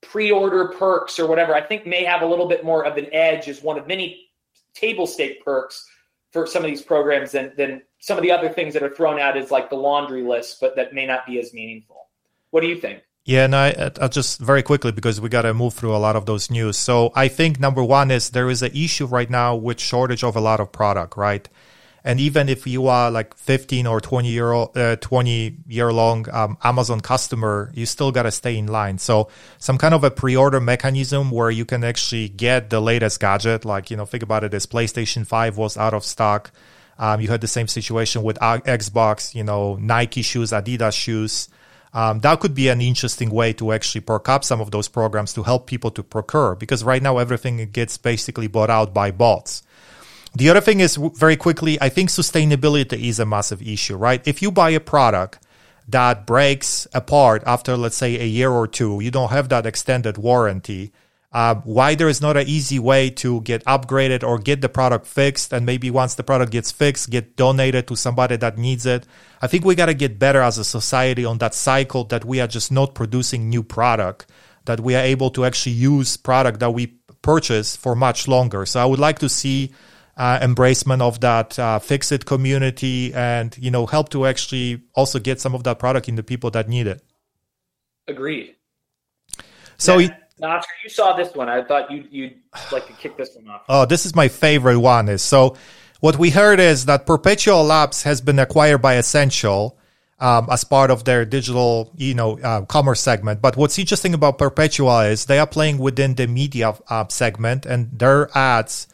pre-order 0.02 0.70
perks 0.70 1.20
or 1.20 1.28
whatever, 1.28 1.54
I 1.54 1.62
think 1.62 1.86
may 1.86 2.04
have 2.04 2.22
a 2.22 2.26
little 2.26 2.48
bit 2.48 2.64
more 2.64 2.86
of 2.86 2.98
an 2.98 3.08
edge 3.12 3.48
as 3.48 3.62
one 3.62 3.78
of 3.78 3.88
many 3.88 4.28
table 4.74 5.08
stake 5.08 5.44
perks 5.44 5.86
for 6.36 6.46
some 6.46 6.66
of 6.66 6.70
these 6.70 6.82
programs 6.82 7.32
than 7.32 7.54
than 7.56 7.82
some 8.00 8.18
of 8.18 8.22
the 8.22 8.30
other 8.30 8.50
things 8.50 8.74
that 8.74 8.84
are 8.84 8.94
thrown 8.94 9.20
out 9.20 9.38
as 9.38 9.52
like 9.52 9.70
the 9.70 9.78
laundry 9.78 10.22
list, 10.22 10.60
but 10.60 10.76
that 10.76 10.94
may 10.94 11.06
not 11.06 11.26
be 11.26 11.40
as 11.40 11.54
meaningful. 11.54 12.10
What 12.52 12.60
do 12.60 12.68
you 12.68 12.76
think? 12.76 13.04
Yeah, 13.24 13.46
and 13.46 13.56
I, 13.56 13.92
I'll 14.02 14.10
just 14.10 14.40
very 14.42 14.62
quickly 14.62 14.92
because 14.92 15.22
we 15.22 15.30
got 15.30 15.44
to 15.44 15.54
move 15.54 15.74
through 15.74 15.96
a 15.96 15.98
lot 15.98 16.18
of 16.18 16.26
those 16.26 16.52
news. 16.52 16.76
So 16.78 17.14
I 17.16 17.30
think 17.30 17.58
number 17.58 17.82
one 17.82 18.12
is 18.12 18.32
there 18.32 18.50
is 18.50 18.62
an 18.62 18.72
issue 18.76 19.06
right 19.06 19.30
now 19.30 19.56
with 19.56 19.80
shortage 19.80 20.26
of 20.26 20.36
a 20.36 20.42
lot 20.42 20.60
of 20.60 20.74
product, 20.74 21.16
right? 21.16 21.48
And 22.06 22.20
even 22.20 22.50
if 22.50 22.68
you 22.68 22.86
are 22.86 23.10
like 23.10 23.36
15 23.36 23.88
or 23.88 24.00
20 24.00 24.30
year 24.30 24.54
uh, 24.54 24.96
20 25.02 25.58
year 25.68 25.92
long 25.92 26.28
um, 26.32 26.56
Amazon 26.64 27.02
customer, 27.02 27.72
you 27.74 27.88
still 27.88 28.12
got 28.12 28.24
to 28.24 28.32
stay 28.32 28.56
in 28.58 28.68
line. 28.68 29.00
So 29.00 29.30
some 29.58 29.80
kind 29.80 29.96
of 29.96 30.04
a 30.04 30.12
pre-order 30.12 30.62
mechanism 30.62 31.32
where 31.32 31.50
you 31.50 31.66
can 31.66 31.84
actually 31.84 32.30
get 32.30 32.70
the 32.70 32.80
latest 32.80 33.20
gadget. 33.20 33.66
Like, 33.66 33.90
you 33.90 33.98
know, 33.98 34.06
think 34.06 34.22
about 34.22 34.44
it 34.44 34.54
as 34.54 34.68
PlayStation 34.68 35.26
5 35.26 35.58
was 35.58 35.78
out 35.78 35.96
of 35.96 36.06
stock. 36.06 36.52
Um, 37.00 37.22
you 37.22 37.28
had 37.28 37.42
the 37.42 37.48
same 37.48 37.68
situation 37.68 38.22
with 38.22 38.38
Xbox, 38.38 39.34
you 39.34 39.44
know, 39.44 39.76
Nike 39.76 40.22
shoes, 40.22 40.52
Adidas 40.52 40.94
shoes. 40.94 41.50
Um, 41.92 42.20
that 42.20 42.40
could 42.40 42.54
be 42.54 42.68
an 42.68 42.82
interesting 42.82 43.32
way 43.32 43.54
to 43.54 43.72
actually 43.72 44.02
perk 44.02 44.30
up 44.30 44.44
some 44.44 44.62
of 44.62 44.70
those 44.70 44.88
programs 44.88 45.34
to 45.34 45.44
help 45.44 45.66
people 45.66 45.90
to 45.92 46.04
procure 46.04 46.54
because 46.54 46.84
right 46.84 47.02
now 47.02 47.18
everything 47.18 47.66
gets 47.72 47.98
basically 47.98 48.48
bought 48.48 48.70
out 48.70 48.94
by 48.94 49.10
bots. 49.10 49.64
The 50.36 50.50
other 50.50 50.60
thing 50.60 50.82
is 50.82 50.98
very 50.98 51.38
quickly, 51.38 51.78
I 51.80 51.88
think 51.88 52.10
sustainability 52.10 53.08
is 53.08 53.20
a 53.20 53.26
massive 53.26 53.62
issue, 53.62 53.96
right? 53.96 54.22
If 54.28 54.42
you 54.42 54.52
buy 54.52 54.72
a 54.72 54.82
product 54.82 55.40
that 55.88 56.28
breaks 56.28 56.88
apart 56.94 57.44
after, 57.46 57.78
let's 57.78 57.96
say, 57.96 58.20
a 58.20 58.26
year 58.26 58.52
or 58.52 58.68
two, 58.68 59.00
you 59.00 59.12
don't 59.12 59.32
have 59.32 59.48
that 59.50 59.66
extended 59.66 60.18
warranty. 60.18 60.92
Uh, 61.32 61.56
why 61.64 61.96
there 61.96 62.10
is 62.10 62.22
not 62.22 62.38
an 62.38 62.48
easy 62.48 62.80
way 62.80 63.10
to 63.10 63.42
get 63.42 63.64
upgraded 63.66 64.24
or 64.24 64.38
get 64.38 64.62
the 64.62 64.70
product 64.70 65.06
fixed, 65.06 65.54
and 65.54 65.66
maybe 65.66 65.92
once 65.92 66.16
the 66.16 66.24
product 66.24 66.52
gets 66.52 66.72
fixed, 66.72 67.10
get 67.10 67.36
donated 67.36 67.88
to 67.88 67.96
somebody 67.96 68.36
that 68.36 68.58
needs 68.58 68.86
it. 68.86 69.06
I 69.42 69.48
think 69.48 69.64
we 69.64 69.76
got 69.76 69.88
to 69.88 69.94
get 69.94 70.20
better 70.20 70.42
as 70.42 70.58
a 70.58 70.64
society 70.64 71.24
on 71.26 71.38
that 71.40 71.54
cycle 71.54 72.06
that 72.06 72.26
we 72.26 72.40
are 72.40 72.48
just 72.48 72.72
not 72.72 72.96
producing 72.96 73.50
new 73.50 73.64
product, 73.64 74.28
that 74.66 74.80
we 74.80 74.96
are 74.96 75.04
able 75.04 75.30
to 75.32 75.46
actually 75.46 75.74
use 75.74 76.18
product 76.18 76.60
that 76.60 76.72
we 76.72 76.88
purchase 77.22 77.76
for 77.76 77.96
much 77.96 78.28
longer. 78.28 78.66
So 78.66 78.82
I 78.82 78.86
would 78.86 79.00
like 79.00 79.20
to 79.20 79.30
see 79.30 79.72
uh, 80.18 80.40
embracement 80.40 81.02
of 81.02 81.20
that 81.20 81.58
uh, 81.60 81.80
fix-it 81.80 82.26
community 82.26 83.14
and 83.14 83.58
you 83.60 83.70
know 83.70 83.86
help 83.86 84.10
to 84.10 84.26
actually 84.26 84.82
also 84.94 85.20
get 85.20 85.42
some 85.42 85.54
of 85.54 85.64
that 85.64 85.80
product 85.80 86.08
in 86.08 86.16
the 86.16 86.24
people 86.24 86.50
that 86.52 86.70
need 86.70 86.88
it 86.88 87.04
agreed 88.08 88.56
so 89.78 89.98
yeah. 89.98 90.16
Oscar, 90.44 90.74
you 90.84 90.90
saw 90.90 91.16
this 91.16 91.34
one. 91.34 91.48
I 91.48 91.64
thought 91.64 91.90
you 91.90 92.06
you'd 92.12 92.36
like 92.72 92.88
to 92.88 92.94
kick 92.94 93.16
this 93.18 93.36
one 93.36 93.48
off. 93.48 93.62
Oh, 93.70 93.86
this 93.86 94.06
is 94.06 94.16
my 94.16 94.28
favorite 94.28 94.80
one. 94.80 95.08
Is 95.08 95.22
so 95.22 95.56
what 96.02 96.18
we 96.18 96.30
heard 96.30 96.60
is 96.60 96.86
that 96.86 97.06
Perpetua 97.06 97.62
Labs 97.62 98.04
has 98.04 98.22
been 98.22 98.40
acquired 98.40 98.82
by 98.82 98.96
Ascential 98.96 99.78
um, 100.20 100.48
as 100.52 100.64
part 100.64 100.92
of 100.92 101.06
their 101.06 101.26
digital, 101.26 101.92
you 101.96 102.14
know, 102.14 102.38
uh, 102.40 102.62
commerce 102.66 103.00
segment. 103.00 103.42
But 103.42 103.56
what's 103.56 103.80
interesting 103.80 104.14
about 104.14 104.38
Perpetua 104.38 105.06
is 105.08 105.26
they 105.26 105.40
are 105.40 105.48
playing 105.48 105.78
within 105.78 106.16
the 106.16 106.28
media 106.28 106.76
uh, 106.90 107.06
segment, 107.08 107.66
and 107.66 107.98
their 107.98 108.30
ads 108.38 108.88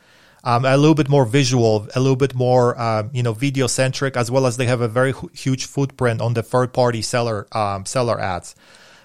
um, 0.44 0.66
a 0.66 0.76
little 0.78 0.96
bit 0.96 1.10
more 1.10 1.26
visual, 1.26 1.88
a 1.96 2.00
little 2.00 2.16
bit 2.16 2.34
more, 2.34 2.80
um, 2.80 3.10
you 3.14 3.24
know, 3.24 3.34
video 3.34 3.68
centric, 3.68 4.18
as 4.18 4.32
well 4.32 4.46
as 4.46 4.58
they 4.58 4.66
have 4.66 4.82
a 4.82 4.88
very 4.88 5.14
huge 5.34 5.66
footprint 5.66 6.22
on 6.22 6.34
the 6.34 6.44
third 6.44 6.74
party 6.74 7.02
seller 7.02 7.48
um, 7.52 7.86
seller 7.86 8.20
ads. 8.20 8.56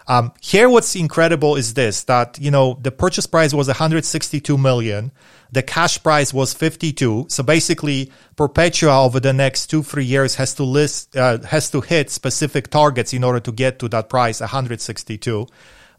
Um, 0.09 0.33
here, 0.41 0.69
what's 0.69 0.95
incredible 0.95 1.57
is 1.57 1.75
this: 1.75 2.05
that 2.05 2.39
you 2.41 2.51
know 2.51 2.79
the 2.81 2.93
purchase 2.93 3.27
price 3.27 3.53
was 3.53 3.67
162 3.67 4.57
million, 4.57 5.11
the 5.53 5.63
cash 5.63 6.03
price 6.03 6.33
was 6.33 6.55
52. 6.55 7.27
So 7.29 7.43
basically, 7.43 8.13
Perpetua 8.37 9.05
over 9.05 9.21
the 9.21 9.33
next 9.33 9.67
two 9.67 9.83
three 9.83 10.05
years 10.05 10.37
has 10.37 10.55
to 10.55 10.65
list 10.65 11.17
uh, 11.17 11.39
has 11.43 11.71
to 11.71 11.81
hit 11.81 12.11
specific 12.11 12.69
targets 12.69 13.13
in 13.13 13.25
order 13.25 13.41
to 13.41 13.53
get 13.53 13.79
to 13.81 13.89
that 13.89 14.09
price 14.09 14.41
162. 14.41 15.47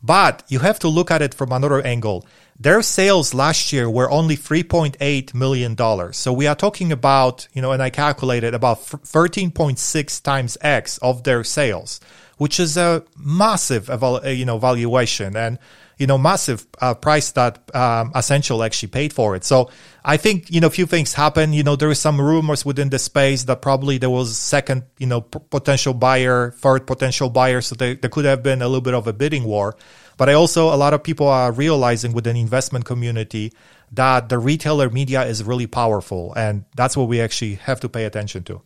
But 0.03 0.43
you 0.47 0.59
have 0.59 0.79
to 0.79 0.87
look 0.87 1.11
at 1.11 1.21
it 1.21 1.33
from 1.33 1.51
another 1.51 1.81
angle. 1.81 2.25
Their 2.59 2.81
sales 2.81 3.35
last 3.35 3.71
year 3.71 3.87
were 3.87 4.09
only 4.09 4.35
$3.8 4.35 5.33
million. 5.35 6.13
So 6.13 6.33
we 6.33 6.47
are 6.47 6.55
talking 6.55 6.91
about, 6.91 7.47
you 7.53 7.61
know, 7.61 7.71
and 7.71 7.83
I 7.83 7.91
calculated 7.91 8.55
about 8.55 8.79
13.6 8.79 10.23
times 10.23 10.57
X 10.61 10.97
of 10.97 11.23
their 11.23 11.43
sales, 11.43 11.99
which 12.37 12.59
is 12.59 12.75
a 12.75 13.03
massive, 13.15 13.91
you 14.25 14.45
know, 14.45 14.57
valuation 14.57 15.37
and, 15.37 15.59
you 15.99 16.07
know, 16.07 16.17
massive 16.17 16.65
uh, 16.81 16.95
price 16.95 17.31
that 17.33 17.75
um, 17.75 18.11
Ascential 18.15 18.63
actually 18.63 18.89
paid 18.89 19.13
for 19.13 19.35
it. 19.35 19.43
So 19.43 19.69
I 20.03 20.17
think, 20.17 20.49
you 20.49 20.59
know, 20.59 20.67
a 20.67 20.71
few 20.71 20.87
things 20.87 21.13
happen. 21.13 21.53
You 21.53 21.61
know, 21.61 21.75
there 21.75 21.91
is 21.91 21.99
some 21.99 22.19
rumors 22.19 22.65
within 22.65 22.89
the 22.89 22.97
space 22.97 23.43
that 23.43 23.61
probably 23.61 23.99
there 23.99 24.09
was 24.09 24.35
second, 24.35 24.83
you 24.97 25.07
know, 25.07 25.21
potential 25.21 25.93
buyer, 25.93 26.51
third 26.57 26.87
potential 26.87 27.29
buyer. 27.29 27.61
So 27.61 27.75
there, 27.75 27.93
there 27.93 28.09
could 28.09 28.25
have 28.25 28.41
been 28.41 28.63
a 28.63 28.67
little 28.67 28.81
bit 28.81 28.95
of 28.95 29.05
a 29.05 29.13
bidding 29.13 29.43
war. 29.43 29.75
But 30.17 30.29
I 30.29 30.33
also, 30.33 30.73
a 30.73 30.75
lot 30.75 30.93
of 30.93 31.03
people 31.03 31.27
are 31.27 31.51
realizing 31.51 32.11
within 32.11 32.35
investment 32.35 32.85
community 32.85 33.53
that 33.91 34.29
the 34.29 34.39
retailer 34.39 34.89
media 34.89 35.23
is 35.23 35.43
really 35.43 35.67
powerful. 35.67 36.33
And 36.35 36.65
that's 36.75 36.97
what 36.97 37.07
we 37.07 37.21
actually 37.21 37.55
have 37.55 37.79
to 37.81 37.89
pay 37.89 38.05
attention 38.05 38.43
to. 38.45 38.61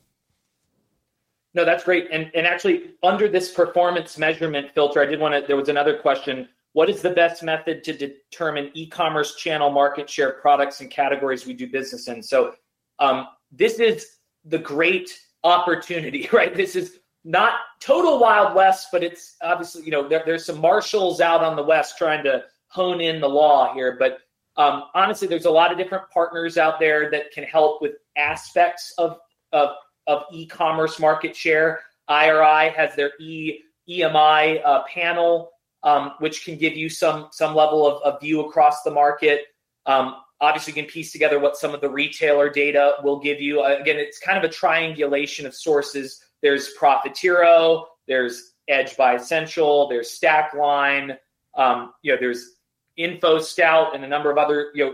No, 1.53 1.65
that's 1.65 1.83
great. 1.83 2.07
And, 2.11 2.31
and 2.33 2.47
actually, 2.47 2.91
under 3.03 3.27
this 3.27 3.51
performance 3.51 4.17
measurement 4.17 4.71
filter, 4.71 5.01
I 5.01 5.05
did 5.05 5.19
want 5.19 5.35
to, 5.35 5.45
there 5.45 5.57
was 5.57 5.67
another 5.67 5.97
question. 5.97 6.47
What 6.73 6.89
is 6.89 7.01
the 7.01 7.09
best 7.09 7.43
method 7.43 7.83
to 7.83 7.93
determine 7.93 8.71
e 8.73 8.87
commerce 8.87 9.35
channel 9.35 9.69
market 9.69 10.09
share 10.09 10.31
products 10.31 10.79
and 10.79 10.89
categories 10.89 11.45
we 11.45 11.53
do 11.53 11.67
business 11.69 12.07
in? 12.07 12.23
So, 12.23 12.55
um, 12.99 13.27
this 13.51 13.79
is 13.79 14.07
the 14.45 14.59
great 14.59 15.09
opportunity, 15.43 16.29
right? 16.33 16.55
This 16.55 16.77
is 16.77 16.99
not 17.23 17.53
total 17.79 18.19
Wild 18.19 18.55
West, 18.55 18.87
but 18.91 19.03
it's 19.03 19.35
obviously, 19.41 19.83
you 19.83 19.91
know, 19.91 20.07
there, 20.07 20.23
there's 20.25 20.45
some 20.45 20.59
marshals 20.59 21.21
out 21.21 21.43
on 21.43 21.55
the 21.55 21.63
West 21.63 21.97
trying 21.97 22.23
to 22.23 22.43
hone 22.67 23.01
in 23.01 23.19
the 23.21 23.29
law 23.29 23.73
here. 23.73 23.95
But 23.99 24.19
um, 24.57 24.83
honestly, 24.93 25.27
there's 25.27 25.45
a 25.45 25.51
lot 25.51 25.71
of 25.71 25.77
different 25.77 26.09
partners 26.11 26.57
out 26.57 26.79
there 26.79 27.11
that 27.11 27.31
can 27.31 27.43
help 27.43 27.81
with 27.81 27.93
aspects 28.17 28.93
of, 28.97 29.17
of, 29.51 29.69
of 30.07 30.23
e-commerce 30.31 30.99
market 30.99 31.35
share. 31.35 31.81
IRI 32.07 32.71
has 32.71 32.95
their 32.95 33.11
e, 33.19 33.59
EMI 33.89 34.61
uh, 34.65 34.83
panel, 34.83 35.51
um, 35.83 36.13
which 36.19 36.43
can 36.43 36.57
give 36.57 36.75
you 36.75 36.89
some, 36.89 37.27
some 37.31 37.55
level 37.55 37.87
of, 37.87 38.01
of 38.03 38.19
view 38.19 38.41
across 38.41 38.81
the 38.83 38.91
market. 38.91 39.41
Um, 39.85 40.15
obviously, 40.39 40.73
you 40.73 40.81
can 40.81 40.91
piece 40.91 41.11
together 41.11 41.39
what 41.39 41.55
some 41.55 41.73
of 41.73 41.81
the 41.81 41.89
retailer 41.89 42.49
data 42.49 42.95
will 43.03 43.19
give 43.19 43.39
you. 43.39 43.61
Uh, 43.61 43.77
again, 43.79 43.97
it's 43.97 44.19
kind 44.19 44.37
of 44.37 44.43
a 44.43 44.53
triangulation 44.53 45.45
of 45.45 45.55
sources 45.55 46.21
there's 46.41 46.73
Profitero, 46.79 47.85
there's 48.07 48.53
Edge 48.67 48.97
by 48.97 49.15
Ascential, 49.15 49.87
there's 49.87 50.19
Stackline, 50.19 51.17
um, 51.55 51.93
you 52.01 52.11
know, 52.11 52.17
there's 52.19 52.55
Info 52.97 53.39
Scout 53.39 53.95
and 53.95 54.03
a 54.03 54.07
number 54.07 54.31
of 54.31 54.37
other 54.37 54.71
you 54.73 54.85
know, 54.85 54.93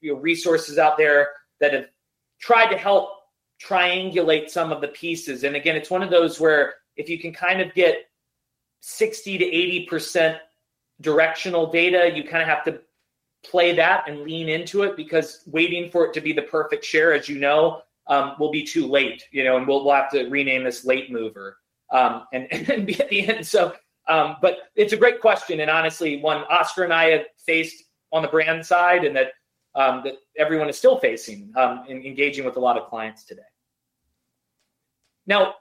you 0.00 0.12
know 0.12 0.18
resources 0.20 0.78
out 0.78 0.96
there 0.96 1.28
that 1.60 1.72
have 1.72 1.86
tried 2.40 2.70
to 2.70 2.76
help 2.76 3.10
triangulate 3.62 4.50
some 4.50 4.72
of 4.72 4.80
the 4.80 4.88
pieces. 4.88 5.44
And 5.44 5.56
again, 5.56 5.76
it's 5.76 5.90
one 5.90 6.02
of 6.02 6.10
those 6.10 6.38
where 6.38 6.74
if 6.96 7.08
you 7.08 7.18
can 7.18 7.32
kind 7.32 7.60
of 7.60 7.74
get 7.74 7.96
60 8.80 9.38
to 9.38 9.44
80 9.44 9.86
percent 9.86 10.38
directional 11.00 11.70
data, 11.70 12.10
you 12.14 12.24
kind 12.24 12.42
of 12.42 12.48
have 12.48 12.64
to 12.64 12.80
play 13.44 13.74
that 13.76 14.08
and 14.08 14.22
lean 14.22 14.48
into 14.48 14.82
it 14.82 14.96
because 14.96 15.42
waiting 15.46 15.90
for 15.90 16.06
it 16.06 16.14
to 16.14 16.20
be 16.20 16.32
the 16.32 16.42
perfect 16.42 16.84
share, 16.84 17.12
as 17.12 17.28
you 17.28 17.38
know, 17.38 17.82
um, 18.08 18.34
will 18.38 18.50
be 18.50 18.64
too 18.64 18.86
late, 18.86 19.24
you 19.30 19.44
know, 19.44 19.56
and 19.56 19.66
we'll, 19.66 19.84
we'll 19.84 19.94
have 19.94 20.10
to 20.10 20.28
rename 20.28 20.64
this 20.64 20.84
late 20.84 21.10
mover 21.10 21.58
um, 21.92 22.24
and, 22.32 22.46
and 22.70 22.86
be 22.86 23.00
at 23.00 23.08
the 23.08 23.28
end. 23.28 23.46
So, 23.46 23.74
um, 24.08 24.36
but 24.40 24.58
it's 24.74 24.92
a 24.92 24.96
great 24.96 25.20
question. 25.20 25.60
And 25.60 25.70
honestly, 25.70 26.20
one 26.20 26.44
Oscar 26.50 26.84
and 26.84 26.92
I 26.92 27.10
have 27.10 27.26
faced 27.46 27.84
on 28.12 28.22
the 28.22 28.28
brand 28.28 28.64
side 28.64 29.04
and 29.04 29.14
that, 29.16 29.32
um, 29.74 30.02
that 30.04 30.14
everyone 30.36 30.68
is 30.68 30.78
still 30.78 30.98
facing 30.98 31.52
um, 31.56 31.84
in 31.88 32.02
engaging 32.04 32.44
with 32.44 32.56
a 32.56 32.60
lot 32.60 32.78
of 32.78 32.88
clients 32.88 33.24
today. 33.24 33.42
Now, 35.26 35.56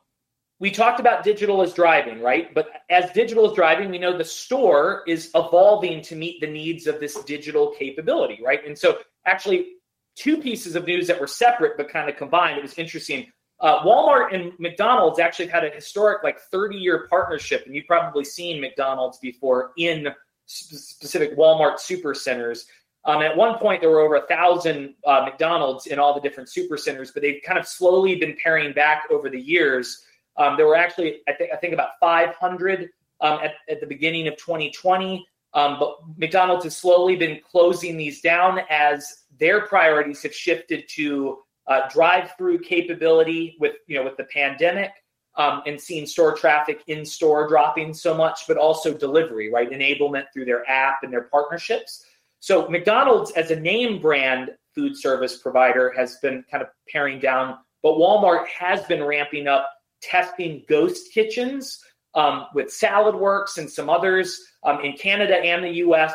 we 0.59 0.71
talked 0.71 0.99
about 0.99 1.23
digital 1.23 1.61
as 1.61 1.73
driving, 1.73 2.21
right? 2.21 2.53
But 2.55 2.69
as 2.89 3.11
digital 3.11 3.47
is 3.49 3.53
driving, 3.53 3.91
we 3.91 3.99
know 3.99 4.17
the 4.17 4.23
store 4.23 5.03
is 5.05 5.29
evolving 5.35 6.01
to 6.03 6.15
meet 6.15 6.41
the 6.41 6.47
needs 6.47 6.87
of 6.87 6.99
this 6.99 7.21
digital 7.25 7.75
capability, 7.77 8.39
right? 8.43 8.65
And 8.65 8.75
so, 8.75 8.99
actually, 9.25 9.73
two 10.17 10.37
pieces 10.37 10.75
of 10.75 10.85
news 10.85 11.07
that 11.07 11.19
were 11.19 11.27
separate 11.27 11.77
but 11.77 11.89
kind 11.89 12.09
of 12.09 12.17
combined. 12.17 12.57
It 12.57 12.63
was 12.63 12.77
interesting. 12.77 13.31
Uh, 13.59 13.79
Walmart 13.83 14.33
and 14.35 14.51
McDonald's 14.59 15.19
actually 15.19 15.47
had 15.47 15.63
a 15.63 15.69
historic, 15.69 16.23
like 16.23 16.39
30 16.51 16.77
year 16.77 17.07
partnership, 17.09 17.65
and 17.65 17.75
you've 17.75 17.87
probably 17.87 18.23
seen 18.23 18.61
McDonald's 18.61 19.17
before 19.19 19.71
in 19.77 20.07
specific 20.45 21.37
Walmart 21.37 21.79
super 21.79 22.13
centers. 22.13 22.67
Um, 23.05 23.21
at 23.21 23.35
one 23.35 23.57
point, 23.57 23.81
there 23.81 23.89
were 23.89 24.01
over 24.01 24.15
a 24.15 24.27
thousand 24.27 24.95
uh, 25.05 25.21
McDonald's 25.23 25.87
in 25.87 25.97
all 25.97 26.13
the 26.13 26.19
different 26.19 26.49
super 26.49 26.77
centers, 26.77 27.11
but 27.11 27.21
they've 27.21 27.41
kind 27.45 27.57
of 27.57 27.65
slowly 27.65 28.15
been 28.15 28.35
paring 28.41 28.73
back 28.73 29.05
over 29.09 29.29
the 29.29 29.39
years 29.39 30.03
um, 30.37 30.55
there 30.55 30.67
were 30.67 30.75
actually, 30.75 31.21
I 31.27 31.33
think, 31.33 31.51
I 31.51 31.57
think 31.57 31.73
about 31.73 31.91
500 31.99 32.89
um, 33.21 33.39
at, 33.43 33.55
at 33.69 33.79
the 33.81 33.87
beginning 33.87 34.27
of 34.27 34.37
2020. 34.37 35.25
Um, 35.57 35.77
but 35.79 35.97
McDonald's 36.17 36.65
has 36.65 36.77
slowly 36.77 37.15
been 37.15 37.39
closing 37.49 37.97
these 37.97 38.21
down 38.21 38.59
as 38.69 39.23
their 39.39 39.61
priorities 39.61 40.21
have 40.21 40.33
shifted 40.33 40.87
to 40.89 41.39
uh, 41.65 41.89
drive-through 41.89 42.59
capability 42.59 43.57
with 43.59 43.73
you 43.87 43.97
know 43.97 44.03
with 44.03 44.15
the 44.17 44.25
pandemic 44.25 44.91
um, 45.35 45.63
and 45.65 45.81
seeing 45.81 46.05
store 46.05 46.35
traffic 46.35 46.83
in 46.85 47.03
store 47.03 47.47
dropping 47.47 47.93
so 47.95 48.13
much, 48.13 48.41
but 48.47 48.57
also 48.57 48.93
delivery, 48.93 49.51
right? 49.51 49.71
Enablement 49.71 50.25
through 50.31 50.45
their 50.45 50.67
app 50.69 50.99
and 51.01 51.11
their 51.11 51.23
partnerships. 51.23 52.05
So 52.39 52.69
McDonald's 52.69 53.31
as 53.31 53.49
a 53.49 53.59
name 53.59 53.99
brand 53.99 54.51
food 54.75 54.95
service 54.95 55.37
provider 55.37 55.91
has 55.97 56.17
been 56.17 56.45
kind 56.51 56.61
of 56.61 56.69
paring 56.87 57.19
down, 57.19 57.57
but 57.81 57.93
Walmart 57.93 58.45
has 58.47 58.83
been 58.83 59.03
ramping 59.03 59.47
up 59.47 59.67
testing 60.03 60.63
ghost 60.69 61.11
kitchens 61.11 61.83
um, 62.15 62.47
with 62.53 62.67
SaladWorks 62.67 63.57
and 63.57 63.69
some 63.69 63.89
others 63.89 64.41
um, 64.63 64.81
in 64.81 64.93
Canada 64.93 65.35
and 65.35 65.63
the 65.63 65.73
US 65.85 66.13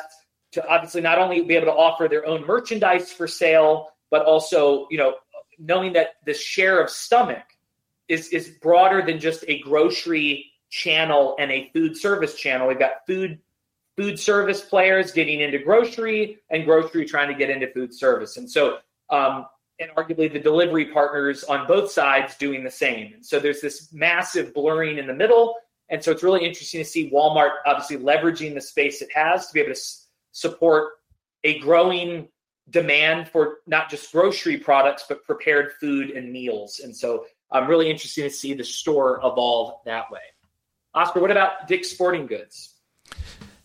to 0.52 0.66
obviously 0.68 1.00
not 1.00 1.18
only 1.18 1.42
be 1.42 1.54
able 1.54 1.66
to 1.66 1.72
offer 1.72 2.08
their 2.08 2.26
own 2.26 2.46
merchandise 2.46 3.12
for 3.12 3.26
sale, 3.26 3.88
but 4.10 4.24
also, 4.24 4.86
you 4.90 4.98
know, 4.98 5.14
knowing 5.58 5.92
that 5.94 6.14
the 6.26 6.34
share 6.34 6.80
of 6.80 6.90
stomach 6.90 7.44
is, 8.08 8.28
is 8.28 8.50
broader 8.60 9.02
than 9.02 9.18
just 9.18 9.44
a 9.48 9.60
grocery 9.60 10.52
channel 10.70 11.36
and 11.38 11.50
a 11.50 11.70
food 11.72 11.96
service 11.96 12.34
channel. 12.34 12.68
We've 12.68 12.78
got 12.78 13.06
food 13.06 13.38
food 13.96 14.18
service 14.18 14.62
players 14.62 15.12
getting 15.12 15.40
into 15.40 15.58
grocery 15.58 16.38
and 16.50 16.64
grocery 16.64 17.04
trying 17.04 17.28
to 17.28 17.34
get 17.34 17.50
into 17.50 17.70
food 17.72 17.94
service. 17.94 18.38
And 18.38 18.50
so 18.50 18.78
um, 19.10 19.46
and 19.82 19.90
arguably 19.96 20.32
the 20.32 20.38
delivery 20.38 20.86
partners 20.86 21.44
on 21.44 21.66
both 21.66 21.90
sides 21.90 22.36
doing 22.36 22.64
the 22.64 22.70
same. 22.70 23.14
And 23.14 23.24
so 23.24 23.38
there's 23.38 23.60
this 23.60 23.92
massive 23.92 24.54
blurring 24.54 24.98
in 24.98 25.06
the 25.06 25.14
middle. 25.14 25.56
And 25.92 26.02
so 26.02 26.10
it's 26.10 26.22
really 26.22 26.44
interesting 26.44 26.80
to 26.80 26.84
see 26.86 27.10
Walmart 27.10 27.50
obviously 27.66 27.98
leveraging 27.98 28.54
the 28.54 28.62
space 28.62 29.02
it 29.02 29.10
has 29.14 29.46
to 29.46 29.52
be 29.52 29.60
able 29.60 29.68
to 29.68 29.78
s- 29.78 30.08
support 30.32 30.94
a 31.44 31.58
growing 31.58 32.28
demand 32.70 33.28
for 33.28 33.58
not 33.66 33.90
just 33.90 34.10
grocery 34.10 34.56
products, 34.56 35.04
but 35.06 35.22
prepared 35.24 35.72
food 35.78 36.10
and 36.10 36.32
meals. 36.32 36.80
And 36.82 36.96
so 36.96 37.26
I'm 37.50 37.68
really 37.68 37.90
interested 37.90 38.22
to 38.22 38.30
see 38.30 38.54
the 38.54 38.64
store 38.64 39.18
evolve 39.18 39.80
that 39.84 40.10
way. 40.10 40.20
Oscar, 40.94 41.20
what 41.20 41.30
about 41.30 41.68
Dick's 41.68 41.90
Sporting 41.90 42.26
Goods? 42.26 42.74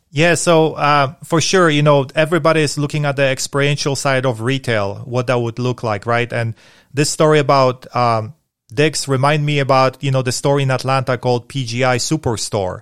Yeah, 0.09 0.35
so 0.35 0.73
uh, 0.73 1.13
for 1.23 1.39
sure, 1.39 1.69
you 1.69 1.81
know, 1.81 2.07
everybody 2.13 2.61
is 2.61 2.77
looking 2.77 3.05
at 3.05 3.15
the 3.15 3.23
experiential 3.23 3.95
side 3.95 4.25
of 4.25 4.41
retail, 4.41 4.95
what 5.05 5.27
that 5.27 5.39
would 5.39 5.59
look 5.59 5.81
like, 5.81 6.05
right? 6.05 6.31
And 6.31 6.55
this 6.93 7.09
story 7.09 7.39
about 7.39 7.93
um, 7.95 8.33
Dick's 8.73 9.07
remind 9.07 9.45
me 9.45 9.59
about, 9.59 10.03
you 10.03 10.11
know, 10.11 10.21
the 10.21 10.31
story 10.31 10.63
in 10.63 10.71
Atlanta 10.71 11.17
called 11.17 11.47
PGA 11.47 11.97
Superstore. 11.97 12.81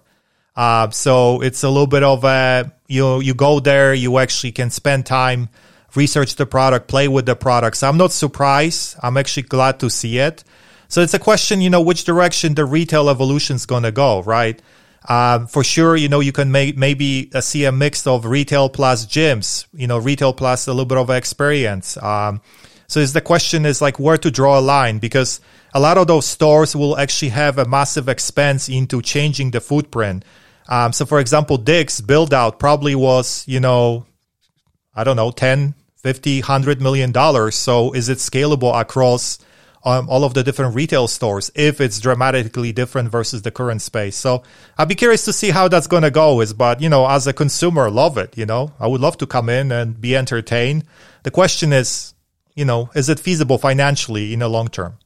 Uh, 0.55 0.89
so 0.89 1.41
it's 1.41 1.63
a 1.63 1.69
little 1.69 1.87
bit 1.87 2.03
of 2.03 2.23
a, 2.23 2.71
you 2.87 3.01
know, 3.01 3.19
you 3.19 3.33
go 3.33 3.59
there, 3.59 3.93
you 3.93 4.17
actually 4.17 4.51
can 4.51 4.69
spend 4.69 5.05
time, 5.05 5.49
research 5.95 6.35
the 6.35 6.45
product, 6.45 6.87
play 6.87 7.07
with 7.07 7.25
the 7.25 7.35
products. 7.35 7.83
I'm 7.83 7.97
not 7.97 8.11
surprised. 8.11 8.97
I'm 9.03 9.17
actually 9.17 9.43
glad 9.43 9.79
to 9.81 9.89
see 9.89 10.17
it. 10.17 10.43
So 10.87 11.01
it's 11.01 11.13
a 11.13 11.19
question, 11.19 11.61
you 11.61 11.69
know, 11.69 11.81
which 11.81 12.03
direction 12.03 12.55
the 12.55 12.65
retail 12.65 13.09
evolution 13.09 13.55
is 13.55 13.65
going 13.65 13.83
to 13.83 13.91
go, 13.91 14.21
right? 14.21 14.61
Um, 15.07 15.47
for 15.47 15.63
sure, 15.63 15.95
you 15.95 16.09
know, 16.09 16.19
you 16.19 16.31
can 16.31 16.51
make, 16.51 16.77
maybe 16.77 17.29
uh, 17.33 17.41
see 17.41 17.65
a 17.65 17.71
mix 17.71 18.07
of 18.07 18.25
retail 18.25 18.69
plus 18.69 19.05
gyms, 19.05 19.65
you 19.73 19.87
know, 19.87 19.97
retail 19.97 20.33
plus 20.33 20.67
a 20.67 20.71
little 20.71 20.85
bit 20.85 20.97
of 20.97 21.09
experience. 21.09 21.97
Um, 22.01 22.41
so 22.87 22.99
is 22.99 23.13
the 23.13 23.21
question 23.21 23.65
is 23.65 23.81
like 23.81 23.99
where 23.99 24.17
to 24.17 24.31
draw 24.31 24.59
a 24.59 24.61
line 24.61 24.99
because 24.99 25.39
a 25.73 25.79
lot 25.79 25.97
of 25.97 26.07
those 26.07 26.25
stores 26.25 26.75
will 26.75 26.97
actually 26.97 27.29
have 27.29 27.57
a 27.57 27.65
massive 27.65 28.07
expense 28.07 28.69
into 28.69 29.01
changing 29.01 29.51
the 29.51 29.61
footprint. 29.61 30.23
Um, 30.67 30.93
so 30.93 31.05
for 31.05 31.19
example, 31.19 31.57
Dick's 31.57 32.01
build 32.01 32.33
out 32.33 32.59
probably 32.59 32.95
was, 32.95 33.43
you 33.47 33.59
know, 33.59 34.05
I 34.95 35.03
don't 35.03 35.17
know, 35.17 35.31
10, 35.31 35.75
50, 35.97 36.41
100 36.41 36.81
million 36.81 37.11
dollars. 37.11 37.55
So 37.55 37.93
is 37.93 38.09
it 38.09 38.19
scalable 38.19 38.79
across 38.79 39.39
um, 39.85 40.09
all 40.09 40.23
of 40.23 40.33
the 40.33 40.43
different 40.43 40.75
retail 40.75 41.07
stores 41.07 41.51
if 41.53 41.79
it's 41.79 41.99
dramatically 41.99 42.71
different 42.71 43.09
versus 43.09 43.43
the 43.43 43.51
current 43.51 43.81
space. 43.83 44.15
So 44.15 44.41
I'd 44.77 44.89
be 44.89 44.95
curious 44.95 45.25
to 45.25 45.33
see 45.33 45.51
how 45.51 45.67
that's 45.67 45.87
going 45.87 46.01
to 46.01 46.11
go. 46.11 46.41
Is 46.41 46.53
but 46.53 46.81
you 46.81 46.89
know, 46.89 47.07
as 47.07 47.27
a 47.27 47.33
consumer, 47.33 47.89
love 47.89 48.17
it. 48.17 48.35
You 48.35 48.47
know, 48.47 48.73
I 48.79 48.87
would 48.87 48.99
love 48.99 49.17
to 49.17 49.27
come 49.27 49.47
in 49.47 49.71
and 49.71 50.01
be 50.01 50.15
entertained. 50.15 50.85
The 51.21 51.31
question 51.31 51.71
is, 51.71 52.14
you 52.55 52.65
know, 52.65 52.89
is 52.95 53.09
it 53.09 53.19
feasible 53.19 53.57
financially 53.57 54.33
in 54.33 54.39
the 54.39 54.47
long 54.47 54.69
term? 54.69 54.97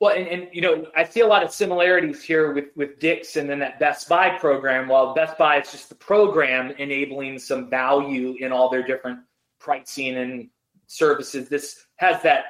Well, 0.00 0.16
and, 0.16 0.26
and, 0.28 0.48
you 0.50 0.62
know, 0.62 0.86
I 0.96 1.04
see 1.04 1.20
a 1.20 1.26
lot 1.26 1.42
of 1.42 1.50
similarities 1.50 2.22
here 2.22 2.52
with 2.54 2.68
with 2.74 2.98
Dick's 2.98 3.36
and 3.36 3.50
then 3.50 3.58
that 3.58 3.78
Best 3.78 4.08
Buy 4.08 4.30
program. 4.30 4.88
While 4.88 5.12
Best 5.12 5.36
Buy 5.36 5.60
is 5.60 5.70
just 5.70 5.90
the 5.90 5.94
program 5.94 6.70
enabling 6.78 7.38
some 7.38 7.68
value 7.68 8.34
in 8.40 8.50
all 8.50 8.70
their 8.70 8.82
different 8.82 9.20
pricing 9.58 10.16
and 10.16 10.48
services, 10.86 11.50
this 11.50 11.84
has 11.96 12.22
that 12.22 12.44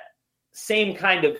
same 0.52 0.94
kind 0.94 1.24
of 1.24 1.38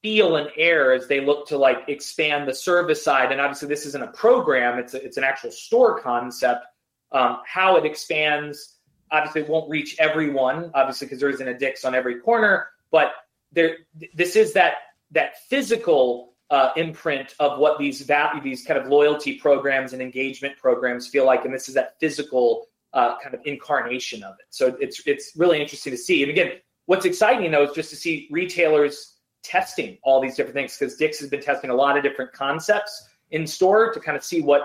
feel 0.00 0.36
and 0.36 0.48
air 0.56 0.92
as 0.92 1.08
they 1.08 1.20
look 1.20 1.48
to 1.48 1.58
like 1.58 1.78
expand 1.88 2.46
the 2.46 2.54
service 2.54 3.02
side. 3.02 3.32
And 3.32 3.40
obviously, 3.40 3.66
this 3.66 3.84
isn't 3.84 4.04
a 4.04 4.12
program; 4.12 4.78
it's 4.78 4.94
a, 4.94 5.04
it's 5.04 5.16
an 5.16 5.24
actual 5.24 5.50
store 5.50 6.00
concept. 6.00 6.66
Um, 7.10 7.38
how 7.46 7.76
it 7.76 7.86
expands, 7.86 8.77
obviously, 9.10 9.42
it 9.42 9.48
won't 9.48 9.68
reach 9.70 9.96
everyone, 9.98 10.70
obviously, 10.74 11.06
because 11.06 11.20
there 11.20 11.30
isn't 11.30 11.46
a 11.46 11.58
Dick's 11.58 11.84
on 11.84 11.94
every 11.94 12.20
corner. 12.20 12.68
But 12.90 13.12
there, 13.52 13.78
this 14.14 14.36
is 14.36 14.52
that 14.54 14.74
that 15.10 15.38
physical 15.48 16.34
uh, 16.50 16.70
imprint 16.76 17.34
of 17.40 17.58
what 17.58 17.78
these 17.78 18.02
value, 18.02 18.42
these 18.42 18.64
kind 18.64 18.78
of 18.78 18.86
loyalty 18.86 19.38
programs 19.38 19.92
and 19.92 20.00
engagement 20.02 20.56
programs 20.56 21.08
feel 21.08 21.26
like, 21.26 21.44
and 21.44 21.52
this 21.52 21.68
is 21.68 21.74
that 21.74 21.98
physical 22.00 22.68
uh, 22.92 23.18
kind 23.18 23.34
of 23.34 23.40
incarnation 23.44 24.22
of 24.22 24.34
it. 24.38 24.46
So 24.50 24.76
it's 24.80 25.02
it's 25.06 25.32
really 25.36 25.60
interesting 25.60 25.90
to 25.92 25.98
see. 25.98 26.22
And 26.22 26.30
again, 26.30 26.52
What's 26.88 27.04
exciting 27.04 27.50
though 27.50 27.64
is 27.64 27.72
just 27.72 27.90
to 27.90 27.96
see 27.96 28.28
retailers 28.30 29.16
testing 29.42 29.98
all 30.02 30.22
these 30.22 30.36
different 30.36 30.54
things 30.54 30.74
because 30.74 30.96
Dick's 30.96 31.20
has 31.20 31.28
been 31.28 31.42
testing 31.42 31.68
a 31.68 31.74
lot 31.74 31.98
of 31.98 32.02
different 32.02 32.32
concepts 32.32 33.06
in 33.30 33.46
store 33.46 33.92
to 33.92 34.00
kind 34.00 34.16
of 34.16 34.24
see 34.24 34.40
what 34.40 34.62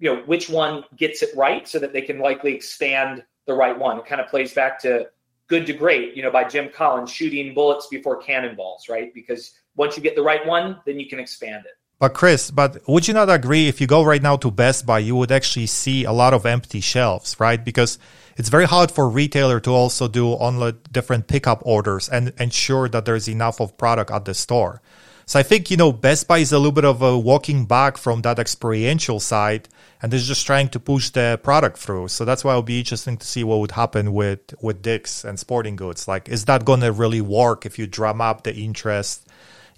you 0.00 0.12
know 0.12 0.22
which 0.22 0.50
one 0.50 0.82
gets 0.96 1.22
it 1.22 1.30
right 1.36 1.68
so 1.68 1.78
that 1.78 1.92
they 1.92 2.02
can 2.02 2.18
likely 2.18 2.52
expand 2.52 3.22
the 3.46 3.54
right 3.54 3.78
one. 3.78 3.98
It 3.98 4.06
kind 4.06 4.20
of 4.20 4.28
plays 4.28 4.52
back 4.52 4.80
to 4.82 5.08
good 5.48 5.66
to 5.66 5.72
great, 5.72 6.16
you 6.16 6.22
know, 6.22 6.30
by 6.30 6.44
Jim 6.44 6.68
Collins, 6.72 7.10
shooting 7.10 7.54
bullets 7.54 7.86
before 7.86 8.16
cannonballs, 8.16 8.88
right? 8.88 9.14
Because 9.14 9.52
once 9.76 9.96
you 9.96 10.02
get 10.02 10.16
the 10.16 10.22
right 10.22 10.44
one, 10.46 10.80
then 10.86 10.98
you 10.98 11.08
can 11.08 11.18
expand 11.18 11.64
it. 11.66 11.72
But 11.98 12.12
Chris, 12.12 12.50
but 12.50 12.86
would 12.86 13.08
you 13.08 13.14
not 13.14 13.30
agree 13.30 13.68
if 13.68 13.80
you 13.80 13.86
go 13.86 14.02
right 14.02 14.22
now 14.22 14.36
to 14.36 14.50
Best 14.50 14.84
Buy, 14.84 14.98
you 14.98 15.16
would 15.16 15.32
actually 15.32 15.66
see 15.66 16.04
a 16.04 16.12
lot 16.12 16.34
of 16.34 16.44
empty 16.44 16.80
shelves, 16.80 17.40
right? 17.40 17.64
Because 17.64 17.98
it's 18.36 18.50
very 18.50 18.66
hard 18.66 18.90
for 18.90 19.08
retailer 19.08 19.60
to 19.60 19.70
also 19.70 20.06
do 20.06 20.32
on 20.32 20.78
different 20.92 21.26
pickup 21.26 21.62
orders 21.64 22.10
and 22.10 22.34
ensure 22.38 22.88
that 22.90 23.06
there's 23.06 23.28
enough 23.28 23.60
of 23.60 23.78
product 23.78 24.10
at 24.10 24.26
the 24.26 24.34
store. 24.34 24.82
So 25.28 25.40
I 25.40 25.42
think, 25.42 25.72
you 25.72 25.76
know, 25.76 25.90
Best 25.90 26.28
Buy 26.28 26.38
is 26.38 26.52
a 26.52 26.56
little 26.56 26.70
bit 26.70 26.84
of 26.84 27.02
a 27.02 27.18
walking 27.18 27.66
back 27.66 27.96
from 27.96 28.22
that 28.22 28.38
experiential 28.38 29.18
side 29.18 29.68
and 30.00 30.14
is 30.14 30.24
just 30.24 30.46
trying 30.46 30.68
to 30.68 30.78
push 30.78 31.10
the 31.10 31.40
product 31.42 31.78
through. 31.78 32.06
So 32.08 32.24
that's 32.24 32.44
why 32.44 32.52
it'll 32.52 32.62
be 32.62 32.78
interesting 32.78 33.16
to 33.16 33.26
see 33.26 33.42
what 33.42 33.58
would 33.58 33.72
happen 33.72 34.12
with, 34.12 34.54
with 34.62 34.82
Dick's 34.82 35.24
and 35.24 35.36
sporting 35.36 35.74
goods. 35.74 36.06
Like, 36.06 36.28
is 36.28 36.44
that 36.44 36.64
going 36.64 36.78
to 36.82 36.92
really 36.92 37.20
work 37.20 37.66
if 37.66 37.76
you 37.76 37.88
drum 37.88 38.20
up 38.20 38.44
the 38.44 38.54
interest? 38.54 39.26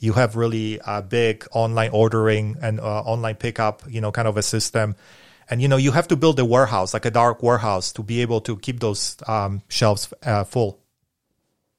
You 0.01 0.13
have 0.13 0.37
really 0.37 0.81
a 0.87 1.01
big 1.01 1.47
online 1.53 1.93
ordering 1.95 2.59
and 2.61 2.79
uh, 2.79 3.01
online 3.01 3.37
pickup, 3.37 3.83
you 3.89 4.03
know, 4.03 4.13
kind 4.13 4.29
of 4.29 4.37
a 4.37 4.43
system 4.43 4.97
and 5.49 5.63
you 5.63 5.69
know 5.69 5.79
you 5.79 5.93
have 5.93 6.07
to 6.09 6.15
build 6.17 6.39
a 6.39 6.45
warehouse 6.45 6.93
like 6.93 7.07
a 7.07 7.11
dark 7.11 7.43
warehouse 7.43 7.91
to 7.93 8.03
be 8.03 8.21
able 8.21 8.43
to 8.43 8.59
keep 8.59 8.81
those 8.81 9.17
um, 9.27 9.63
shelves 9.69 10.13
uh, 10.25 10.45
full 10.45 10.79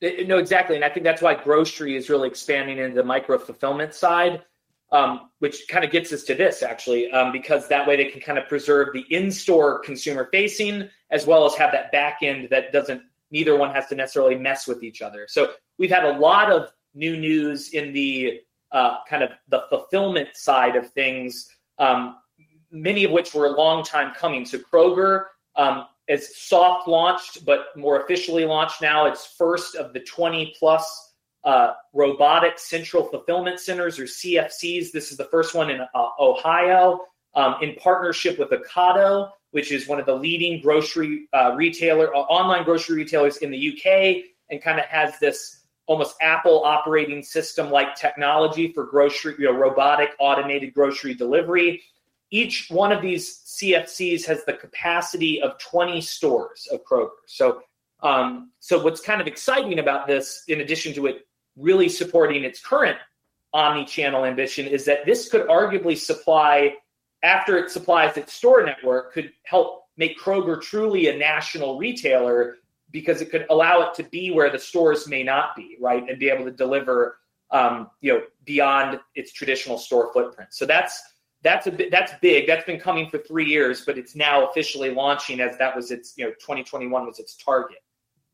no, 0.01 0.37
exactly, 0.37 0.75
and 0.75 0.85
I 0.85 0.89
think 0.89 1.03
that's 1.03 1.21
why 1.21 1.35
grocery 1.35 1.95
is 1.95 2.09
really 2.09 2.27
expanding 2.27 2.77
into 2.77 2.95
the 2.95 3.03
micro 3.03 3.37
fulfillment 3.37 3.93
side, 3.93 4.43
um, 4.91 5.29
which 5.39 5.67
kind 5.67 5.83
of 5.83 5.91
gets 5.91 6.11
us 6.13 6.23
to 6.23 6.35
this 6.35 6.63
actually, 6.63 7.11
um, 7.11 7.31
because 7.31 7.67
that 7.67 7.87
way 7.87 7.95
they 7.97 8.05
can 8.05 8.21
kind 8.21 8.37
of 8.37 8.47
preserve 8.47 8.93
the 8.93 9.05
in-store 9.09 9.79
consumer 9.79 10.29
facing 10.31 10.89
as 11.11 11.25
well 11.27 11.45
as 11.45 11.55
have 11.55 11.71
that 11.71 11.91
back 11.91 12.19
end 12.21 12.47
that 12.49 12.71
doesn't. 12.71 13.01
Neither 13.31 13.55
one 13.55 13.71
has 13.71 13.87
to 13.87 13.95
necessarily 13.95 14.35
mess 14.35 14.67
with 14.67 14.81
each 14.83 15.03
other. 15.03 15.27
So 15.27 15.51
we've 15.77 15.91
had 15.91 16.03
a 16.03 16.17
lot 16.17 16.51
of 16.51 16.71
new 16.95 17.15
news 17.15 17.69
in 17.69 17.93
the 17.93 18.41
uh, 18.71 18.97
kind 19.07 19.21
of 19.21 19.31
the 19.49 19.63
fulfillment 19.69 20.29
side 20.33 20.75
of 20.75 20.89
things, 20.91 21.49
um, 21.77 22.15
many 22.71 23.03
of 23.03 23.11
which 23.11 23.33
were 23.33 23.45
a 23.45 23.51
long 23.51 23.83
time 23.83 24.13
coming. 24.15 24.45
So 24.45 24.57
Kroger 24.57 25.25
is 26.09 26.35
soft 26.35 26.87
launched, 26.87 27.45
but 27.45 27.67
more 27.77 28.01
officially 28.01 28.43
launched 28.43 28.81
now. 28.81 29.05
It's 29.05 29.35
first 29.37 29.75
of 29.75 29.93
the 29.93 30.01
20 30.01 30.55
plus 30.59 31.13
uh, 31.45 31.73
robotic 31.93 32.59
central 32.59 33.05
fulfillment 33.05 33.59
centers 33.59 33.99
or 33.99 34.03
CFCs. 34.03 34.91
This 34.91 35.11
is 35.11 35.17
the 35.17 35.25
first 35.25 35.55
one 35.55 35.69
in 35.69 35.79
uh, 35.79 36.09
Ohio 36.19 36.99
um, 37.35 37.55
in 37.61 37.75
partnership 37.75 38.39
with 38.39 38.49
Ocado, 38.49 39.29
which 39.51 39.71
is 39.71 39.87
one 39.87 39.99
of 39.99 40.05
the 40.05 40.15
leading 40.15 40.61
grocery 40.61 41.27
uh, 41.31 41.53
retailer, 41.55 42.13
uh, 42.13 42.19
online 42.19 42.63
grocery 42.63 42.97
retailers 42.97 43.37
in 43.37 43.51
the 43.51 43.69
UK, 43.69 44.23
and 44.49 44.61
kind 44.61 44.79
of 44.79 44.85
has 44.85 45.17
this 45.19 45.63
almost 45.85 46.15
Apple 46.21 46.63
operating 46.63 47.23
system 47.23 47.69
like 47.69 47.95
technology 47.95 48.71
for 48.73 48.85
grocery, 48.85 49.35
you 49.39 49.45
know, 49.45 49.51
robotic 49.51 50.09
automated 50.19 50.73
grocery 50.73 51.13
delivery. 51.13 51.81
Each 52.31 52.67
one 52.69 52.91
of 52.91 53.01
these 53.01 53.41
CFCs 53.45 54.25
has 54.25 54.45
the 54.45 54.53
capacity 54.53 55.41
of 55.41 55.57
20 55.57 56.01
stores 56.01 56.67
of 56.71 56.83
Kroger. 56.83 57.09
So, 57.25 57.61
um, 58.01 58.51
so 58.59 58.81
what's 58.83 59.01
kind 59.01 59.19
of 59.19 59.27
exciting 59.27 59.79
about 59.79 60.07
this, 60.07 60.43
in 60.47 60.61
addition 60.61 60.93
to 60.93 61.07
it 61.07 61.27
really 61.57 61.89
supporting 61.89 62.43
its 62.43 62.61
current 62.61 62.97
omni-channel 63.53 64.25
ambition, 64.25 64.67
is 64.67 64.85
that 64.85 65.05
this 65.05 65.29
could 65.29 65.47
arguably 65.47 65.97
supply, 65.97 66.75
after 67.23 67.57
it 67.57 67.71
supplies 67.71 68.15
its 68.15 68.33
store 68.33 68.63
network, 68.63 69.13
could 69.13 69.31
help 69.43 69.85
make 69.97 70.17
Kroger 70.19 70.61
truly 70.61 71.07
a 71.07 71.17
national 71.17 71.77
retailer 71.77 72.57
because 72.91 73.21
it 73.21 73.29
could 73.29 73.45
allow 73.49 73.81
it 73.81 73.93
to 73.95 74.03
be 74.03 74.31
where 74.31 74.49
the 74.49 74.59
stores 74.59 75.07
may 75.07 75.23
not 75.23 75.55
be, 75.55 75.77
right, 75.79 76.07
and 76.09 76.19
be 76.19 76.29
able 76.29 76.45
to 76.45 76.51
deliver, 76.51 77.19
um, 77.51 77.89
you 78.01 78.13
know, 78.13 78.21
beyond 78.45 78.99
its 79.15 79.31
traditional 79.31 79.77
store 79.77 80.11
footprint. 80.13 80.53
So 80.53 80.65
that's 80.65 81.01
that's 81.41 81.67
a 81.67 81.71
that's 81.89 82.13
big. 82.21 82.47
That's 82.47 82.65
been 82.65 82.79
coming 82.79 83.09
for 83.09 83.17
three 83.19 83.45
years, 83.45 83.85
but 83.85 83.97
it's 83.97 84.15
now 84.15 84.47
officially 84.47 84.91
launching 84.91 85.39
as 85.39 85.57
that 85.57 85.75
was 85.75 85.91
its 85.91 86.13
you 86.17 86.25
know 86.25 86.31
2021 86.31 87.05
was 87.05 87.19
its 87.19 87.35
target. 87.35 87.77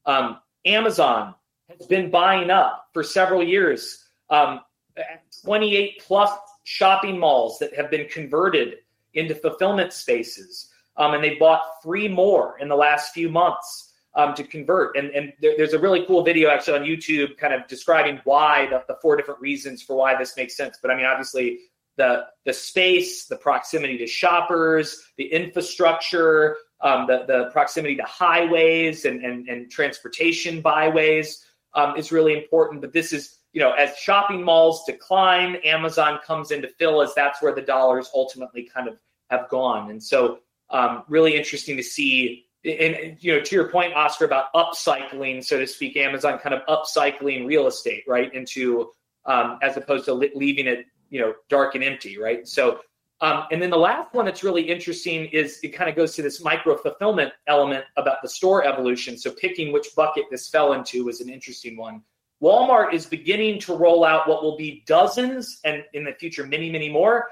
Um, 0.06 0.40
Amazon 0.66 1.36
has 1.70 1.88
been 1.88 2.10
buying 2.10 2.50
up 2.50 2.88
for 2.94 3.04
several 3.04 3.44
years. 3.44 4.06
Um, 4.30 4.62
28 5.44 6.02
plus 6.06 6.32
shopping 6.64 7.20
malls 7.20 7.60
that 7.60 7.76
have 7.76 7.92
been 7.92 8.08
converted 8.08 8.78
into 9.14 9.36
fulfillment 9.36 9.94
spaces, 9.94 10.72
um, 10.98 11.14
and 11.14 11.24
they 11.24 11.36
bought 11.36 11.62
three 11.84 12.08
more 12.08 12.58
in 12.60 12.68
the 12.68 12.76
last 12.76 13.14
few 13.14 13.30
months 13.30 13.94
um, 14.16 14.34
to 14.34 14.44
convert. 14.44 14.98
And, 14.98 15.10
and 15.12 15.34
there, 15.42 15.54
there's 15.58 15.74
a 15.74 15.80
really 15.80 16.06
cool 16.06 16.24
video 16.24 16.50
actually 16.50 16.80
on 16.80 16.86
YouTube 16.86 17.38
kind 17.38 17.54
of 17.54 17.68
describing 17.68 18.20
why 18.24 18.68
the, 18.70 18.84
the 18.88 18.98
four 19.02 19.16
different 19.16 19.42
reasons 19.42 19.84
for 19.84 19.96
why 19.96 20.18
this 20.18 20.36
makes 20.38 20.56
sense. 20.56 20.80
But 20.82 20.92
I 20.92 20.96
mean, 20.96 21.06
obviously, 21.06 21.60
the 21.98 22.26
the 22.46 22.54
space, 22.54 23.26
the 23.26 23.36
proximity 23.36 23.98
to 23.98 24.08
shoppers, 24.08 25.04
the 25.18 25.26
infrastructure, 25.26 26.58
um, 26.82 27.08
the 27.08 27.26
the 27.28 27.50
proximity 27.52 27.96
to 27.96 28.04
highways 28.04 29.06
and 29.06 29.24
and, 29.24 29.48
and 29.48 29.72
transportation 29.72 30.62
byways 30.62 31.46
um, 31.74 31.96
is 31.98 32.12
really 32.12 32.34
important. 32.34 32.82
But 32.82 32.94
this 32.94 33.14
is 33.14 33.38
you 33.54 33.62
know 33.62 33.72
as 33.72 33.98
shopping 33.98 34.44
malls 34.44 34.84
decline, 34.86 35.56
Amazon 35.64 36.20
comes 36.26 36.52
in 36.52 36.62
to 36.62 36.68
fill 36.68 37.02
as 37.02 37.14
that's 37.16 37.42
where 37.42 37.56
the 37.56 37.62
dollars 37.62 38.10
ultimately 38.14 38.70
kind 38.74 38.88
of 38.88 38.98
have 39.30 39.50
gone. 39.50 39.90
And 39.90 40.02
so 40.02 40.40
um, 40.70 41.04
really 41.08 41.36
interesting 41.36 41.78
to 41.78 41.84
see. 41.84 42.46
And 42.64 43.18
you 43.20 43.36
know, 43.36 43.42
to 43.42 43.56
your 43.56 43.70
point, 43.70 43.94
Oscar, 43.94 44.26
about 44.26 44.52
upcycling, 44.56 45.46
so 45.46 45.60
to 45.60 45.68
speak, 45.68 45.96
Amazon 45.98 46.40
kind 46.40 46.56
of 46.56 46.66
upcycling 46.66 47.46
real 47.46 47.68
estate, 47.68 48.04
right, 48.08 48.34
into 48.34 48.90
um, 49.26 49.60
as 49.62 49.78
opposed 49.78 50.06
to 50.06 50.14
leaving 50.14 50.68
it 50.68 50.86
you 51.10 51.20
know 51.20 51.34
dark 51.50 51.76
and 51.76 51.84
empty, 51.84 52.18
right? 52.18 52.48
So, 52.48 52.80
um, 53.22 53.46
and 53.52 53.62
then 53.62 53.70
the 53.70 53.78
last 53.78 54.14
one 54.14 54.26
that's 54.26 54.44
really 54.44 54.64
interesting 54.64 55.26
is 55.26 55.60
it 55.64 55.70
kind 55.70 55.90
of 55.90 55.96
goes 55.96 56.16
to 56.16 56.22
this 56.22 56.44
micro 56.44 56.76
fulfillment 56.78 57.34
element 57.48 57.86
about 57.98 58.22
the 58.22 58.30
store 58.30 58.66
evolution. 58.66 59.18
So, 59.18 59.32
picking 59.32 59.72
which 59.72 59.96
bucket 59.96 60.26
this 60.32 60.50
fell 60.50 60.74
into 60.74 61.06
was 61.06 61.22
an 61.22 61.30
interesting 61.30 61.78
one. 61.78 62.02
Walmart 62.42 62.94
is 62.94 63.06
beginning 63.06 63.60
to 63.62 63.76
roll 63.76 64.04
out 64.04 64.28
what 64.28 64.44
will 64.44 64.58
be 64.58 64.84
dozens 64.86 65.60
and 65.64 65.84
in 65.94 66.04
the 66.04 66.14
future 66.14 66.46
many, 66.46 66.70
many 66.70 66.90
more 66.90 67.28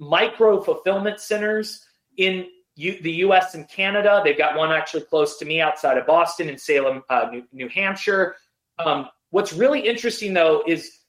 micro 0.00 0.60
fulfillment 0.60 1.20
centers 1.20 1.84
in 2.16 2.46
U- 2.74 3.00
the 3.02 3.12
US 3.26 3.54
and 3.54 3.68
Canada. 3.68 4.20
They've 4.24 4.36
got 4.36 4.56
one 4.56 4.72
actually 4.72 5.02
close 5.02 5.36
to 5.38 5.44
me 5.44 5.60
outside 5.60 5.98
of 5.98 6.06
Boston 6.06 6.48
in 6.48 6.58
Salem, 6.58 7.04
uh, 7.08 7.28
New-, 7.30 7.46
New, 7.52 7.68
Hampshire. 7.68 8.36
Um, 8.78 9.08
what's 9.30 9.52
really 9.52 9.80
interesting 9.80 10.34
though 10.34 10.64
is 10.66 10.99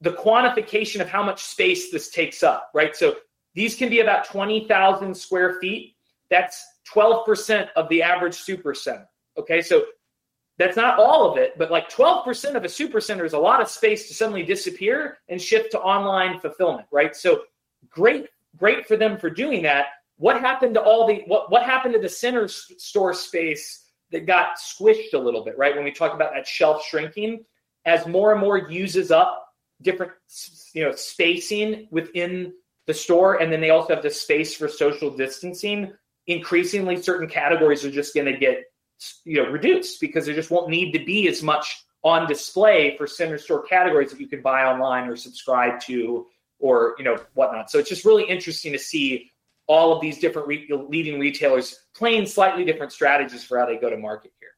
the 0.00 0.12
quantification 0.12 1.00
of 1.00 1.08
how 1.08 1.22
much 1.22 1.42
space 1.44 1.90
this 1.90 2.10
takes 2.10 2.42
up, 2.42 2.70
right? 2.74 2.94
So 2.94 3.16
these 3.54 3.74
can 3.74 3.88
be 3.88 4.00
about 4.00 4.26
20,000 4.26 5.16
square 5.16 5.58
feet. 5.60 5.96
That's 6.30 6.64
12% 6.92 7.68
of 7.76 7.88
the 7.88 8.02
average 8.02 8.34
super 8.34 8.74
center. 8.74 9.08
Okay, 9.38 9.62
so 9.62 9.84
that's 10.58 10.76
not 10.76 10.98
all 10.98 11.30
of 11.30 11.38
it, 11.38 11.58
but 11.58 11.70
like 11.70 11.90
12% 11.90 12.54
of 12.54 12.64
a 12.64 12.68
super 12.68 13.00
center 13.00 13.24
is 13.24 13.34
a 13.34 13.38
lot 13.38 13.60
of 13.60 13.68
space 13.68 14.08
to 14.08 14.14
suddenly 14.14 14.42
disappear 14.42 15.18
and 15.28 15.40
shift 15.40 15.72
to 15.72 15.80
online 15.80 16.40
fulfillment, 16.40 16.86
right? 16.90 17.14
So 17.14 17.42
great, 17.90 18.28
great 18.56 18.86
for 18.86 18.96
them 18.96 19.18
for 19.18 19.28
doing 19.28 19.62
that. 19.62 19.86
What 20.18 20.40
happened 20.40 20.74
to 20.74 20.82
all 20.82 21.06
the 21.06 21.22
what 21.26 21.50
what 21.50 21.62
happened 21.62 21.92
to 21.92 22.00
the 22.00 22.08
center 22.08 22.48
store 22.48 23.12
space 23.12 23.90
that 24.12 24.24
got 24.24 24.56
squished 24.56 25.12
a 25.12 25.18
little 25.18 25.44
bit, 25.44 25.58
right? 25.58 25.74
When 25.74 25.84
we 25.84 25.92
talk 25.92 26.14
about 26.14 26.32
that 26.32 26.46
shelf 26.46 26.82
shrinking, 26.86 27.44
as 27.84 28.06
more 28.06 28.32
and 28.32 28.40
more 28.40 28.70
uses 28.70 29.10
up 29.10 29.45
different 29.82 30.12
you 30.74 30.84
know 30.84 30.92
spacing 30.92 31.88
within 31.90 32.52
the 32.86 32.94
store 32.94 33.40
and 33.42 33.52
then 33.52 33.60
they 33.60 33.70
also 33.70 33.94
have 33.94 34.02
the 34.02 34.10
space 34.10 34.54
for 34.54 34.68
social 34.68 35.10
distancing. 35.10 35.92
Increasingly 36.28 37.00
certain 37.00 37.28
categories 37.28 37.84
are 37.84 37.90
just 37.90 38.14
going 38.14 38.26
to 38.26 38.36
get 38.36 38.64
you 39.24 39.42
know 39.42 39.50
reduced 39.50 40.00
because 40.00 40.26
there 40.26 40.34
just 40.34 40.50
won't 40.50 40.68
need 40.68 40.92
to 40.92 41.04
be 41.04 41.28
as 41.28 41.42
much 41.42 41.84
on 42.02 42.26
display 42.28 42.96
for 42.96 43.06
center 43.06 43.38
store 43.38 43.62
categories 43.62 44.10
that 44.10 44.20
you 44.20 44.28
can 44.28 44.40
buy 44.40 44.64
online 44.64 45.08
or 45.08 45.16
subscribe 45.16 45.80
to 45.80 46.26
or 46.58 46.94
you 46.98 47.04
know 47.04 47.18
whatnot. 47.34 47.70
So 47.70 47.78
it's 47.78 47.88
just 47.88 48.04
really 48.04 48.24
interesting 48.24 48.72
to 48.72 48.78
see 48.78 49.30
all 49.66 49.92
of 49.92 50.00
these 50.00 50.18
different 50.18 50.46
re- 50.46 50.68
leading 50.88 51.18
retailers 51.18 51.76
playing 51.94 52.26
slightly 52.26 52.64
different 52.64 52.92
strategies 52.92 53.42
for 53.44 53.58
how 53.58 53.66
they 53.66 53.76
go 53.76 53.90
to 53.90 53.96
market 53.96 54.32
here. 54.40 54.50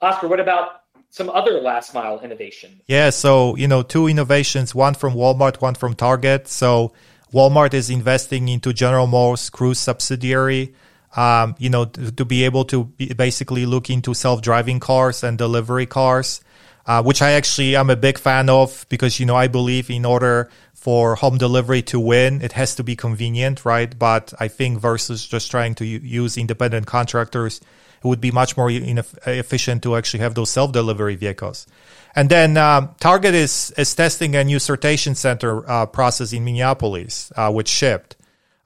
Oscar 0.00 0.28
what 0.28 0.40
about 0.40 0.80
some 1.16 1.30
other 1.30 1.62
last 1.62 1.94
mile 1.94 2.20
innovation. 2.20 2.82
Yeah, 2.86 3.08
so 3.08 3.56
you 3.56 3.66
know, 3.66 3.82
two 3.82 4.06
innovations, 4.06 4.74
one 4.74 4.92
from 4.92 5.14
Walmart, 5.14 5.62
one 5.62 5.74
from 5.74 5.94
Target. 5.94 6.46
So 6.46 6.92
Walmart 7.32 7.72
is 7.72 7.88
investing 7.88 8.50
into 8.50 8.74
General 8.74 9.06
Motors 9.06 9.48
Cruise 9.48 9.78
subsidiary. 9.78 10.74
Um, 11.16 11.54
you 11.58 11.70
know, 11.70 11.86
to, 11.86 12.12
to, 12.12 12.24
be 12.26 12.44
able 12.44 12.66
to 12.66 12.84
be 12.84 13.14
basically 13.14 13.64
look 13.64 13.88
into 13.88 14.12
self-driving 14.12 14.80
cars 14.80 15.24
and 15.24 15.38
delivery 15.38 15.86
cars, 15.86 16.42
uh, 16.84 17.02
which 17.02 17.22
I 17.22 17.30
actually 17.30 17.74
am 17.76 17.88
a 17.88 17.96
big 17.96 18.18
fan 18.18 18.50
of 18.50 18.84
because 18.90 19.18
you 19.18 19.24
know 19.24 19.36
I 19.36 19.48
believe 19.48 19.88
in 19.88 20.04
order 20.04 20.50
for 20.74 21.14
home 21.14 21.38
delivery 21.38 21.80
to 21.82 21.98
win, 21.98 22.42
it 22.42 22.52
has 22.52 22.74
to 22.74 22.84
be 22.84 22.94
convenient, 22.94 23.64
right? 23.64 23.98
But 23.98 24.34
I 24.38 24.48
think 24.48 24.80
versus 24.80 25.26
just 25.26 25.50
trying 25.50 25.74
to 25.76 25.86
use 25.86 26.36
independent 26.36 26.86
contractors, 26.86 27.62
it 28.02 28.06
would 28.06 28.20
be 28.20 28.30
much 28.30 28.56
more 28.56 28.70
efficient 28.70 29.82
to 29.82 29.96
actually 29.96 30.20
have 30.20 30.34
those 30.34 30.50
self 30.50 30.72
delivery 30.72 31.16
vehicles. 31.16 31.66
And 32.14 32.30
then 32.30 32.56
um, 32.56 32.94
Target 32.98 33.34
is 33.34 33.72
is 33.76 33.94
testing 33.94 34.34
a 34.36 34.42
new 34.42 34.56
sortation 34.56 35.14
center 35.14 35.68
uh, 35.68 35.86
process 35.86 36.32
in 36.32 36.44
Minneapolis, 36.44 37.30
uh, 37.36 37.52
which 37.52 37.68
Shipt. 37.68 38.16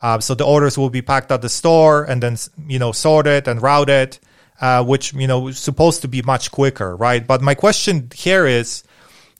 Uh, 0.00 0.18
so 0.18 0.34
the 0.34 0.44
orders 0.44 0.78
will 0.78 0.88
be 0.88 1.02
packed 1.02 1.30
at 1.30 1.42
the 1.42 1.48
store 1.48 2.04
and 2.04 2.22
then 2.22 2.36
you 2.68 2.78
know 2.78 2.92
sorted 2.92 3.48
and 3.48 3.60
routed, 3.60 4.18
uh, 4.60 4.84
which 4.84 5.12
you 5.12 5.26
know 5.26 5.48
is 5.48 5.58
supposed 5.58 6.02
to 6.02 6.08
be 6.08 6.22
much 6.22 6.52
quicker, 6.52 6.94
right? 6.96 7.26
But 7.26 7.42
my 7.42 7.54
question 7.54 8.08
here 8.14 8.46
is, 8.46 8.84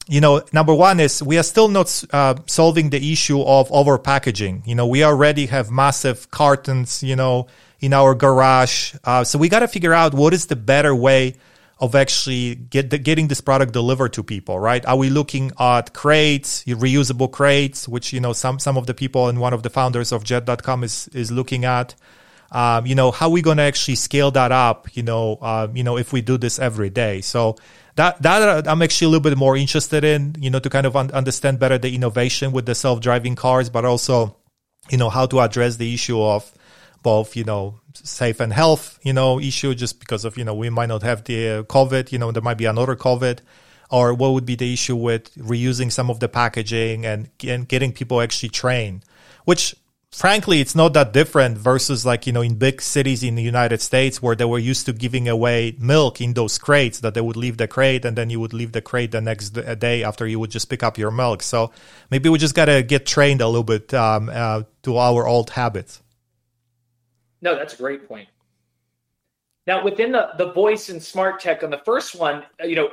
you 0.08 0.20
know, 0.20 0.42
number 0.52 0.74
one 0.74 0.98
is 0.98 1.22
we 1.22 1.38
are 1.38 1.44
still 1.44 1.68
not 1.68 2.04
uh, 2.12 2.34
solving 2.46 2.90
the 2.90 3.12
issue 3.12 3.40
of 3.40 3.70
over 3.70 3.96
packaging. 3.96 4.64
You 4.66 4.74
know, 4.74 4.88
we 4.88 5.04
already 5.04 5.46
have 5.46 5.70
massive 5.70 6.30
cartons, 6.32 7.02
you 7.02 7.14
know, 7.14 7.46
in 7.80 7.92
our 7.92 8.14
garage. 8.14 8.94
Uh, 9.04 9.24
so 9.24 9.38
we 9.38 9.48
got 9.48 9.60
to 9.60 9.68
figure 9.68 9.92
out 9.92 10.14
what 10.14 10.32
is 10.34 10.46
the 10.46 10.56
better 10.56 10.94
way 10.94 11.34
of 11.80 11.94
actually 11.94 12.54
get 12.54 12.90
the, 12.90 12.98
getting 12.98 13.28
this 13.28 13.40
product 13.40 13.72
delivered 13.72 14.12
to 14.12 14.22
people, 14.22 14.58
right? 14.58 14.84
Are 14.84 14.96
we 14.96 15.08
looking 15.08 15.50
at 15.58 15.94
crates, 15.94 16.62
reusable 16.64 17.30
crates, 17.30 17.88
which 17.88 18.12
you 18.12 18.20
know 18.20 18.34
some 18.34 18.58
some 18.58 18.76
of 18.76 18.86
the 18.86 18.94
people 18.94 19.28
and 19.28 19.40
one 19.40 19.54
of 19.54 19.62
the 19.62 19.70
founders 19.70 20.12
of 20.12 20.22
Jet.com 20.22 20.84
is 20.84 21.08
is 21.08 21.30
looking 21.30 21.64
at? 21.64 21.94
Um, 22.52 22.84
you 22.84 22.94
know, 22.94 23.12
how 23.12 23.26
are 23.26 23.32
we 23.32 23.42
going 23.42 23.58
to 23.58 23.62
actually 23.62 23.94
scale 23.94 24.30
that 24.32 24.52
up? 24.52 24.94
You 24.94 25.04
know, 25.04 25.38
uh, 25.40 25.68
you 25.72 25.84
know, 25.84 25.96
if 25.96 26.12
we 26.12 26.20
do 26.20 26.36
this 26.36 26.58
every 26.58 26.90
day. 26.90 27.22
So 27.22 27.56
that 27.94 28.20
that 28.22 28.66
uh, 28.66 28.70
I'm 28.70 28.82
actually 28.82 29.06
a 29.06 29.08
little 29.10 29.30
bit 29.30 29.38
more 29.38 29.56
interested 29.56 30.04
in. 30.04 30.34
You 30.38 30.50
know, 30.50 30.58
to 30.58 30.68
kind 30.68 30.86
of 30.86 30.96
un- 30.96 31.12
understand 31.12 31.58
better 31.58 31.78
the 31.78 31.94
innovation 31.94 32.52
with 32.52 32.66
the 32.66 32.74
self-driving 32.74 33.36
cars, 33.36 33.70
but 33.70 33.86
also, 33.86 34.36
you 34.90 34.98
know, 34.98 35.08
how 35.08 35.24
to 35.26 35.40
address 35.40 35.76
the 35.76 35.94
issue 35.94 36.20
of 36.20 36.52
both, 37.02 37.36
you 37.36 37.44
know, 37.44 37.80
safe 37.94 38.40
and 38.40 38.52
health, 38.52 38.98
you 39.02 39.12
know, 39.12 39.40
issue 39.40 39.74
just 39.74 40.00
because 40.00 40.24
of, 40.24 40.36
you 40.36 40.44
know, 40.44 40.54
we 40.54 40.70
might 40.70 40.88
not 40.88 41.02
have 41.02 41.24
the 41.24 41.64
COVID, 41.68 42.12
you 42.12 42.18
know, 42.18 42.32
there 42.32 42.42
might 42.42 42.58
be 42.58 42.66
another 42.66 42.96
COVID 42.96 43.40
or 43.90 44.14
what 44.14 44.32
would 44.32 44.46
be 44.46 44.54
the 44.54 44.72
issue 44.72 44.96
with 44.96 45.34
reusing 45.34 45.90
some 45.90 46.10
of 46.10 46.20
the 46.20 46.28
packaging 46.28 47.04
and, 47.04 47.28
and 47.44 47.68
getting 47.68 47.92
people 47.92 48.20
actually 48.20 48.48
trained 48.48 49.04
which 49.44 49.74
frankly 50.12 50.60
it's 50.60 50.74
not 50.74 50.92
that 50.92 51.12
different 51.12 51.56
versus 51.56 52.04
like 52.04 52.26
you 52.26 52.32
know 52.32 52.40
in 52.40 52.54
big 52.56 52.80
cities 52.82 53.22
in 53.22 53.36
the 53.36 53.42
united 53.42 53.80
states 53.80 54.20
where 54.20 54.34
they 54.34 54.44
were 54.44 54.58
used 54.58 54.86
to 54.86 54.92
giving 54.92 55.28
away 55.28 55.74
milk 55.78 56.20
in 56.20 56.34
those 56.34 56.58
crates 56.58 57.00
that 57.00 57.14
they 57.14 57.20
would 57.20 57.36
leave 57.36 57.56
the 57.56 57.68
crate 57.68 58.04
and 58.04 58.16
then 58.16 58.28
you 58.28 58.40
would 58.40 58.52
leave 58.52 58.72
the 58.72 58.80
crate 58.80 59.12
the 59.12 59.20
next 59.20 59.50
day 59.78 60.02
after 60.02 60.26
you 60.26 60.38
would 60.40 60.50
just 60.50 60.68
pick 60.68 60.82
up 60.82 60.98
your 60.98 61.12
milk. 61.12 61.42
So 61.42 61.70
maybe 62.10 62.28
we 62.28 62.38
just 62.38 62.56
got 62.56 62.64
to 62.64 62.82
get 62.82 63.06
trained 63.06 63.40
a 63.40 63.46
little 63.46 63.62
bit 63.62 63.94
um, 63.94 64.28
uh, 64.32 64.64
to 64.82 64.96
our 64.96 65.26
old 65.26 65.50
habits 65.50 66.02
no 67.42 67.54
that's 67.54 67.74
a 67.74 67.76
great 67.76 68.06
point 68.08 68.28
now 69.66 69.84
within 69.84 70.12
the, 70.12 70.30
the 70.38 70.52
voice 70.52 70.88
and 70.88 71.02
smart 71.02 71.40
tech 71.40 71.62
on 71.62 71.70
the 71.70 71.82
first 71.84 72.14
one 72.14 72.42
you 72.64 72.76
know 72.76 72.88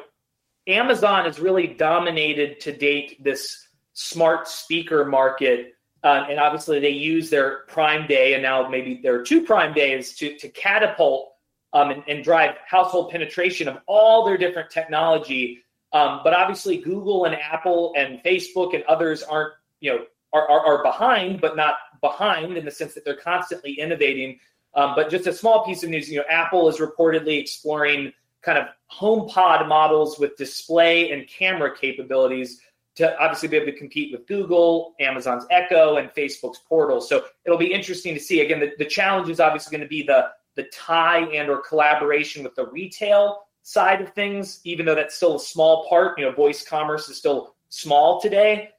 Amazon 0.67 1.23
has 1.23 1.39
really 1.39 1.67
dominated 1.67 2.59
to 2.61 2.75
date 2.75 3.23
this 3.23 3.67
smart 3.93 4.47
speaker 4.47 5.05
market. 5.05 5.73
Uh, 6.03 6.25
and 6.29 6.39
obviously, 6.39 6.79
they 6.79 6.89
use 6.89 7.29
their 7.29 7.59
Prime 7.67 8.05
Day, 8.05 8.33
and 8.33 8.43
now 8.43 8.67
maybe 8.69 8.99
there 9.01 9.15
are 9.15 9.23
two 9.23 9.43
Prime 9.43 9.73
Days 9.73 10.13
to, 10.17 10.37
to 10.37 10.49
catapult 10.49 11.33
um, 11.73 11.89
and, 11.89 12.03
and, 12.07 12.23
drive 12.23 12.55
household 12.65 13.11
penetration 13.11 13.67
of 13.67 13.77
all 13.87 14.25
their 14.25 14.37
different 14.37 14.69
technology. 14.69 15.63
Um, 15.93 16.21
but 16.23 16.33
obviously, 16.33 16.77
Google 16.77 17.25
and 17.25 17.35
Apple 17.35 17.93
and 17.97 18.21
Facebook 18.23 18.75
and 18.75 18.83
others 18.83 19.23
aren't, 19.23 19.53
you 19.79 19.91
know, 19.91 20.05
are, 20.33 20.47
are, 20.49 20.65
are 20.65 20.83
behind, 20.83 21.41
but 21.41 21.55
not 21.55 21.75
behind 22.01 22.57
in 22.57 22.65
the 22.65 22.71
sense 22.71 22.93
that 22.93 23.05
they're 23.05 23.15
constantly 23.15 23.73
innovating. 23.73 24.39
Um, 24.73 24.93
but 24.95 25.09
just 25.09 25.27
a 25.27 25.33
small 25.33 25.65
piece 25.65 25.83
of 25.83 25.89
news, 25.89 26.09
you 26.09 26.17
know, 26.17 26.25
Apple 26.29 26.69
is 26.69 26.77
reportedly 26.77 27.39
exploring 27.39 28.13
kind 28.41 28.57
of 28.57 28.67
HomePod 28.91 29.67
models 29.67 30.19
with 30.19 30.37
display 30.37 31.11
and 31.11 31.27
camera 31.27 31.75
capabilities 31.75 32.61
to 32.95 33.19
obviously 33.19 33.47
be 33.47 33.57
able 33.57 33.67
to 33.67 33.77
compete 33.77 34.11
with 34.11 34.25
Google, 34.27 34.95
Amazon's 34.99 35.45
Echo, 35.51 35.97
and 35.97 36.09
Facebook's 36.09 36.59
Portal. 36.67 36.99
So 36.99 37.25
it'll 37.45 37.57
be 37.57 37.71
interesting 37.71 38.13
to 38.15 38.19
see. 38.19 38.41
Again, 38.41 38.59
the, 38.59 38.71
the 38.77 38.85
challenge 38.85 39.29
is 39.29 39.39
obviously 39.39 39.71
going 39.77 39.85
to 39.85 39.89
be 39.89 40.03
the 40.03 40.29
the 40.55 40.63
tie 40.73 41.19
and 41.19 41.49
or 41.49 41.61
collaboration 41.61 42.43
with 42.43 42.55
the 42.55 42.65
retail 42.65 43.43
side 43.61 44.01
of 44.01 44.11
things, 44.13 44.59
even 44.63 44.87
though 44.87 44.95
that's 44.95 45.15
still 45.15 45.35
a 45.35 45.39
small 45.39 45.87
part. 45.87 46.17
You 46.17 46.25
know, 46.25 46.31
voice 46.31 46.67
commerce 46.67 47.07
is 47.09 47.17
still 47.17 47.55
small 47.69 48.19
today. 48.19 48.71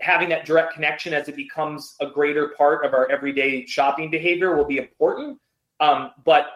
Having 0.00 0.30
that 0.30 0.46
direct 0.46 0.74
connection 0.74 1.12
as 1.12 1.28
it 1.28 1.36
becomes 1.36 1.96
a 2.00 2.06
greater 2.06 2.48
part 2.56 2.84
of 2.84 2.94
our 2.94 3.10
everyday 3.10 3.66
shopping 3.66 4.10
behavior 4.10 4.56
will 4.56 4.64
be 4.64 4.78
important. 4.78 5.38
Um, 5.78 6.10
but 6.24 6.46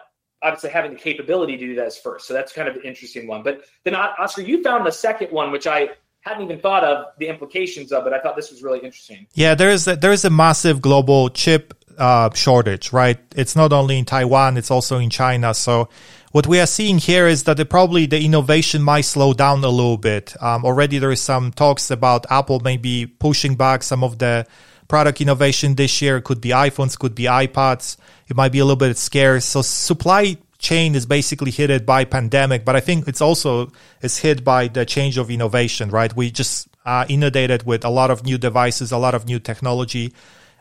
obviously 0.41 0.69
having 0.69 0.91
the 0.91 0.99
capability 0.99 1.57
to 1.57 1.65
do 1.65 1.75
that 1.75 1.87
is 1.87 1.97
first. 1.97 2.27
So 2.27 2.33
that's 2.33 2.53
kind 2.53 2.67
of 2.67 2.75
an 2.75 2.83
interesting 2.83 3.27
one. 3.27 3.43
But 3.43 3.61
then, 3.83 3.95
Oscar, 3.95 4.41
you 4.41 4.61
found 4.63 4.85
the 4.85 4.91
second 4.91 5.31
one, 5.31 5.51
which 5.51 5.67
I 5.67 5.89
hadn't 6.21 6.43
even 6.43 6.59
thought 6.59 6.83
of 6.83 7.05
the 7.19 7.27
implications 7.27 7.91
of, 7.91 8.03
but 8.03 8.13
I 8.13 8.19
thought 8.19 8.35
this 8.35 8.51
was 8.51 8.63
really 8.63 8.79
interesting. 8.79 9.27
Yeah, 9.33 9.55
there 9.55 9.69
is 9.69 9.87
a, 9.87 9.95
there 9.95 10.11
is 10.11 10.25
a 10.25 10.29
massive 10.29 10.81
global 10.81 11.29
chip 11.29 11.73
uh, 11.97 12.29
shortage, 12.33 12.91
right? 12.91 13.19
It's 13.35 13.55
not 13.55 13.71
only 13.71 13.97
in 13.97 14.05
Taiwan, 14.05 14.57
it's 14.57 14.71
also 14.71 14.97
in 14.97 15.09
China. 15.09 15.53
So 15.53 15.89
what 16.35 16.47
we 16.47 16.59
are 16.59 16.67
seeing 16.67 16.97
here 16.97 17.27
is 17.27 17.45
that 17.45 17.55
the, 17.55 17.63
probably 17.63 18.07
the 18.07 18.21
innovation 18.21 18.83
might 18.83 19.05
slow 19.05 19.31
down 19.31 19.63
a 19.63 19.69
little 19.69 19.95
bit. 19.95 20.35
Um, 20.43 20.65
already 20.65 20.97
there 20.97 21.13
is 21.13 21.21
some 21.21 21.53
talks 21.53 21.89
about 21.89 22.29
Apple 22.29 22.59
maybe 22.59 23.05
pushing 23.05 23.55
back 23.55 23.83
some 23.83 24.03
of 24.03 24.19
the 24.19 24.45
product 24.89 25.21
innovation 25.21 25.75
this 25.75 26.01
year. 26.01 26.17
It 26.17 26.25
Could 26.25 26.41
be 26.41 26.49
iPhones, 26.49 26.99
could 26.99 27.15
be 27.15 27.23
iPads. 27.23 27.95
It 28.27 28.35
might 28.35 28.51
be 28.51 28.59
a 28.59 28.65
little 28.65 28.75
bit 28.75 28.97
scarce. 28.97 29.45
So 29.45 29.61
supply 29.61 30.35
chain 30.57 30.93
is 30.93 31.05
basically 31.05 31.51
hit 31.51 31.85
by 31.85 32.03
pandemic, 32.03 32.65
but 32.65 32.75
I 32.75 32.81
think 32.81 33.07
it's 33.07 33.21
also 33.21 33.71
is 34.01 34.17
hit 34.17 34.43
by 34.43 34.67
the 34.67 34.85
change 34.85 35.17
of 35.17 35.31
innovation, 35.31 35.89
right? 35.89 36.13
We 36.13 36.31
just 36.31 36.67
uh, 36.85 37.05
inundated 37.07 37.65
with 37.65 37.85
a 37.85 37.89
lot 37.89 38.11
of 38.11 38.25
new 38.25 38.37
devices, 38.37 38.91
a 38.91 38.97
lot 38.97 39.15
of 39.15 39.25
new 39.25 39.39
technology 39.39 40.11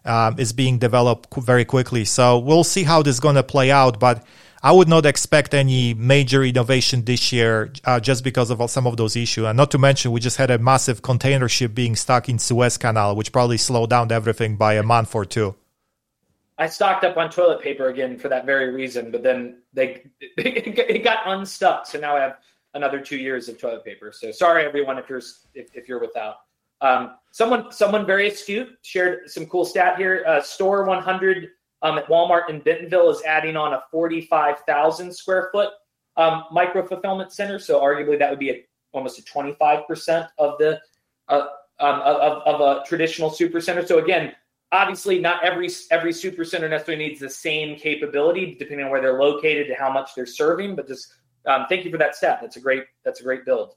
um, 0.05 0.39
is 0.39 0.53
being 0.53 0.79
developed 0.79 1.35
very 1.35 1.65
quickly. 1.65 2.05
So 2.05 2.39
we'll 2.39 2.63
see 2.63 2.85
how 2.85 3.03
this 3.03 3.17
is 3.17 3.21
going 3.21 3.35
to 3.35 3.43
play 3.43 3.73
out, 3.73 3.99
but 3.99 4.25
I 4.65 4.73
would 4.73 4.89
not 4.89 5.05
expect 5.05 5.53
any 5.53 5.93
major 5.93 6.43
innovation 6.43 7.05
this 7.05 7.35
year 7.35 7.71
uh, 7.85 8.01
just 8.01 8.25
because 8.25 8.51
of 8.51 8.71
some 8.71 8.87
of 8.87 8.97
those 8.97 9.15
issues. 9.15 9.45
And 9.45 9.59
not 9.59 9.71
to 9.73 9.79
mention, 9.79 10.11
we 10.11 10.21
just 10.21 10.39
had 10.39 10.51
a 10.51 10.59
massive 10.59 11.03
container 11.03 11.51
ship 11.51 11.75
being 11.75 11.95
stuck 11.95 12.31
in 12.31 12.39
Suez 12.39 12.79
Canal, 12.79 13.15
which 13.15 13.31
probably 13.31 13.59
slowed 13.59 13.91
down 13.91 14.11
everything 14.11 14.57
by 14.57 14.73
a 14.73 14.83
month 14.83 15.15
or 15.15 15.27
two. 15.27 15.55
I 16.57 16.67
stocked 16.69 17.05
up 17.05 17.19
on 17.19 17.29
toilet 17.29 17.61
paper 17.61 17.89
again 17.89 18.19
for 18.19 18.31
that 18.31 18.47
very 18.47 18.73
reason, 18.73 19.11
but 19.11 19.23
then 19.23 19.59
they 19.75 20.07
it 20.21 21.05
got 21.05 21.19
unstuck, 21.27 21.85
so 21.85 22.01
now 22.01 22.17
I 22.17 22.21
have 22.21 22.39
another 22.73 23.01
two 23.01 23.19
years 23.19 23.51
of 23.51 23.59
toilet 23.59 23.85
paper. 23.85 24.13
So 24.13 24.33
sorry, 24.33 24.65
everyone, 24.65 24.97
if 24.97 25.11
you're 25.11 25.23
if, 25.53 25.69
if 25.75 25.89
you're 25.91 26.01
without. 26.01 26.37
Um, 26.81 27.17
someone 27.33 27.71
someone 27.71 28.07
very 28.07 28.29
astute 28.29 28.79
shared 28.81 29.31
some 29.31 29.45
cool 29.45 29.67
stat 29.67 29.99
here. 29.99 30.25
Uh, 30.27 30.41
Store 30.41 30.85
100 30.85 31.49
um, 31.85 31.99
at 31.99 32.09
Walmart 32.09 32.49
in 32.49 32.61
Bentonville 32.61 33.11
is 33.11 33.23
adding 33.23 33.57
on 33.57 33.75
a 33.75 33.83
45,000 33.93 35.15
square 35.15 35.51
foot 35.53 35.69
um, 36.17 36.45
micro 36.51 36.85
fulfillment 36.85 37.31
center. 37.31 37.59
So 37.59 37.81
arguably 37.81 38.19
that 38.19 38.31
would 38.31 38.39
be 38.39 38.51
a, 38.51 38.65
almost 38.93 39.19
a 39.19 39.23
25% 39.23 40.29
of 40.39 40.59
the 40.59 40.81
uh, 41.29 41.47
um, 41.81 42.01
of, 42.01 42.43
of 42.47 42.61
a 42.61 42.85
traditional 42.87 43.31
super 43.31 43.61
center. 43.61 43.87
So 43.87 43.99
again, 43.99 44.33
obviously 44.73 45.19
not 45.19 45.45
every 45.45 45.69
every 45.91 46.13
super 46.13 46.45
center 46.45 46.69
necessarily 46.69 47.07
needs 47.07 47.21
the 47.21 47.29
same 47.29 47.77
capability 47.77 48.57
depending 48.59 48.87
on 48.87 48.91
where 48.91 49.01
they're 49.01 49.21
located 49.21 49.69
and 49.69 49.77
how 49.77 49.93
much 49.93 50.15
they're 50.15 50.27
serving. 50.27 50.77
But 50.77 50.89
just 50.89 51.13
um, 51.47 51.67
thank 51.69 51.85
you 51.85 51.91
for 51.91 51.99
that 51.99 52.15
stat. 52.15 52.39
That's 52.41 52.57
a 52.57 52.61
great 52.61 52.85
that's 53.05 53.21
a 53.21 53.25
great 53.25 53.45
build. 53.45 53.75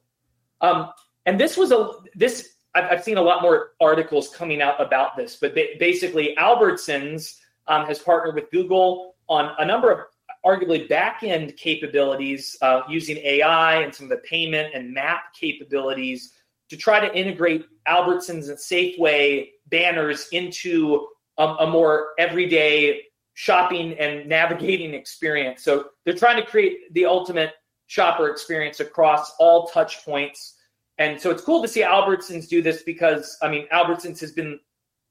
Um, 0.62 0.92
and 1.26 1.38
this 1.38 1.58
was 1.58 1.74
a 1.74 1.92
this 2.16 2.54
I've, 2.74 2.86
I've, 2.86 3.04
seen 3.04 3.18
a 3.18 3.22
lot 3.22 3.42
more 3.42 3.72
articles 3.82 4.30
coming 4.30 4.62
out 4.62 4.80
about 4.80 5.18
this, 5.18 5.38
but 5.42 5.56
basically 5.56 6.36
Albertsons 6.38 7.38
um, 7.68 7.86
has 7.86 8.00
partnered 8.00 8.36
with 8.36 8.50
Google 8.52 9.16
on 9.28 9.54
a 9.60 9.66
number 9.66 9.92
of 9.92 10.00
arguably 10.46 10.88
back 10.88 11.24
end 11.24 11.56
capabilities 11.58 12.56
uh, 12.62 12.82
using 12.88 13.18
AI 13.18 13.82
and 13.82 13.94
some 13.94 14.06
of 14.06 14.10
the 14.10 14.18
payment 14.18 14.74
and 14.74 14.94
map 14.94 15.34
capabilities 15.34 16.34
to 16.70 16.78
try 16.78 17.00
to 17.00 17.14
integrate 17.16 17.66
Albertsons 17.88 18.50
and 18.50 18.58
Safeway 18.58 19.50
banners 19.68 20.28
into 20.32 21.08
a, 21.38 21.44
a 21.44 21.68
more 21.68 22.10
everyday 22.18 23.02
shopping 23.34 23.94
and 24.00 24.28
navigating 24.28 24.94
experience. 24.94 25.64
So 25.64 25.90
they're 26.06 26.16
trying 26.16 26.38
to 26.38 26.46
create 26.46 26.94
the 26.94 27.06
ultimate 27.06 27.54
shopper 27.88 28.30
experience 28.30 28.80
across 28.80 29.34
all 29.40 29.68
touch 29.68 30.04
points. 30.04 30.56
And 30.98 31.22
so 31.22 31.30
it's 31.30 31.44
cool 31.44 31.62
to 31.62 31.68
see 31.68 31.82
Albertsons 31.82 32.48
do 32.48 32.62
this 32.62 32.84
because 32.84 33.38
I 33.42 33.50
mean 33.50 33.68
Albertsons 33.72 34.20
has 34.22 34.32
been 34.32 34.60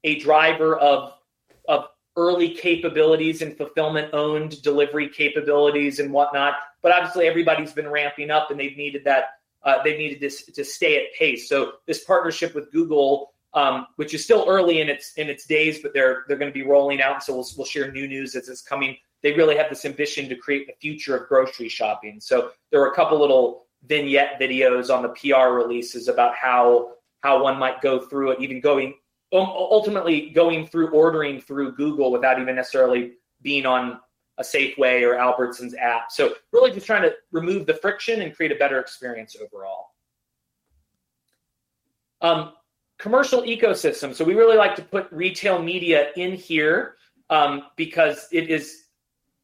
a 0.03 0.19
driver 0.19 0.77
of 0.77 1.13
early 2.17 2.49
capabilities 2.49 3.41
and 3.41 3.55
fulfillment 3.55 4.13
owned 4.13 4.61
delivery 4.63 5.07
capabilities 5.07 5.99
and 5.99 6.11
whatnot. 6.11 6.55
But 6.81 6.91
obviously, 6.91 7.27
everybody's 7.27 7.71
been 7.71 7.87
ramping 7.87 8.31
up 8.31 8.51
and 8.51 8.59
they've 8.59 8.75
needed 8.75 9.03
that. 9.05 9.25
Uh, 9.63 9.81
they 9.83 9.97
needed 9.97 10.19
this 10.19 10.45
to 10.45 10.63
stay 10.63 10.97
at 10.97 11.13
pace. 11.17 11.47
So 11.47 11.73
this 11.85 12.03
partnership 12.03 12.55
with 12.55 12.71
Google, 12.71 13.33
um, 13.53 13.87
which 13.95 14.13
is 14.13 14.23
still 14.23 14.45
early 14.47 14.81
in 14.81 14.89
its 14.89 15.13
in 15.13 15.29
its 15.29 15.45
days, 15.45 15.79
but 15.81 15.93
they're 15.93 16.23
they're 16.27 16.37
going 16.37 16.51
to 16.51 16.57
be 16.57 16.65
rolling 16.65 17.01
out. 17.01 17.23
So 17.23 17.33
we'll 17.33 17.47
we'll 17.57 17.65
share 17.65 17.91
new 17.91 18.07
news 18.07 18.35
as 18.35 18.49
it's 18.49 18.61
coming. 18.61 18.97
They 19.23 19.33
really 19.33 19.57
have 19.57 19.69
this 19.69 19.85
ambition 19.85 20.29
to 20.29 20.35
create 20.35 20.67
the 20.67 20.73
future 20.79 21.17
of 21.17 21.27
grocery 21.27 21.69
shopping. 21.69 22.19
So 22.19 22.51
there 22.71 22.79
were 22.79 22.91
a 22.91 22.95
couple 22.95 23.19
little 23.19 23.65
vignette 23.85 24.39
videos 24.39 24.93
on 24.93 25.01
the 25.01 25.09
PR 25.09 25.53
releases 25.53 26.07
about 26.07 26.35
how 26.35 26.93
how 27.21 27.43
one 27.43 27.57
might 27.57 27.81
go 27.81 27.99
through 27.99 28.31
it, 28.31 28.39
even 28.39 28.61
going 28.61 28.93
ultimately 29.33 30.29
going 30.29 30.67
through 30.67 30.89
ordering 30.89 31.41
through 31.41 31.73
Google 31.73 32.11
without 32.11 32.39
even 32.39 32.55
necessarily 32.55 33.13
being 33.41 33.65
on 33.65 33.99
a 34.37 34.43
Safeway 34.43 35.01
or 35.01 35.15
Albertsons 35.15 35.75
app. 35.77 36.11
So 36.11 36.33
really 36.53 36.71
just 36.71 36.85
trying 36.85 37.01
to 37.03 37.13
remove 37.31 37.65
the 37.65 37.73
friction 37.73 38.21
and 38.21 38.35
create 38.35 38.51
a 38.51 38.55
better 38.55 38.79
experience 38.79 39.35
overall. 39.35 39.87
Um, 42.21 42.53
commercial 42.99 43.41
ecosystem. 43.41 44.13
So 44.13 44.23
we 44.23 44.35
really 44.35 44.57
like 44.57 44.75
to 44.75 44.81
put 44.81 45.11
retail 45.11 45.61
media 45.61 46.09
in 46.15 46.33
here 46.33 46.95
um, 47.29 47.63
because 47.75 48.27
it 48.31 48.49
is 48.49 48.83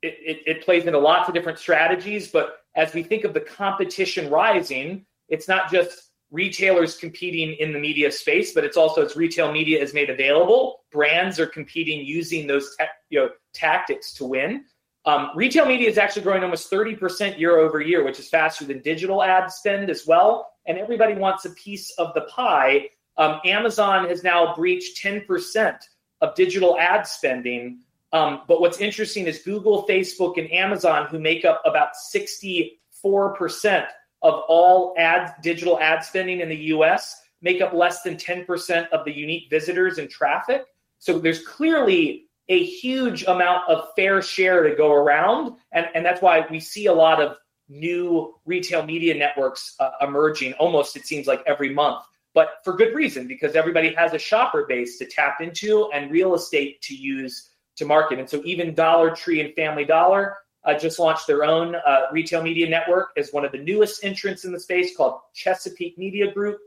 it, 0.02 0.18
it, 0.20 0.44
it 0.46 0.66
plays 0.66 0.86
into 0.86 1.00
lots 1.00 1.30
of 1.30 1.34
different 1.34 1.58
strategies. 1.58 2.30
But 2.30 2.58
as 2.76 2.94
we 2.94 3.04
think 3.04 3.24
of 3.24 3.34
the 3.34 3.40
competition 3.40 4.30
rising, 4.30 5.06
it's 5.30 5.48
not 5.48 5.72
just 5.72 6.10
retailers 6.34 6.98
competing 6.98 7.54
in 7.60 7.72
the 7.72 7.80
media 7.80 8.12
space, 8.12 8.54
but 8.54 8.66
it's 8.66 8.76
also 8.76 9.06
as 9.06 9.16
retail 9.16 9.52
media 9.52 9.80
is 9.80 9.94
made 9.94 10.10
available, 10.10 10.82
brands 10.92 11.40
are 11.40 11.46
competing 11.46 12.04
using 12.04 12.48
those 12.48 12.76
te- 12.76 12.86
you 13.10 13.20
know 13.20 13.30
tactics 13.54 14.14
to 14.16 14.26
win. 14.26 14.66
Um, 15.06 15.30
retail 15.36 15.66
media 15.66 15.90
is 15.90 15.98
actually 15.98 16.24
growing 16.24 16.44
almost 16.44 16.72
30% 16.72 17.38
year 17.38 17.60
over 17.60 17.82
year, 17.82 18.04
which 18.04 18.20
is 18.20 18.30
faster 18.30 18.66
than 18.66 18.80
digital 18.82 19.22
ad 19.22 19.52
spend 19.52 19.90
as 19.90 20.08
well. 20.08 20.50
And 20.66 20.78
everybody 20.78 21.14
wants 21.14 21.46
a 21.46 21.50
piece 21.52 21.94
of 21.98 22.14
the 22.16 22.22
pie. 22.22 22.90
Um, 23.18 23.40
Amazon 23.46 24.08
has 24.08 24.24
now 24.24 24.56
breached 24.56 25.04
10% 25.04 25.78
of 26.22 26.36
digital 26.36 26.80
ad 26.80 27.06
spending. 27.06 27.82
Um, 28.14 28.44
but 28.48 28.62
what's 28.62 28.80
interesting 28.80 29.28
is 29.28 29.40
Google, 29.40 29.86
Facebook, 29.88 30.38
and 30.38 30.50
Amazon, 30.54 31.08
who 31.08 31.20
make 31.20 31.44
up 31.44 31.62
about 31.66 31.90
64% 32.16 33.88
of 34.24 34.44
all 34.48 34.96
ad 34.98 35.36
digital 35.42 35.80
ad 35.80 36.04
spending 36.04 36.40
in 36.40 36.50
the 36.50 36.56
US, 36.56 37.22
make 37.42 37.62
up 37.62 37.74
less 37.74 38.02
than 38.02 38.16
10% 38.16 38.90
of 38.90 39.06
the 39.06 39.12
unique 39.12 39.50
visitors 39.50 39.98
and 39.98 40.10
traffic. 40.10 40.64
So 41.00 41.20
there's 41.20 41.46
clearly 41.46 42.26
a 42.50 42.64
huge 42.64 43.24
amount 43.24 43.70
of 43.70 43.90
fair 43.96 44.22
share 44.22 44.64
to 44.64 44.76
go 44.76 44.92
around. 44.92 45.58
And, 45.72 45.88
and 45.94 46.06
that's 46.06 46.22
why 46.22 46.46
we 46.50 46.60
see 46.60 46.88
a 46.88 46.94
lot 46.94 47.22
of 47.22 47.38
new 47.70 48.36
retail 48.46 48.86
media 48.86 49.14
networks 49.14 49.76
uh, 49.80 49.92
emerging 50.02 50.54
almost, 50.54 50.96
it 50.96 51.06
seems 51.06 51.28
like, 51.28 51.44
every 51.46 51.74
month. 51.74 52.04
But 52.34 52.50
for 52.64 52.74
good 52.74 52.96
reason, 52.96 53.28
because 53.28 53.56
everybody 53.56 53.94
has 53.94 54.14
a 54.14 54.20
shopper 54.20 54.66
base 54.68 54.98
to 54.98 55.06
tap 55.06 55.40
into 55.40 55.90
and 55.94 56.12
real 56.12 56.34
estate 56.34 56.82
to 56.84 56.96
use 56.96 57.50
to 57.76 57.86
market. 57.86 58.20
And 58.20 58.30
so 58.30 58.42
even 58.46 58.74
Dollar 58.74 59.16
Tree 59.16 59.42
and 59.42 59.54
Family 59.54 59.86
Dollar 59.86 60.38
uh, 60.66 60.78
just 60.78 60.99
launched 60.99 61.28
their 61.28 61.43
own 61.43 61.76
uh, 61.76 62.07
retail 62.11 62.41
media 62.41 62.70
network 62.70 63.09
as 63.18 63.32
one 63.32 63.43
of 63.45 63.51
the 63.51 63.57
newest 63.57 64.03
entrants 64.03 64.45
in 64.45 64.51
the 64.51 64.59
space 64.59 64.95
called 64.95 65.20
Chesapeake 65.34 65.97
Media 65.97 66.32
Group. 66.32 66.59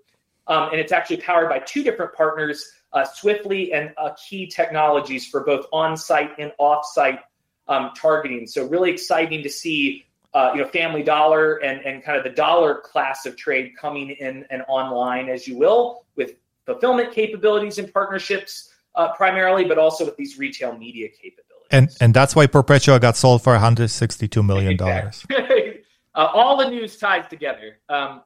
Um, 0.48 0.68
and 0.70 0.80
it's 0.80 0.92
actually 0.92 1.18
powered 1.18 1.48
by 1.48 1.58
two 1.60 1.82
different 1.82 2.14
partners 2.14 2.72
uh, 2.92 3.04
Swiftly 3.04 3.72
and 3.72 3.92
Key 4.28 4.46
Technologies 4.46 5.26
for 5.26 5.42
both 5.44 5.66
on-site 5.72 6.38
and 6.38 6.52
off-site 6.58 7.20
um, 7.68 7.90
targeting. 7.96 8.46
So 8.46 8.66
really 8.66 8.90
exciting 8.90 9.42
to 9.42 9.48
see, 9.48 10.06
uh, 10.34 10.52
you 10.54 10.62
know, 10.62 10.68
Family 10.68 11.02
Dollar 11.02 11.56
and 11.56 11.80
and 11.84 12.02
kind 12.02 12.16
of 12.16 12.24
the 12.24 12.30
dollar 12.30 12.76
class 12.76 13.26
of 13.26 13.36
trade 13.36 13.72
coming 13.78 14.10
in 14.10 14.46
and 14.50 14.62
online, 14.68 15.28
as 15.28 15.48
you 15.48 15.58
will, 15.58 16.04
with 16.16 16.34
fulfillment 16.64 17.12
capabilities 17.12 17.78
and 17.78 17.92
partnerships 17.92 18.70
uh, 18.94 19.12
primarily, 19.14 19.64
but 19.64 19.78
also 19.78 20.04
with 20.04 20.16
these 20.16 20.38
retail 20.38 20.76
media 20.76 21.08
capabilities. 21.08 21.45
And 21.70 21.90
and 22.00 22.14
that's 22.14 22.36
why 22.36 22.46
Perpetua 22.46 23.00
got 23.00 23.16
sold 23.16 23.42
for 23.42 23.52
162 23.52 24.42
million 24.42 24.76
dollars. 24.76 25.24
uh, 26.14 26.28
all 26.32 26.56
the 26.56 26.70
news 26.70 26.96
ties 26.96 27.26
together. 27.28 27.78
Um, 27.88 28.22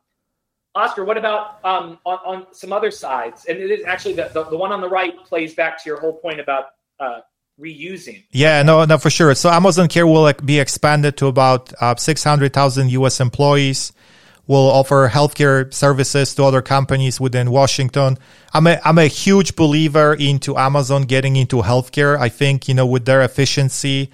Oscar, 0.75 1.05
what 1.05 1.17
about 1.17 1.65
um, 1.65 1.99
on, 2.05 2.19
on, 2.25 2.47
some 2.53 2.73
other 2.73 2.91
sides? 2.91 3.47
And 3.47 3.59
it 3.59 3.71
is 3.71 3.85
actually 3.85 4.15
the, 4.15 4.31
the, 4.33 4.45
the, 4.45 4.57
one 4.57 4.71
on 4.71 4.81
the 4.81 4.89
right 4.89 5.17
plays 5.25 5.55
back 5.55 5.83
to 5.83 5.91
your 5.91 5.99
whole 5.99 6.13
point 6.13 6.39
about 6.39 6.67
uh, 7.01 7.21
reusing. 7.61 8.25
Yeah, 8.31 8.63
no, 8.63 8.85
no, 8.85 8.97
for 8.99 9.11
sure. 9.11 9.35
So 9.35 9.51
Amazon 9.51 9.89
Care 9.89 10.07
will 10.07 10.33
be 10.45 10.61
expanded 10.61 11.17
to 11.19 11.27
about 11.27 11.73
uh, 11.81 11.97
600,000 11.97 12.91
US 12.91 13.21
employees. 13.21 13.93
Will 14.51 14.69
offer 14.69 15.09
healthcare 15.09 15.73
services 15.73 16.35
to 16.35 16.43
other 16.43 16.61
companies 16.61 17.21
within 17.21 17.53
Washington. 17.53 18.19
I'm 18.53 18.67
a, 18.67 18.81
I'm 18.85 18.99
a 18.99 19.07
huge 19.07 19.55
believer 19.55 20.13
into 20.19 20.59
Amazon 20.59 21.03
getting 21.03 21.37
into 21.37 21.63
healthcare. 21.63 22.19
I 22.19 22.31
think, 22.31 22.67
you 22.67 22.75
know, 22.75 22.85
with 22.95 23.05
their 23.05 23.23
efficiency, 23.23 24.11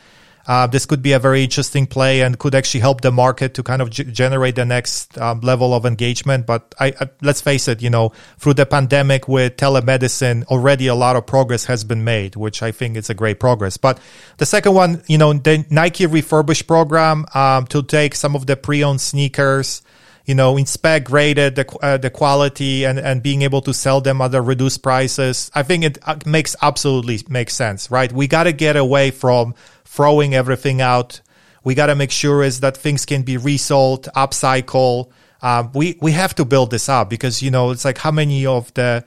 uh, 0.46 0.66
this 0.66 0.84
could 0.84 1.00
be 1.00 1.12
a 1.12 1.18
very 1.18 1.42
interesting 1.42 1.86
play 1.86 2.20
and 2.20 2.38
could 2.38 2.54
actually 2.54 2.80
help 2.80 3.00
the 3.00 3.10
market 3.10 3.54
to 3.54 3.62
kind 3.62 3.80
of 3.80 3.88
g- 3.88 4.04
generate 4.04 4.56
the 4.56 4.66
next 4.66 5.16
um, 5.16 5.40
level 5.40 5.72
of 5.72 5.86
engagement. 5.86 6.44
But 6.44 6.74
I, 6.78 6.88
I, 7.00 7.08
let's 7.22 7.40
face 7.40 7.66
it, 7.66 7.80
you 7.80 7.88
know, 7.88 8.12
through 8.38 8.54
the 8.60 8.66
pandemic 8.66 9.28
with 9.28 9.56
telemedicine, 9.56 10.44
already 10.48 10.86
a 10.86 10.94
lot 10.94 11.16
of 11.16 11.24
progress 11.24 11.64
has 11.64 11.82
been 11.82 12.04
made, 12.04 12.36
which 12.36 12.62
I 12.62 12.72
think 12.72 12.98
is 12.98 13.08
a 13.08 13.14
great 13.14 13.40
progress. 13.40 13.78
But 13.78 13.98
the 14.36 14.44
second 14.44 14.74
one, 14.74 15.02
you 15.06 15.16
know, 15.16 15.32
the 15.32 15.64
Nike 15.70 16.04
refurbished 16.04 16.66
program 16.66 17.24
um, 17.32 17.66
to 17.68 17.82
take 17.82 18.14
some 18.14 18.36
of 18.36 18.44
the 18.44 18.54
pre-owned 18.54 19.00
sneakers 19.00 19.80
you 20.26 20.34
know, 20.34 20.56
inspect, 20.56 21.06
graded 21.06 21.54
the 21.54 21.78
uh, 21.80 21.96
the 21.96 22.10
quality, 22.10 22.84
and 22.84 22.98
and 22.98 23.22
being 23.22 23.42
able 23.42 23.62
to 23.62 23.72
sell 23.72 24.00
them 24.00 24.20
at 24.20 24.32
the 24.32 24.42
reduced 24.42 24.82
prices. 24.82 25.52
I 25.54 25.62
think 25.62 25.84
it 25.84 25.98
uh, 26.02 26.16
makes 26.26 26.56
absolutely 26.60 27.20
makes 27.28 27.54
sense, 27.54 27.92
right? 27.92 28.12
We 28.12 28.26
got 28.26 28.44
to 28.44 28.52
get 28.52 28.76
away 28.76 29.12
from 29.12 29.54
throwing 29.84 30.34
everything 30.34 30.80
out. 30.80 31.20
We 31.62 31.76
got 31.76 31.86
to 31.86 31.94
make 31.94 32.10
sure 32.10 32.42
is 32.42 32.60
that 32.60 32.76
things 32.76 33.06
can 33.06 33.22
be 33.22 33.36
resold, 33.36 34.08
upcycle. 34.16 35.10
Uh, 35.40 35.68
we 35.72 35.96
we 36.02 36.10
have 36.10 36.34
to 36.34 36.44
build 36.44 36.72
this 36.72 36.88
up 36.88 37.08
because 37.08 37.40
you 37.40 37.52
know 37.52 37.70
it's 37.70 37.84
like 37.84 37.98
how 37.98 38.10
many 38.10 38.46
of 38.46 38.74
the, 38.74 39.04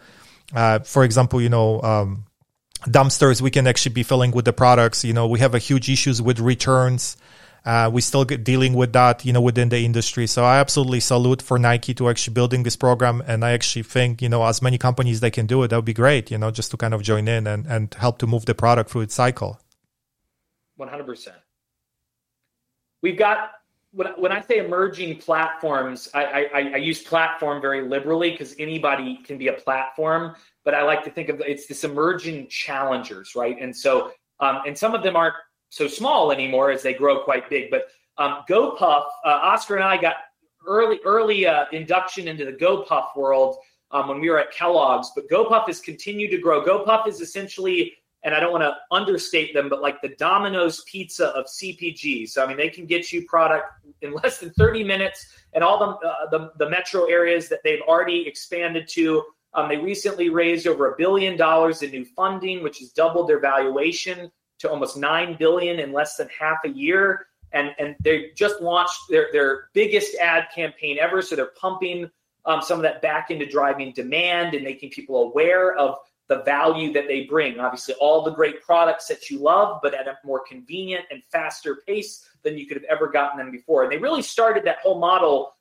uh, 0.55 0.79
for 0.79 1.03
example, 1.03 1.41
you 1.41 1.49
know. 1.49 1.81
Um, 1.81 2.25
dumpsters 2.87 3.41
we 3.41 3.51
can 3.51 3.67
actually 3.67 3.91
be 3.91 4.03
filling 4.03 4.31
with 4.31 4.45
the 4.45 4.53
products 4.53 5.03
you 5.03 5.11
know 5.11 5.27
we 5.27 5.39
have 5.39 5.53
a 5.53 5.59
huge 5.59 5.89
issues 5.89 6.21
with 6.21 6.39
returns 6.39 7.17
uh, 7.69 7.87
we 7.87 8.01
still 8.01 8.25
get 8.25 8.43
dealing 8.43 8.73
with 8.73 8.93
that, 8.93 9.23
you 9.23 9.31
know, 9.31 9.41
within 9.41 9.69
the 9.69 9.77
industry. 9.77 10.25
So 10.25 10.43
I 10.43 10.57
absolutely 10.57 11.01
salute 11.01 11.39
for 11.39 11.59
Nike 11.59 11.93
to 11.93 12.09
actually 12.09 12.33
building 12.33 12.63
this 12.63 12.75
program, 12.75 13.21
and 13.27 13.45
I 13.45 13.51
actually 13.51 13.83
think, 13.83 14.23
you 14.23 14.29
know, 14.29 14.43
as 14.43 14.59
many 14.59 14.79
companies 14.79 15.19
they 15.19 15.29
can 15.29 15.45
do 15.45 15.61
it, 15.61 15.67
that 15.67 15.75
would 15.75 15.85
be 15.85 15.93
great, 15.93 16.31
you 16.31 16.39
know, 16.39 16.49
just 16.49 16.71
to 16.71 16.77
kind 16.77 16.95
of 16.95 17.03
join 17.03 17.27
in 17.27 17.45
and 17.45 17.67
and 17.67 17.93
help 17.93 18.17
to 18.19 18.27
move 18.27 18.45
the 18.45 18.55
product 18.55 18.89
through 18.89 19.01
its 19.01 19.13
cycle. 19.13 19.61
100%. 20.79 21.27
We've 23.03 23.17
got, 23.17 23.51
when, 23.91 24.07
when 24.17 24.31
I 24.31 24.41
say 24.41 24.57
emerging 24.57 25.17
platforms, 25.17 26.09
I, 26.15 26.23
I, 26.51 26.61
I 26.73 26.77
use 26.77 27.03
platform 27.03 27.61
very 27.61 27.87
liberally 27.87 28.31
because 28.31 28.55
anybody 28.57 29.17
can 29.17 29.37
be 29.37 29.49
a 29.49 29.53
platform, 29.53 30.35
but 30.65 30.73
I 30.73 30.81
like 30.81 31.03
to 31.03 31.11
think 31.11 31.29
of 31.29 31.39
it's 31.41 31.67
this 31.67 31.83
emerging 31.83 32.47
challengers, 32.47 33.35
right? 33.35 33.57
And 33.61 33.75
so, 33.75 34.11
um, 34.39 34.61
and 34.65 34.75
some 34.75 34.95
of 34.95 35.03
them 35.03 35.15
aren't 35.15 35.35
so 35.69 35.87
small 35.87 36.31
anymore 36.31 36.71
as 36.71 36.81
they 36.81 36.93
grow 36.93 37.23
quite 37.23 37.49
big, 37.49 37.69
but 37.71 37.87
um, 38.17 38.43
GoPuff, 38.49 39.05
uh, 39.25 39.29
Oscar 39.29 39.75
and 39.75 39.83
I 39.83 39.97
got 39.97 40.15
early 40.67 40.99
early 41.05 41.47
uh, 41.47 41.65
induction 41.71 42.27
into 42.27 42.43
the 42.45 42.51
GoPuff 42.51 43.15
world 43.15 43.57
um, 43.91 44.07
when 44.09 44.19
we 44.19 44.29
were 44.29 44.39
at 44.39 44.51
Kellogg's. 44.51 45.11
But 45.15 45.29
GoPuff 45.29 45.67
has 45.67 45.79
continued 45.79 46.31
to 46.31 46.37
grow. 46.37 46.63
GoPuff 46.65 47.07
is 47.07 47.21
essentially 47.21 47.93
and 48.23 48.35
I 48.35 48.39
don't 48.39 48.51
want 48.51 48.63
to 48.63 48.75
understate 48.91 49.53
them, 49.53 49.69
but 49.69 49.81
like 49.81 50.01
the 50.01 50.09
Domino's 50.09 50.83
pizza 50.83 51.27
of 51.27 51.45
CPG. 51.45 52.27
So 52.29 52.43
I 52.43 52.47
mean, 52.47 52.57
they 52.57 52.69
can 52.69 52.85
get 52.85 53.11
you 53.11 53.25
product 53.25 53.71
in 54.01 54.13
less 54.13 54.39
than 54.39 54.51
30 54.51 54.83
minutes, 54.83 55.27
and 55.53 55.63
all 55.63 55.79
the 55.79 56.07
uh, 56.07 56.29
the, 56.29 56.51
the, 56.57 56.69
metro 56.69 57.05
areas 57.05 57.49
that 57.49 57.59
they've 57.63 57.81
already 57.81 58.27
expanded 58.27 58.87
to. 58.89 59.23
Um, 59.53 59.67
they 59.67 59.77
recently 59.77 60.29
raised 60.29 60.67
over 60.67 60.93
a 60.93 60.97
billion 60.97 61.35
dollars 61.35 61.81
in 61.81 61.91
new 61.91 62.05
funding, 62.05 62.61
which 62.61 62.79
has 62.79 62.91
doubled 62.91 63.27
their 63.27 63.39
valuation 63.39 64.31
to 64.59 64.69
almost 64.69 64.97
nine 64.97 65.35
billion 65.37 65.79
in 65.79 65.91
less 65.91 66.15
than 66.15 66.29
half 66.37 66.59
a 66.65 66.69
year. 66.69 67.27
And 67.51 67.71
and 67.79 67.95
they 67.99 68.31
just 68.35 68.61
launched 68.61 68.99
their 69.09 69.29
their 69.31 69.69
biggest 69.73 70.15
ad 70.15 70.47
campaign 70.53 70.97
ever. 70.99 71.21
So 71.21 71.35
they're 71.35 71.53
pumping 71.59 72.09
um, 72.45 72.61
some 72.61 72.77
of 72.77 72.83
that 72.83 73.01
back 73.01 73.31
into 73.31 73.45
driving 73.45 73.91
demand 73.93 74.53
and 74.53 74.63
making 74.63 74.91
people 74.91 75.23
aware 75.23 75.75
of 75.75 75.97
the 76.27 76.43
value 76.43 76.93
that 76.93 77.07
they 77.07 77.23
bring. 77.23 77.59
Obviously, 77.59 77.95
all 77.95 78.23
the 78.23 78.31
great 78.31 78.61
products 78.61 79.07
that 79.07 79.29
you 79.29 79.39
love, 79.39 79.79
but 79.81 79.95
at 79.95 80.07
a 80.07 80.17
more 80.23 80.41
convenient 80.47 81.05
and 81.09 81.23
faster 81.31 81.79
pace 81.87 82.29
than 82.43 82.57
you 82.57 82.67
could 82.67 82.77
have 82.77 82.85
ever 82.85 83.07
gotten 83.07 83.39
them 83.39 83.51
before. 83.51 83.83
And 83.83 83.91
they 83.91 83.97
really 83.97 84.21
started 84.21 84.63
that 84.65 84.77
whole 84.77 84.99
model 84.99 85.55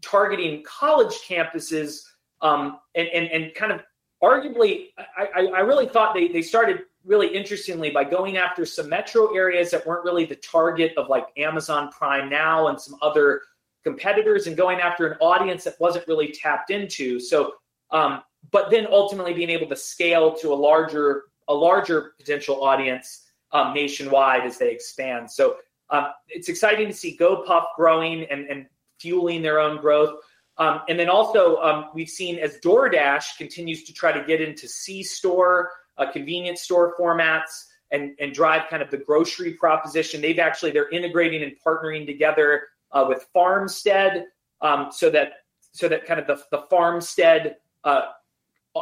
targeting 0.00 0.62
college 0.64 1.14
campuses 1.28 2.02
um, 2.40 2.78
and, 2.94 3.08
and, 3.08 3.26
and 3.30 3.54
kind 3.54 3.72
of 3.72 3.82
arguably, 4.22 4.88
I, 5.16 5.46
I 5.46 5.60
really 5.60 5.86
thought 5.86 6.14
they, 6.14 6.28
they 6.28 6.42
started 6.42 6.82
really 7.04 7.28
interestingly 7.28 7.90
by 7.90 8.04
going 8.04 8.36
after 8.36 8.64
some 8.64 8.88
metro 8.88 9.34
areas 9.34 9.70
that 9.70 9.86
weren't 9.86 10.04
really 10.04 10.24
the 10.24 10.36
target 10.36 10.92
of 10.96 11.08
like 11.08 11.26
Amazon 11.36 11.90
Prime 11.90 12.28
Now 12.28 12.68
and 12.68 12.80
some 12.80 12.96
other 13.02 13.42
competitors 13.82 14.46
and 14.46 14.56
going 14.56 14.78
after 14.78 15.06
an 15.06 15.18
audience 15.20 15.64
that 15.64 15.74
wasn't 15.80 16.06
really 16.06 16.30
tapped 16.32 16.70
into. 16.70 17.18
So 17.18 17.54
um, 17.90 18.22
but 18.50 18.70
then 18.70 18.86
ultimately 18.90 19.32
being 19.32 19.50
able 19.50 19.68
to 19.68 19.76
scale 19.76 20.34
to 20.36 20.52
a 20.52 20.54
larger 20.54 21.24
a 21.48 21.54
larger 21.54 22.14
potential 22.18 22.64
audience 22.64 23.26
um, 23.52 23.74
nationwide 23.74 24.44
as 24.44 24.58
they 24.58 24.70
expand. 24.70 25.30
So 25.30 25.56
um, 25.90 26.06
it's 26.28 26.48
exciting 26.48 26.88
to 26.88 26.94
see 26.94 27.16
GoPuff 27.18 27.64
growing 27.76 28.24
and, 28.30 28.46
and 28.46 28.66
fueling 28.98 29.42
their 29.42 29.58
own 29.58 29.80
growth. 29.80 30.14
Um, 30.56 30.82
and 30.88 30.98
then 30.98 31.08
also 31.08 31.56
um, 31.56 31.86
we've 31.94 32.08
seen 32.08 32.38
as 32.38 32.58
DoorDash 32.58 33.36
continues 33.36 33.84
to 33.84 33.92
try 33.92 34.12
to 34.12 34.24
get 34.24 34.40
into 34.40 34.68
C 34.68 35.02
store, 35.02 35.70
uh, 36.02 36.12
convenience 36.12 36.62
store 36.62 36.94
formats, 36.98 37.66
and 37.92 38.14
and 38.18 38.32
drive 38.34 38.68
kind 38.68 38.82
of 38.82 38.90
the 38.90 38.96
grocery 38.96 39.52
proposition. 39.52 40.20
They've 40.20 40.38
actually 40.38 40.72
they're 40.72 40.90
integrating 40.90 41.42
and 41.42 41.52
partnering 41.64 42.06
together 42.06 42.68
uh, 42.90 43.04
with 43.08 43.26
Farmstead 43.32 44.26
um, 44.60 44.88
so 44.90 45.10
that 45.10 45.32
so 45.72 45.88
that 45.88 46.06
kind 46.06 46.18
of 46.18 46.26
the 46.26 46.42
the 46.50 46.64
Farmstead 46.68 47.56
uh, 47.84 48.02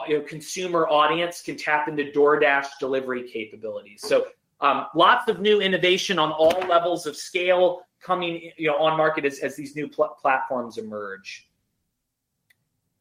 you 0.08 0.18
know, 0.18 0.24
consumer 0.24 0.86
audience 0.88 1.42
can 1.42 1.56
tap 1.56 1.88
into 1.88 2.04
DoorDash 2.04 2.66
delivery 2.78 3.28
capabilities. 3.28 4.02
So 4.02 4.26
um, 4.60 4.86
lots 4.94 5.28
of 5.28 5.40
new 5.40 5.60
innovation 5.60 6.18
on 6.18 6.30
all 6.32 6.60
levels 6.68 7.06
of 7.06 7.16
scale 7.16 7.82
coming 8.00 8.50
you 8.56 8.68
know 8.68 8.76
on 8.76 8.96
market 8.96 9.24
as, 9.24 9.40
as 9.40 9.56
these 9.56 9.76
new 9.76 9.88
pl- 9.88 10.16
platforms 10.20 10.78
emerge. 10.78 11.48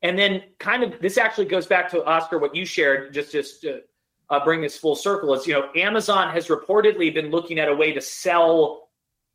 And 0.02 0.18
then 0.18 0.44
kind 0.60 0.84
of 0.84 1.00
this 1.02 1.18
actually 1.18 1.46
goes 1.46 1.68
back 1.68 1.90
to 1.92 2.04
Oscar 2.06 2.40
what 2.40 2.56
you 2.56 2.66
shared 2.66 3.14
just 3.14 3.32
just 3.32 3.62
to 3.62 3.82
uh, 4.30 4.44
bring 4.44 4.62
this 4.62 4.78
full 4.78 4.96
circle 4.96 5.34
is 5.34 5.46
you 5.48 5.54
know 5.54 5.70
Amazon 5.76 6.32
has 6.34 6.48
reportedly 6.48 7.14
been 7.14 7.32
looking 7.32 7.60
at 7.60 7.68
a 7.68 7.76
way 7.76 7.92
to 7.92 8.02
sell 8.02 8.90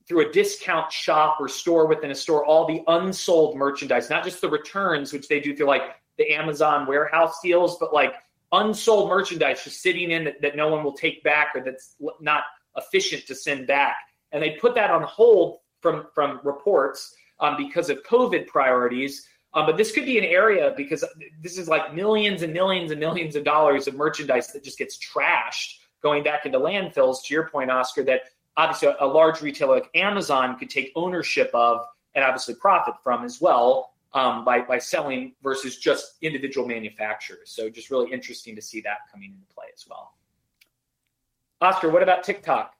through 0.06 0.28
a 0.28 0.32
discount 0.32 0.92
shop 0.92 1.38
or 1.40 1.48
store 1.48 1.86
within 1.86 2.10
a 2.10 2.14
store 2.14 2.44
all 2.44 2.66
the 2.66 2.82
unsold 2.88 3.56
merchandise, 3.56 4.10
not 4.10 4.22
just 4.22 4.40
the 4.40 4.48
returns, 4.48 5.12
which 5.12 5.28
they 5.28 5.40
do 5.40 5.56
through 5.56 5.66
like 5.66 5.82
the 6.18 6.32
Amazon 6.32 6.86
warehouse 6.86 7.40
deals, 7.42 7.78
but 7.78 7.92
like 7.92 8.14
unsold 8.52 9.08
merchandise 9.08 9.64
just 9.64 9.80
sitting 9.80 10.10
in 10.10 10.24
that, 10.24 10.40
that 10.42 10.56
no 10.56 10.68
one 10.68 10.84
will 10.84 10.92
take 10.92 11.22
back 11.24 11.52
or 11.54 11.62
that's 11.62 11.96
not 12.20 12.44
efficient 12.76 13.26
to 13.26 13.34
send 13.34 13.66
back. 13.66 13.96
And 14.32 14.42
they 14.42 14.50
put 14.52 14.74
that 14.74 14.90
on 14.90 15.02
hold 15.02 15.58
from 15.80 16.06
from 16.14 16.40
reports 16.44 17.14
um, 17.40 17.56
because 17.56 17.90
of 17.90 18.02
COVID 18.02 18.46
priorities. 18.46 19.26
Um, 19.54 19.66
but 19.66 19.76
this 19.76 19.92
could 19.92 20.04
be 20.04 20.18
an 20.18 20.24
area 20.24 20.74
because 20.76 21.04
this 21.40 21.58
is 21.58 21.68
like 21.68 21.94
millions 21.94 22.42
and 22.42 22.52
millions 22.52 22.90
and 22.90 22.98
millions 22.98 23.36
of 23.36 23.44
dollars 23.44 23.86
of 23.86 23.94
merchandise 23.94 24.48
that 24.48 24.64
just 24.64 24.78
gets 24.78 24.98
trashed 24.98 25.78
going 26.02 26.24
back 26.24 26.44
into 26.44 26.58
landfills. 26.58 27.24
To 27.24 27.34
your 27.34 27.48
point, 27.48 27.70
Oscar, 27.70 28.02
that 28.04 28.22
obviously 28.56 28.88
a, 28.98 29.06
large 29.06 29.42
retailer 29.42 29.74
like 29.74 29.90
Amazon 29.94 30.58
could 30.58 30.70
take 30.70 30.92
ownership 30.96 31.50
of 31.54 31.86
and 32.14 32.24
obviously 32.24 32.54
profit 32.54 32.94
from 33.02 33.24
as 33.24 33.40
well 33.40 33.92
um, 34.12 34.44
by 34.44 34.60
by 34.60 34.78
selling 34.78 35.34
versus 35.42 35.78
just 35.78 36.14
individual 36.22 36.66
manufacturers. 36.66 37.50
So 37.50 37.70
just 37.70 37.90
really 37.90 38.12
interesting 38.12 38.56
to 38.56 38.62
see 38.62 38.80
that 38.80 38.98
coming 39.12 39.30
into 39.30 39.54
play 39.54 39.66
as 39.72 39.84
well. 39.88 40.14
Oscar, 41.60 41.90
what 41.90 42.02
about 42.02 42.24
TikTok? 42.24 42.74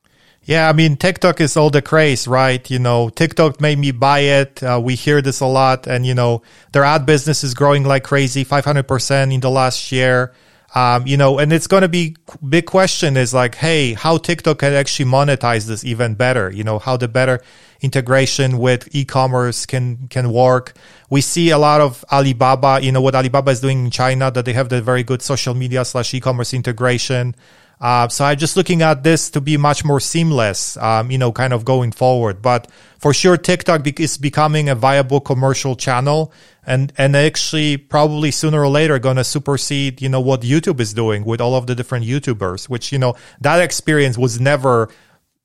Yeah, 0.47 0.69
I 0.69 0.75
mean, 0.75 0.97
TikTok 0.97 1.41
is 1.41 1.57
all 1.57 1.71
the 1.71 1.81
craze, 1.81 2.29
right? 2.29 2.71
You 2.71 2.79
know, 2.79 3.09
TikTok 3.09 3.63
made 3.63 3.79
me 3.79 3.93
buy 3.93 4.21
it. 4.21 4.63
Uh, 4.63 4.79
we 4.83 4.95
hear 4.95 5.23
this 5.23 5.41
a 5.41 5.47
lot. 5.47 5.87
And, 5.87 6.05
you 6.05 6.15
know, 6.15 6.43
their 6.73 6.85
ad 6.85 7.07
business 7.07 7.43
is 7.45 7.55
growing 7.55 7.85
like 7.85 8.05
crazy, 8.05 8.45
500% 8.45 9.33
in 9.33 9.41
the 9.41 9.51
last 9.51 9.91
year. 9.91 10.35
Um, 10.75 11.07
you 11.07 11.17
know, 11.17 11.39
and 11.39 11.53
it's 11.53 11.69
going 11.69 11.83
to 11.83 11.89
be 11.89 12.17
big 12.47 12.67
question 12.67 13.17
is 13.17 13.33
like, 13.33 13.55
hey, 13.55 13.95
how 13.95 14.19
TikTok 14.19 14.59
can 14.59 14.73
actually 14.73 15.09
monetize 15.09 15.67
this 15.67 15.85
even 15.85 16.15
better? 16.15 16.51
You 16.51 16.65
know, 16.65 16.81
how 16.81 16.97
the 16.97 17.07
better 17.07 17.41
integration 17.81 18.59
with 18.59 18.89
e-commerce 18.93 19.67
can 19.67 20.09
can 20.09 20.33
work. 20.33 20.73
We 21.11 21.21
see 21.21 21.51
a 21.51 21.59
lot 21.59 21.81
of 21.81 22.05
Alibaba. 22.11 22.81
You 22.83 22.91
know 22.91 23.01
what 23.01 23.15
Alibaba 23.15 23.53
is 23.53 23.61
doing 23.61 23.85
in 23.85 23.91
China 23.93 24.33
that 24.33 24.45
they 24.47 24.53
have 24.53 24.69
the 24.69 24.83
very 24.83 25.05
good 25.05 25.23
social 25.23 25.55
media 25.55 25.85
slash 25.85 26.13
e-commerce 26.13 26.53
integration. 26.53 27.37
Uh, 27.81 28.09
so 28.09 28.25
I'm 28.25 28.39
just 28.39 28.57
looking 28.57 28.83
at 28.83 29.03
this 29.03 29.31
to 29.31 29.41
be 29.41 29.57
much 29.57 29.85
more 29.85 30.01
seamless, 30.01 30.77
um, 30.79 31.11
you 31.11 31.19
know, 31.19 31.33
kind 31.33 31.53
of 31.53 31.65
going 31.65 31.93
forward. 31.93 32.41
But 32.41 32.71
for 32.99 33.13
sure, 33.13 33.37
TikTok 33.37 33.87
is 34.01 34.17
becoming 34.17 34.69
a 34.69 34.75
viable 34.75 35.21
commercial 35.21 35.77
channel, 35.77 36.33
and 36.67 36.93
and 36.97 37.17
actually 37.17 37.77
probably 37.77 38.31
sooner 38.31 38.63
or 38.63 38.69
later 38.69 38.99
going 38.99 39.17
to 39.17 39.25
supersede, 39.25 40.01
you 40.01 40.09
know, 40.09 40.21
what 40.21 40.43
YouTube 40.43 40.81
is 40.81 40.95
doing 40.95 41.25
with 41.25 41.41
all 41.41 41.55
of 41.55 41.67
the 41.67 41.75
different 41.75 42.07
YouTubers. 42.07 42.69
Which 42.69 42.93
you 42.93 42.99
know 42.99 43.17
that 43.41 43.61
experience 43.61 44.17
was 44.17 44.41
never 44.41 44.89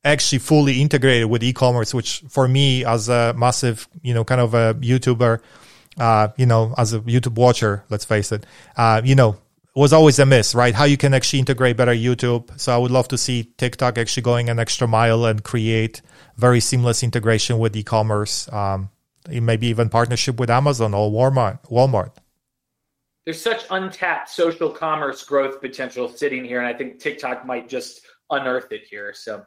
actually 0.04 0.40
fully 0.40 0.82
integrated 0.82 1.30
with 1.30 1.44
e-commerce, 1.44 1.94
which 1.94 2.24
for 2.30 2.48
me 2.48 2.86
as 2.86 3.10
a 3.10 3.34
massive, 3.34 3.88
you 4.02 4.14
know, 4.14 4.24
kind 4.24 4.40
of 4.40 4.54
a 4.54 4.74
YouTuber, 4.76 5.42
uh, 5.98 6.30
you 6.38 6.46
know, 6.46 6.74
as 6.78 6.94
a 6.94 7.02
YouTube 7.02 7.36
watcher, 7.36 7.84
let's 7.90 8.06
face 8.06 8.32
it, 8.32 8.46
uh, 8.78 9.02
you 9.04 9.16
know, 9.16 9.38
was 9.76 9.94
always 9.94 10.20
a 10.20 10.26
miss, 10.26 10.56
right? 10.56 10.74
How 10.74 10.86
you 10.86 10.98
can 10.98 11.14
actually 11.14 11.40
integrate 11.40 11.78
better 11.78 11.94
YouTube. 11.94 12.60
So 12.60 12.74
I 12.74 12.78
would 12.78 12.92
love 12.92 13.08
to 13.10 13.18
see 13.18 13.54
TikTok 13.58 13.98
actually 13.98 14.24
going 14.24 14.50
an 14.50 14.60
extra 14.60 14.88
mile 14.88 15.26
and 15.26 15.44
create 15.44 16.02
very 16.38 16.60
seamless 16.60 17.04
integration 17.04 17.60
with 17.60 17.76
e-commerce. 17.76 18.52
Um, 18.52 18.90
maybe 19.28 19.68
even 19.68 19.90
partnership 19.90 20.40
with 20.40 20.50
Amazon 20.50 20.94
or 20.94 21.12
Walmart. 21.12 21.64
Walmart. 21.70 22.14
There's 23.26 23.42
such 23.42 23.66
untapped 23.70 24.30
social 24.30 24.72
commerce 24.72 25.24
growth 25.24 25.62
potential 25.62 26.10
sitting 26.10 26.44
here, 26.44 26.60
and 26.60 26.68
I 26.68 26.74
think 26.74 27.00
TikTok 27.00 27.46
might 27.46 27.70
just 27.70 28.02
unearth 28.32 28.72
it 28.72 28.88
here. 28.90 29.14
So, 29.14 29.46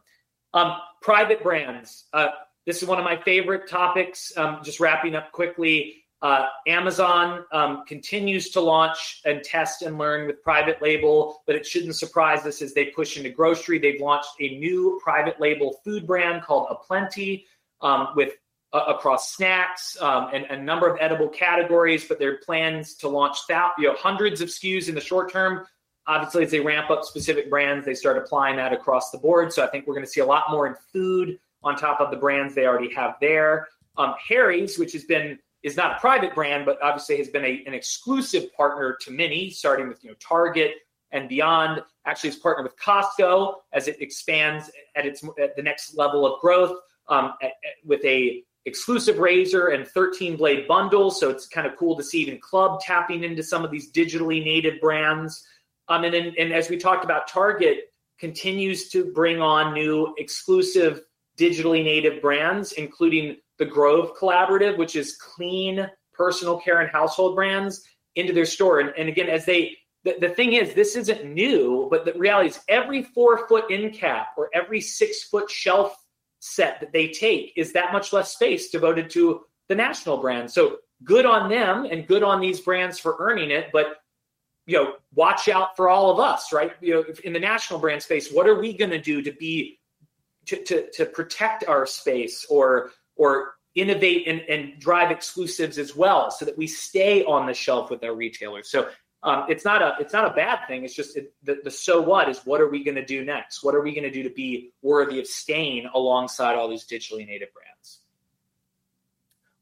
um, 0.54 0.76
private 1.00 1.42
brands. 1.42 2.04
Uh, 2.12 2.28
this 2.64 2.80
is 2.80 2.88
one 2.88 2.98
of 2.98 3.04
my 3.04 3.16
favorite 3.22 3.68
topics. 3.68 4.32
Um, 4.36 4.60
just 4.62 4.78
wrapping 4.78 5.16
up 5.16 5.32
quickly. 5.32 6.01
Uh, 6.22 6.46
Amazon 6.68 7.44
um, 7.50 7.82
continues 7.84 8.50
to 8.50 8.60
launch 8.60 9.20
and 9.24 9.42
test 9.42 9.82
and 9.82 9.98
learn 9.98 10.28
with 10.28 10.40
private 10.40 10.80
label, 10.80 11.42
but 11.48 11.56
it 11.56 11.66
shouldn't 11.66 11.96
surprise 11.96 12.46
us 12.46 12.62
as 12.62 12.72
they 12.72 12.86
push 12.86 13.16
into 13.16 13.28
grocery. 13.28 13.80
They've 13.80 14.00
launched 14.00 14.30
a 14.38 14.56
new 14.56 15.00
private 15.02 15.40
label 15.40 15.80
food 15.84 16.06
brand 16.06 16.42
called 16.42 16.68
Aplenty 16.70 17.46
um, 17.80 18.08
with 18.14 18.34
uh, 18.72 18.84
across 18.86 19.34
snacks 19.34 20.00
um, 20.00 20.28
and, 20.32 20.44
a 20.46 20.62
number 20.62 20.88
of 20.88 20.96
edible 21.00 21.28
categories. 21.28 22.04
But 22.04 22.20
their 22.20 22.38
plans 22.38 22.94
to 22.96 23.08
launch 23.08 23.38
that, 23.48 23.72
you 23.76 23.88
know 23.88 23.96
hundreds 23.98 24.40
of 24.40 24.48
SKUs 24.48 24.88
in 24.88 24.94
the 24.94 25.00
short 25.00 25.32
term. 25.32 25.66
Obviously, 26.06 26.44
as 26.44 26.52
they 26.52 26.60
ramp 26.60 26.88
up 26.88 27.04
specific 27.04 27.50
brands, 27.50 27.84
they 27.84 27.94
start 27.94 28.16
applying 28.16 28.56
that 28.56 28.72
across 28.72 29.10
the 29.10 29.18
board. 29.18 29.52
So 29.52 29.64
I 29.64 29.66
think 29.66 29.88
we're 29.88 29.94
going 29.94 30.06
to 30.06 30.10
see 30.10 30.20
a 30.20 30.26
lot 30.26 30.44
more 30.50 30.68
in 30.68 30.74
food 30.92 31.38
on 31.64 31.76
top 31.76 32.00
of 32.00 32.12
the 32.12 32.16
brands 32.16 32.54
they 32.54 32.66
already 32.66 32.92
have 32.94 33.16
there. 33.20 33.66
Um, 33.96 34.14
Harry's, 34.28 34.78
which 34.78 34.92
has 34.92 35.04
been 35.04 35.38
is 35.62 35.76
not 35.76 35.96
a 35.96 36.00
private 36.00 36.34
brand, 36.34 36.66
but 36.66 36.78
obviously 36.82 37.16
has 37.18 37.28
been 37.28 37.44
a, 37.44 37.62
an 37.66 37.74
exclusive 37.74 38.52
partner 38.54 38.96
to 39.00 39.10
many, 39.10 39.50
starting 39.50 39.88
with 39.88 40.02
you 40.02 40.10
know 40.10 40.16
Target 40.20 40.72
and 41.12 41.28
beyond. 41.28 41.82
Actually, 42.06 42.30
it's 42.30 42.38
partnered 42.38 42.64
with 42.64 42.76
Costco 42.78 43.54
as 43.72 43.88
it 43.88 44.00
expands 44.00 44.70
at 44.96 45.06
its 45.06 45.22
at 45.40 45.54
the 45.56 45.62
next 45.62 45.96
level 45.96 46.26
of 46.26 46.40
growth 46.40 46.76
um, 47.08 47.34
at, 47.42 47.48
at, 47.50 47.74
with 47.84 48.04
a 48.04 48.42
exclusive 48.64 49.18
razor 49.18 49.68
and 49.68 49.86
13 49.88 50.36
blade 50.36 50.68
bundle. 50.68 51.10
So 51.10 51.30
it's 51.30 51.46
kind 51.46 51.66
of 51.66 51.76
cool 51.76 51.96
to 51.96 52.02
see 52.02 52.20
even 52.20 52.38
Club 52.38 52.80
tapping 52.80 53.24
into 53.24 53.42
some 53.42 53.64
of 53.64 53.70
these 53.70 53.90
digitally 53.90 54.44
native 54.44 54.80
brands. 54.80 55.44
Um, 55.88 56.04
and, 56.04 56.14
then, 56.14 56.32
and 56.38 56.52
as 56.52 56.70
we 56.70 56.76
talked 56.76 57.04
about, 57.04 57.26
Target 57.26 57.92
continues 58.18 58.88
to 58.90 59.04
bring 59.12 59.40
on 59.40 59.74
new 59.74 60.14
exclusive 60.16 61.02
digitally 61.36 61.82
native 61.82 62.22
brands, 62.22 62.72
including 62.72 63.36
the 63.62 63.70
Grove 63.70 64.16
Collaborative, 64.18 64.76
which 64.76 64.96
is 64.96 65.16
clean 65.16 65.88
personal 66.12 66.58
care 66.58 66.80
and 66.80 66.90
household 66.90 67.36
brands, 67.36 67.84
into 68.16 68.32
their 68.32 68.44
store. 68.44 68.80
And, 68.80 68.92
and 68.98 69.08
again, 69.08 69.28
as 69.28 69.44
they, 69.44 69.76
the, 70.02 70.16
the 70.20 70.30
thing 70.30 70.54
is, 70.54 70.74
this 70.74 70.96
isn't 70.96 71.24
new, 71.32 71.86
but 71.88 72.04
the 72.04 72.12
reality 72.14 72.48
is 72.48 72.60
every 72.68 73.04
four 73.04 73.46
foot 73.46 73.66
end 73.70 73.94
cap 73.94 74.30
or 74.36 74.50
every 74.52 74.80
six 74.80 75.22
foot 75.24 75.48
shelf 75.48 75.96
set 76.40 76.80
that 76.80 76.92
they 76.92 77.06
take 77.06 77.52
is 77.56 77.72
that 77.72 77.92
much 77.92 78.12
less 78.12 78.34
space 78.34 78.70
devoted 78.70 79.08
to 79.10 79.42
the 79.68 79.76
national 79.76 80.18
brand. 80.18 80.50
So 80.50 80.78
good 81.04 81.24
on 81.24 81.48
them 81.48 81.84
and 81.84 82.04
good 82.04 82.24
on 82.24 82.40
these 82.40 82.60
brands 82.60 82.98
for 82.98 83.14
earning 83.20 83.52
it. 83.52 83.70
But 83.72 83.98
you 84.66 84.76
know, 84.76 84.94
watch 85.14 85.48
out 85.48 85.76
for 85.76 85.88
all 85.88 86.10
of 86.10 86.18
us, 86.18 86.52
right? 86.52 86.72
You 86.80 86.94
know, 86.94 87.04
in 87.22 87.32
the 87.32 87.40
national 87.40 87.78
brand 87.78 88.02
space, 88.02 88.32
what 88.32 88.48
are 88.48 88.58
we 88.58 88.76
going 88.76 88.90
to 88.90 89.00
do 89.00 89.22
to 89.22 89.30
be 89.32 89.78
to, 90.46 90.62
to, 90.64 90.90
to 90.90 91.06
protect 91.06 91.64
our 91.68 91.86
space 91.86 92.44
or 92.50 92.90
or 93.16 93.54
innovate 93.74 94.28
and, 94.28 94.40
and 94.42 94.78
drive 94.78 95.10
exclusives 95.10 95.78
as 95.78 95.96
well 95.96 96.30
so 96.30 96.44
that 96.44 96.56
we 96.58 96.66
stay 96.66 97.24
on 97.24 97.46
the 97.46 97.54
shelf 97.54 97.90
with 97.90 98.04
our 98.04 98.14
retailers. 98.14 98.70
So 98.70 98.88
um, 99.22 99.46
it's 99.48 99.64
not 99.64 99.82
a 99.82 99.94
it's 100.00 100.12
not 100.12 100.30
a 100.30 100.34
bad 100.34 100.66
thing. 100.66 100.84
It's 100.84 100.94
just 100.94 101.16
it, 101.16 101.32
the, 101.44 101.60
the 101.62 101.70
so 101.70 102.00
what 102.00 102.28
is 102.28 102.40
what 102.44 102.60
are 102.60 102.68
we 102.68 102.82
going 102.82 102.96
to 102.96 103.04
do 103.04 103.24
next? 103.24 103.62
What 103.62 103.74
are 103.74 103.80
we 103.80 103.92
going 103.92 104.04
to 104.04 104.10
do 104.10 104.24
to 104.24 104.30
be 104.30 104.72
worthy 104.82 105.20
of 105.20 105.26
staying 105.26 105.88
alongside 105.94 106.56
all 106.56 106.68
these 106.68 106.84
digitally 106.84 107.26
native 107.26 107.48
brands? 107.54 108.00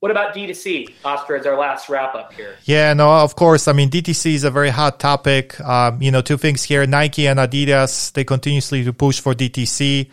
What 0.00 0.10
about 0.10 0.34
D2C, 0.34 0.94
Oscar, 1.04 1.36
as 1.36 1.44
our 1.44 1.58
last 1.58 1.90
wrap 1.90 2.14
up 2.14 2.32
here? 2.32 2.56
Yeah, 2.64 2.94
no, 2.94 3.10
of 3.10 3.36
course. 3.36 3.68
I 3.68 3.74
mean, 3.74 3.90
DTC 3.90 4.32
is 4.32 4.44
a 4.44 4.50
very 4.50 4.70
hot 4.70 4.98
topic. 4.98 5.60
Um, 5.60 6.00
you 6.00 6.10
know, 6.10 6.22
two 6.22 6.38
things 6.38 6.62
here 6.62 6.86
Nike 6.86 7.28
and 7.28 7.38
Adidas, 7.38 8.10
they 8.12 8.24
continuously 8.24 8.82
to 8.82 8.94
push 8.94 9.20
for 9.20 9.34
DTC. 9.34 10.10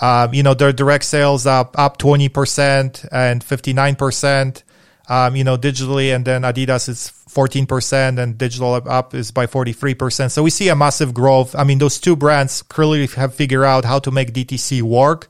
Um, 0.00 0.34
you 0.34 0.42
know, 0.42 0.54
their 0.54 0.72
direct 0.72 1.04
sales 1.04 1.46
up 1.46 1.78
up 1.78 1.98
20% 1.98 3.08
and 3.12 3.44
59%. 3.44 4.62
Um, 5.06 5.36
you 5.36 5.44
know, 5.44 5.58
digitally, 5.58 6.14
and 6.16 6.24
then 6.24 6.42
Adidas 6.42 6.88
is 6.88 7.12
14%, 7.28 8.18
and 8.18 8.38
digital 8.38 8.74
up 8.74 9.14
is 9.14 9.30
by 9.30 9.46
43%. 9.46 10.30
So 10.30 10.42
we 10.42 10.48
see 10.48 10.68
a 10.68 10.76
massive 10.76 11.12
growth. 11.12 11.54
I 11.54 11.64
mean, 11.64 11.78
those 11.78 12.00
two 12.00 12.16
brands 12.16 12.62
clearly 12.62 13.06
have 13.08 13.34
figured 13.34 13.64
out 13.64 13.84
how 13.84 13.98
to 13.98 14.10
make 14.10 14.32
DTC 14.32 14.80
work. 14.80 15.28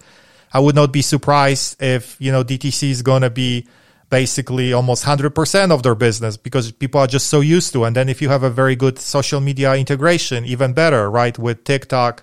I 0.52 0.60
would 0.60 0.76
not 0.76 0.92
be 0.92 1.02
surprised 1.02 1.82
if, 1.82 2.16
you 2.20 2.30
know, 2.30 2.44
DTC 2.44 2.90
is 2.90 3.02
going 3.02 3.22
to 3.22 3.30
be 3.30 3.66
basically 4.10 4.72
almost 4.72 5.04
100% 5.04 5.72
of 5.72 5.82
their 5.82 5.96
business 5.96 6.36
because 6.36 6.70
people 6.70 7.00
are 7.00 7.08
just 7.08 7.26
so 7.26 7.40
used 7.40 7.72
to. 7.72 7.84
And 7.84 7.96
then 7.96 8.08
if 8.08 8.22
you 8.22 8.28
have 8.28 8.44
a 8.44 8.50
very 8.50 8.76
good 8.76 9.00
social 9.00 9.40
media 9.40 9.74
integration, 9.74 10.44
even 10.44 10.72
better, 10.72 11.10
right? 11.10 11.36
With 11.36 11.64
TikTok, 11.64 12.22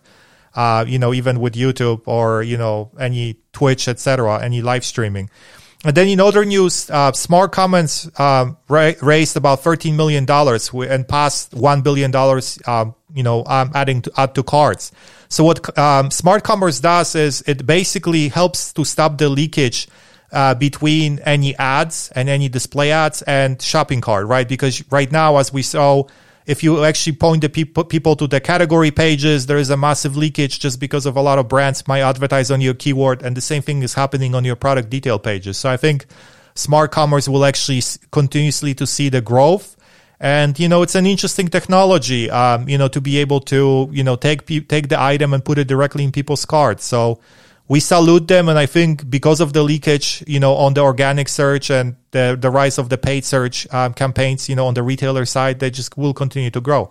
uh, 0.56 0.86
you 0.88 1.00
know, 1.00 1.14
even 1.14 1.40
with 1.40 1.54
YouTube 1.54 2.02
or, 2.06 2.44
you 2.44 2.58
know, 2.58 2.92
any 3.00 3.38
Twitch, 3.54 3.88
etc., 3.88 4.42
any 4.44 4.62
live 4.62 4.86
streaming. 4.86 5.30
And 5.84 5.96
then 5.96 6.08
in 6.08 6.20
other 6.20 6.46
news, 6.46 6.90
uh, 6.92 7.12
Smart 7.12 7.52
Commerce 7.52 8.08
um, 8.20 8.58
ra- 8.68 8.94
raised 9.02 9.36
about 9.36 9.62
$13 9.62 9.96
million 9.96 10.30
and 10.30 11.08
passed 11.08 11.52
$1 11.54 11.84
billion, 11.84 12.16
um, 12.68 12.96
you 13.16 13.24
know, 13.24 13.44
um, 13.46 13.72
adding 13.74 14.04
to, 14.04 14.12
add 14.16 14.36
to 14.36 14.44
carts. 14.44 14.92
So 15.28 15.44
what 15.44 15.78
um, 15.80 16.12
Smart 16.12 16.44
Commerce 16.44 16.80
does 16.80 17.16
is 17.16 17.44
it 17.48 17.66
basically 17.66 18.28
helps 18.28 18.74
to 18.74 18.86
stop 18.86 19.18
the 19.18 19.30
leakage 19.30 19.88
uh, 20.32 20.54
between 20.54 21.20
any 21.20 21.56
ads 21.58 22.12
and 22.16 22.30
any 22.30 22.48
display 22.48 22.92
ads 22.92 23.22
and 23.24 23.60
shopping 23.62 24.02
cart, 24.02 24.28
right? 24.28 24.48
Because 24.48 24.84
right 24.92 25.12
now, 25.12 25.38
as 25.38 25.52
we 25.52 25.64
saw, 25.64 26.04
if 26.52 26.64
you 26.64 26.84
actually 26.84 27.16
point 27.16 27.42
the 27.42 27.50
people 27.50 27.84
people 27.86 28.16
to 28.18 28.28
the 28.28 28.42
category 28.42 28.92
pages, 28.92 29.46
there 29.46 29.58
is 29.58 29.70
a 29.70 29.78
massive 29.78 30.18
leakage 30.18 30.60
just 30.60 30.80
because 30.80 31.06
of 31.06 31.16
a 31.16 31.22
lot 31.22 31.40
of 31.40 31.48
brands 31.48 31.88
might 31.88 32.02
advertise 32.02 32.52
on 32.52 32.60
your 32.60 32.74
keyword, 32.74 33.24
and 33.24 33.38
the 33.38 33.42
same 33.42 33.62
thing 33.62 33.82
is 33.84 33.94
happening 33.94 34.36
on 34.36 34.44
your 34.44 34.58
product 34.58 34.90
detail 34.90 35.18
pages. 35.18 35.58
So 35.58 35.70
I 35.70 35.78
think 35.78 36.06
smart 36.54 36.92
commerce 36.92 37.30
will 37.30 37.46
actually 37.46 37.82
continuously 38.12 38.74
to 38.76 38.86
see 38.86 39.08
the 39.10 39.22
growth. 39.22 39.78
And 40.20 40.60
you 40.60 40.68
know, 40.68 40.82
it's 40.84 40.96
an 40.96 41.06
interesting 41.06 41.48
technology. 41.48 42.30
Um, 42.30 42.68
you 42.68 42.78
know, 42.78 42.90
to 42.90 43.00
be 43.00 43.18
able 43.20 43.40
to 43.54 43.90
you 43.92 44.04
know 44.04 44.18
take 44.18 44.46
take 44.68 44.90
the 44.90 45.00
item 45.00 45.34
and 45.34 45.44
put 45.44 45.58
it 45.58 45.68
directly 45.68 46.04
in 46.04 46.12
people's 46.12 46.46
carts. 46.46 46.84
So 46.84 47.22
we 47.72 47.80
salute 47.80 48.28
them. 48.28 48.50
And 48.50 48.60
I 48.60 48.66
think 48.66 49.10
because 49.10 49.40
of 49.40 49.54
the 49.54 49.64
leakage, 49.64 50.26
you 50.28 50.42
know, 50.42 50.56
on 50.56 50.74
the 50.74 50.82
organic 50.82 51.30
search 51.30 51.70
and 51.70 51.96
the, 52.12 52.38
the 52.38 52.52
rise 52.52 52.78
of 52.78 52.90
the 52.90 52.98
paid 52.98 53.24
search 53.24 53.66
um, 53.74 53.94
campaigns, 53.94 54.50
you 54.50 54.58
know, 54.58 54.68
on 54.68 54.74
the 54.74 54.84
retailer 54.84 55.24
side, 55.24 55.60
they 55.60 55.70
just 55.70 55.98
will 55.98 56.14
continue 56.14 56.50
to 56.50 56.60
grow. 56.60 56.90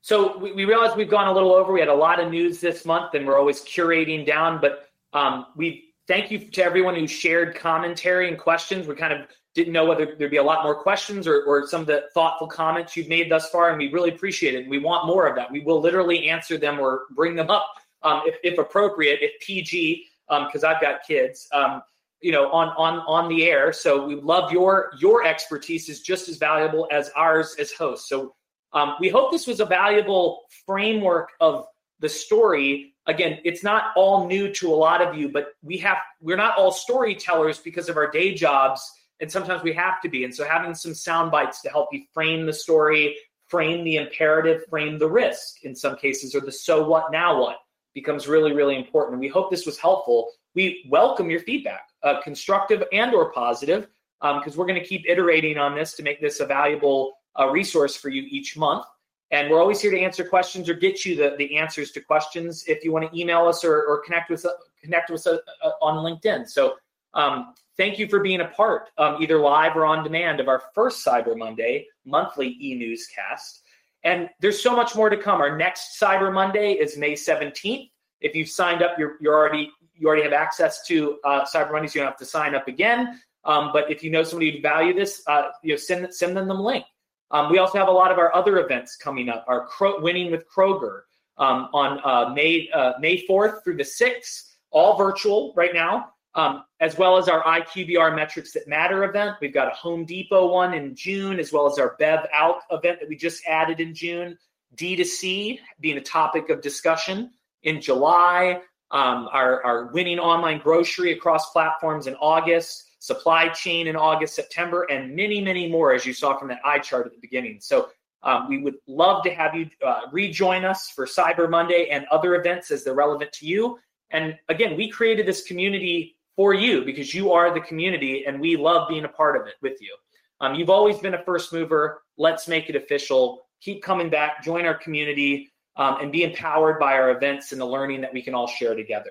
So 0.00 0.38
we, 0.38 0.52
we 0.52 0.64
realize 0.64 0.96
we've 0.96 1.10
gone 1.10 1.26
a 1.26 1.32
little 1.32 1.52
over. 1.52 1.74
We 1.74 1.80
had 1.80 1.90
a 1.90 1.94
lot 1.94 2.20
of 2.20 2.30
news 2.30 2.58
this 2.58 2.86
month, 2.86 3.12
and 3.12 3.26
we're 3.26 3.38
always 3.38 3.60
curating 3.60 4.24
down. 4.24 4.62
But 4.62 4.88
um, 5.12 5.44
we 5.54 5.92
thank 6.08 6.30
you 6.30 6.38
to 6.38 6.64
everyone 6.64 6.94
who 6.94 7.06
shared 7.06 7.54
commentary 7.54 8.28
and 8.28 8.38
questions. 8.38 8.88
We 8.88 8.94
kind 8.94 9.12
of 9.12 9.26
didn't 9.54 9.72
know 9.72 9.84
whether 9.84 10.14
there'd 10.16 10.30
be 10.30 10.38
a 10.38 10.42
lot 10.42 10.64
more 10.64 10.74
questions 10.74 11.26
or, 11.26 11.44
or 11.44 11.66
some 11.66 11.80
of 11.80 11.86
the 11.86 12.04
thoughtful 12.12 12.48
comments 12.48 12.96
you've 12.96 13.08
made 13.08 13.30
thus 13.30 13.48
far, 13.50 13.70
and 13.70 13.78
we 13.78 13.92
really 13.92 14.10
appreciate 14.10 14.54
it. 14.54 14.62
And 14.62 14.70
we 14.70 14.78
want 14.78 15.06
more 15.06 15.26
of 15.26 15.36
that. 15.36 15.50
We 15.50 15.60
will 15.60 15.80
literally 15.80 16.28
answer 16.28 16.58
them 16.58 16.80
or 16.80 17.02
bring 17.12 17.36
them 17.36 17.50
up 17.50 17.68
um, 18.02 18.22
if, 18.26 18.34
if, 18.42 18.58
appropriate, 18.58 19.20
if 19.22 19.40
PG, 19.40 20.06
because 20.28 20.64
um, 20.64 20.70
I've 20.74 20.82
got 20.82 21.06
kids. 21.06 21.48
Um, 21.52 21.82
you 22.20 22.32
know, 22.32 22.50
on 22.52 22.68
on 22.78 23.00
on 23.00 23.28
the 23.28 23.44
air. 23.44 23.70
So 23.70 24.06
we 24.06 24.14
love 24.14 24.50
your 24.50 24.92
your 24.98 25.26
expertise 25.26 25.90
is 25.90 26.00
just 26.00 26.26
as 26.28 26.38
valuable 26.38 26.88
as 26.90 27.10
ours 27.14 27.54
as 27.58 27.70
hosts. 27.70 28.08
So 28.08 28.34
um, 28.72 28.94
we 28.98 29.10
hope 29.10 29.30
this 29.30 29.46
was 29.46 29.60
a 29.60 29.66
valuable 29.66 30.40
framework 30.64 31.32
of 31.40 31.66
the 32.00 32.08
story. 32.08 32.94
Again, 33.06 33.40
it's 33.44 33.62
not 33.62 33.92
all 33.94 34.26
new 34.26 34.50
to 34.54 34.72
a 34.72 34.74
lot 34.74 35.02
of 35.02 35.14
you, 35.14 35.28
but 35.28 35.48
we 35.62 35.76
have 35.78 35.98
we're 36.22 36.38
not 36.38 36.56
all 36.56 36.72
storytellers 36.72 37.58
because 37.58 37.90
of 37.90 37.98
our 37.98 38.10
day 38.10 38.32
jobs 38.32 38.90
and 39.20 39.30
sometimes 39.30 39.62
we 39.62 39.72
have 39.72 40.00
to 40.02 40.08
be. 40.08 40.24
And 40.24 40.34
so 40.34 40.44
having 40.44 40.74
some 40.74 40.94
sound 40.94 41.30
bites 41.30 41.62
to 41.62 41.70
help 41.70 41.88
you 41.92 42.02
frame 42.12 42.46
the 42.46 42.52
story, 42.52 43.16
frame 43.46 43.84
the 43.84 43.96
imperative, 43.96 44.64
frame 44.68 44.98
the 44.98 45.08
risk 45.08 45.64
in 45.64 45.74
some 45.74 45.96
cases, 45.96 46.34
or 46.34 46.40
the 46.40 46.52
so 46.52 46.86
what 46.86 47.12
now 47.12 47.40
what 47.40 47.56
becomes 47.94 48.26
really 48.26 48.52
really 48.52 48.76
important. 48.76 49.20
We 49.20 49.28
hope 49.28 49.50
this 49.50 49.66
was 49.66 49.78
helpful. 49.78 50.30
We 50.54 50.86
welcome 50.88 51.30
your 51.30 51.40
feedback, 51.40 51.88
uh, 52.02 52.20
constructive 52.22 52.84
and 52.92 53.14
or 53.14 53.32
positive, 53.32 53.88
because 54.20 54.54
um, 54.54 54.58
we're 54.58 54.66
going 54.66 54.80
to 54.80 54.86
keep 54.86 55.04
iterating 55.08 55.58
on 55.58 55.74
this 55.74 55.94
to 55.94 56.02
make 56.02 56.20
this 56.20 56.40
a 56.40 56.46
valuable 56.46 57.14
uh, 57.38 57.48
resource 57.50 57.96
for 57.96 58.08
you 58.08 58.22
each 58.30 58.56
month. 58.56 58.84
And 59.30 59.50
we're 59.50 59.60
always 59.60 59.80
here 59.80 59.90
to 59.90 59.98
answer 59.98 60.24
questions 60.24 60.68
or 60.68 60.74
get 60.74 61.04
you 61.04 61.16
the, 61.16 61.34
the 61.38 61.56
answers 61.56 61.90
to 61.92 62.00
questions 62.00 62.64
if 62.68 62.84
you 62.84 62.92
want 62.92 63.10
to 63.10 63.18
email 63.18 63.46
us 63.46 63.64
or, 63.64 63.82
or 63.84 64.00
connect 64.02 64.30
with 64.30 64.46
connect 64.82 65.10
with 65.10 65.26
us 65.26 65.38
uh, 65.62 65.70
on 65.82 66.04
LinkedIn. 66.04 66.48
So 66.48 66.74
um, 67.14 67.54
thank 67.76 67.98
you 67.98 68.08
for 68.08 68.20
being 68.20 68.40
a 68.40 68.48
part, 68.48 68.90
um, 68.98 69.22
either 69.22 69.38
live 69.38 69.76
or 69.76 69.86
on 69.86 70.04
demand, 70.04 70.40
of 70.40 70.48
our 70.48 70.62
first 70.74 71.04
Cyber 71.04 71.36
Monday 71.36 71.86
monthly 72.04 72.56
e 72.60 72.74
newscast. 72.74 73.62
And 74.02 74.28
there's 74.40 74.62
so 74.62 74.76
much 74.76 74.94
more 74.94 75.08
to 75.08 75.16
come. 75.16 75.40
Our 75.40 75.56
next 75.56 75.98
Cyber 75.98 76.32
Monday 76.32 76.72
is 76.72 76.96
May 76.98 77.14
17th. 77.14 77.90
If 78.20 78.34
you've 78.34 78.48
signed 78.48 78.82
up, 78.82 78.98
you're, 78.98 79.16
you're 79.20 79.34
already 79.34 79.70
you 79.96 80.08
already 80.08 80.24
have 80.24 80.32
access 80.32 80.84
to 80.86 81.18
uh, 81.24 81.44
Cyber 81.44 81.72
Mondays. 81.72 81.94
You 81.94 82.00
don't 82.00 82.10
have 82.10 82.18
to 82.18 82.24
sign 82.24 82.54
up 82.54 82.66
again. 82.66 83.20
Um, 83.44 83.70
but 83.72 83.90
if 83.90 84.02
you 84.02 84.10
know 84.10 84.24
somebody 84.24 84.50
who'd 84.50 84.62
value 84.62 84.92
this, 84.92 85.22
uh, 85.26 85.50
you 85.62 85.70
know, 85.70 85.76
send 85.76 86.12
send 86.12 86.36
them 86.36 86.48
the 86.48 86.54
link. 86.54 86.84
Um, 87.30 87.50
we 87.50 87.58
also 87.58 87.78
have 87.78 87.88
a 87.88 87.92
lot 87.92 88.10
of 88.10 88.18
our 88.18 88.34
other 88.34 88.58
events 88.58 88.96
coming 88.96 89.28
up. 89.28 89.44
Our 89.48 89.68
winning 90.00 90.30
with 90.30 90.44
Kroger 90.48 91.02
um, 91.38 91.68
on 91.72 92.00
uh, 92.04 92.32
May 92.32 92.68
uh, 92.72 92.94
May 92.98 93.24
4th 93.26 93.62
through 93.62 93.76
the 93.76 93.84
6th, 93.84 94.54
all 94.70 94.96
virtual 94.96 95.52
right 95.56 95.72
now 95.72 96.13
um, 96.34 96.64
as 96.80 96.98
well 96.98 97.16
as 97.16 97.28
our 97.28 97.42
IQBR 97.44 98.14
Metrics 98.14 98.52
That 98.52 98.66
Matter 98.66 99.04
event. 99.04 99.36
We've 99.40 99.54
got 99.54 99.68
a 99.68 99.74
Home 99.74 100.04
Depot 100.04 100.50
one 100.50 100.74
in 100.74 100.94
June, 100.94 101.38
as 101.38 101.52
well 101.52 101.66
as 101.70 101.78
our 101.78 101.96
Bev 101.98 102.26
Alc 102.32 102.62
event 102.70 103.00
that 103.00 103.08
we 103.08 103.16
just 103.16 103.44
added 103.46 103.80
in 103.80 103.94
June. 103.94 104.36
D2C 104.76 105.60
being 105.80 105.98
a 105.98 106.02
topic 106.02 106.50
of 106.50 106.60
discussion 106.60 107.30
in 107.62 107.80
July. 107.80 108.60
Um, 108.90 109.28
our, 109.32 109.62
our 109.64 109.86
winning 109.86 110.18
online 110.18 110.58
grocery 110.58 111.12
across 111.12 111.50
platforms 111.50 112.06
in 112.06 112.14
August, 112.16 112.84
supply 112.98 113.48
chain 113.48 113.86
in 113.86 113.96
August, 113.96 114.34
September, 114.34 114.84
and 114.84 115.14
many, 115.14 115.40
many 115.40 115.68
more, 115.68 115.92
as 115.92 116.06
you 116.06 116.12
saw 116.12 116.36
from 116.36 116.48
that 116.48 116.60
eye 116.64 116.78
chart 116.78 117.06
at 117.06 117.12
the 117.12 117.18
beginning. 117.20 117.58
So 117.60 117.88
um, 118.22 118.48
we 118.48 118.58
would 118.58 118.76
love 118.86 119.22
to 119.24 119.30
have 119.30 119.54
you 119.54 119.68
uh, 119.84 120.02
rejoin 120.12 120.64
us 120.64 120.90
for 120.90 121.06
Cyber 121.06 121.48
Monday 121.48 121.88
and 121.90 122.06
other 122.10 122.34
events 122.36 122.70
as 122.70 122.84
they're 122.84 122.94
relevant 122.94 123.32
to 123.32 123.46
you. 123.46 123.78
And 124.10 124.36
again, 124.48 124.76
we 124.76 124.88
created 124.88 125.26
this 125.26 125.42
community 125.42 126.16
for 126.36 126.54
you 126.54 126.84
because 126.84 127.14
you 127.14 127.32
are 127.32 127.52
the 127.52 127.60
community 127.60 128.24
and 128.26 128.40
we 128.40 128.56
love 128.56 128.88
being 128.88 129.04
a 129.04 129.08
part 129.08 129.40
of 129.40 129.46
it 129.46 129.54
with 129.62 129.80
you. 129.80 129.94
Um, 130.40 130.54
you've 130.54 130.70
always 130.70 130.98
been 130.98 131.14
a 131.14 131.22
first 131.22 131.52
mover. 131.52 132.02
Let's 132.18 132.48
make 132.48 132.68
it 132.68 132.76
official. 132.76 133.46
Keep 133.60 133.82
coming 133.82 134.10
back, 134.10 134.42
join 134.44 134.66
our 134.66 134.74
community, 134.74 135.52
um, 135.76 135.98
and 136.00 136.12
be 136.12 136.22
empowered 136.22 136.78
by 136.78 136.94
our 136.94 137.10
events 137.10 137.52
and 137.52 137.60
the 137.60 137.66
learning 137.66 138.00
that 138.02 138.12
we 138.12 138.22
can 138.22 138.34
all 138.34 138.46
share 138.46 138.74
together. 138.74 139.10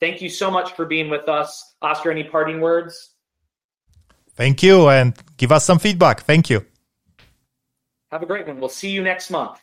Thank 0.00 0.20
you 0.20 0.28
so 0.28 0.50
much 0.50 0.72
for 0.72 0.84
being 0.84 1.08
with 1.08 1.28
us. 1.28 1.76
Oscar, 1.80 2.10
any 2.10 2.24
parting 2.24 2.60
words? 2.60 3.14
Thank 4.34 4.62
you, 4.62 4.88
and 4.88 5.14
give 5.36 5.52
us 5.52 5.64
some 5.64 5.78
feedback. 5.78 6.22
Thank 6.22 6.50
you. 6.50 6.66
Have 8.10 8.22
a 8.22 8.26
great 8.26 8.46
one. 8.46 8.58
We'll 8.58 8.68
see 8.68 8.90
you 8.90 9.02
next 9.02 9.30
month. 9.30 9.60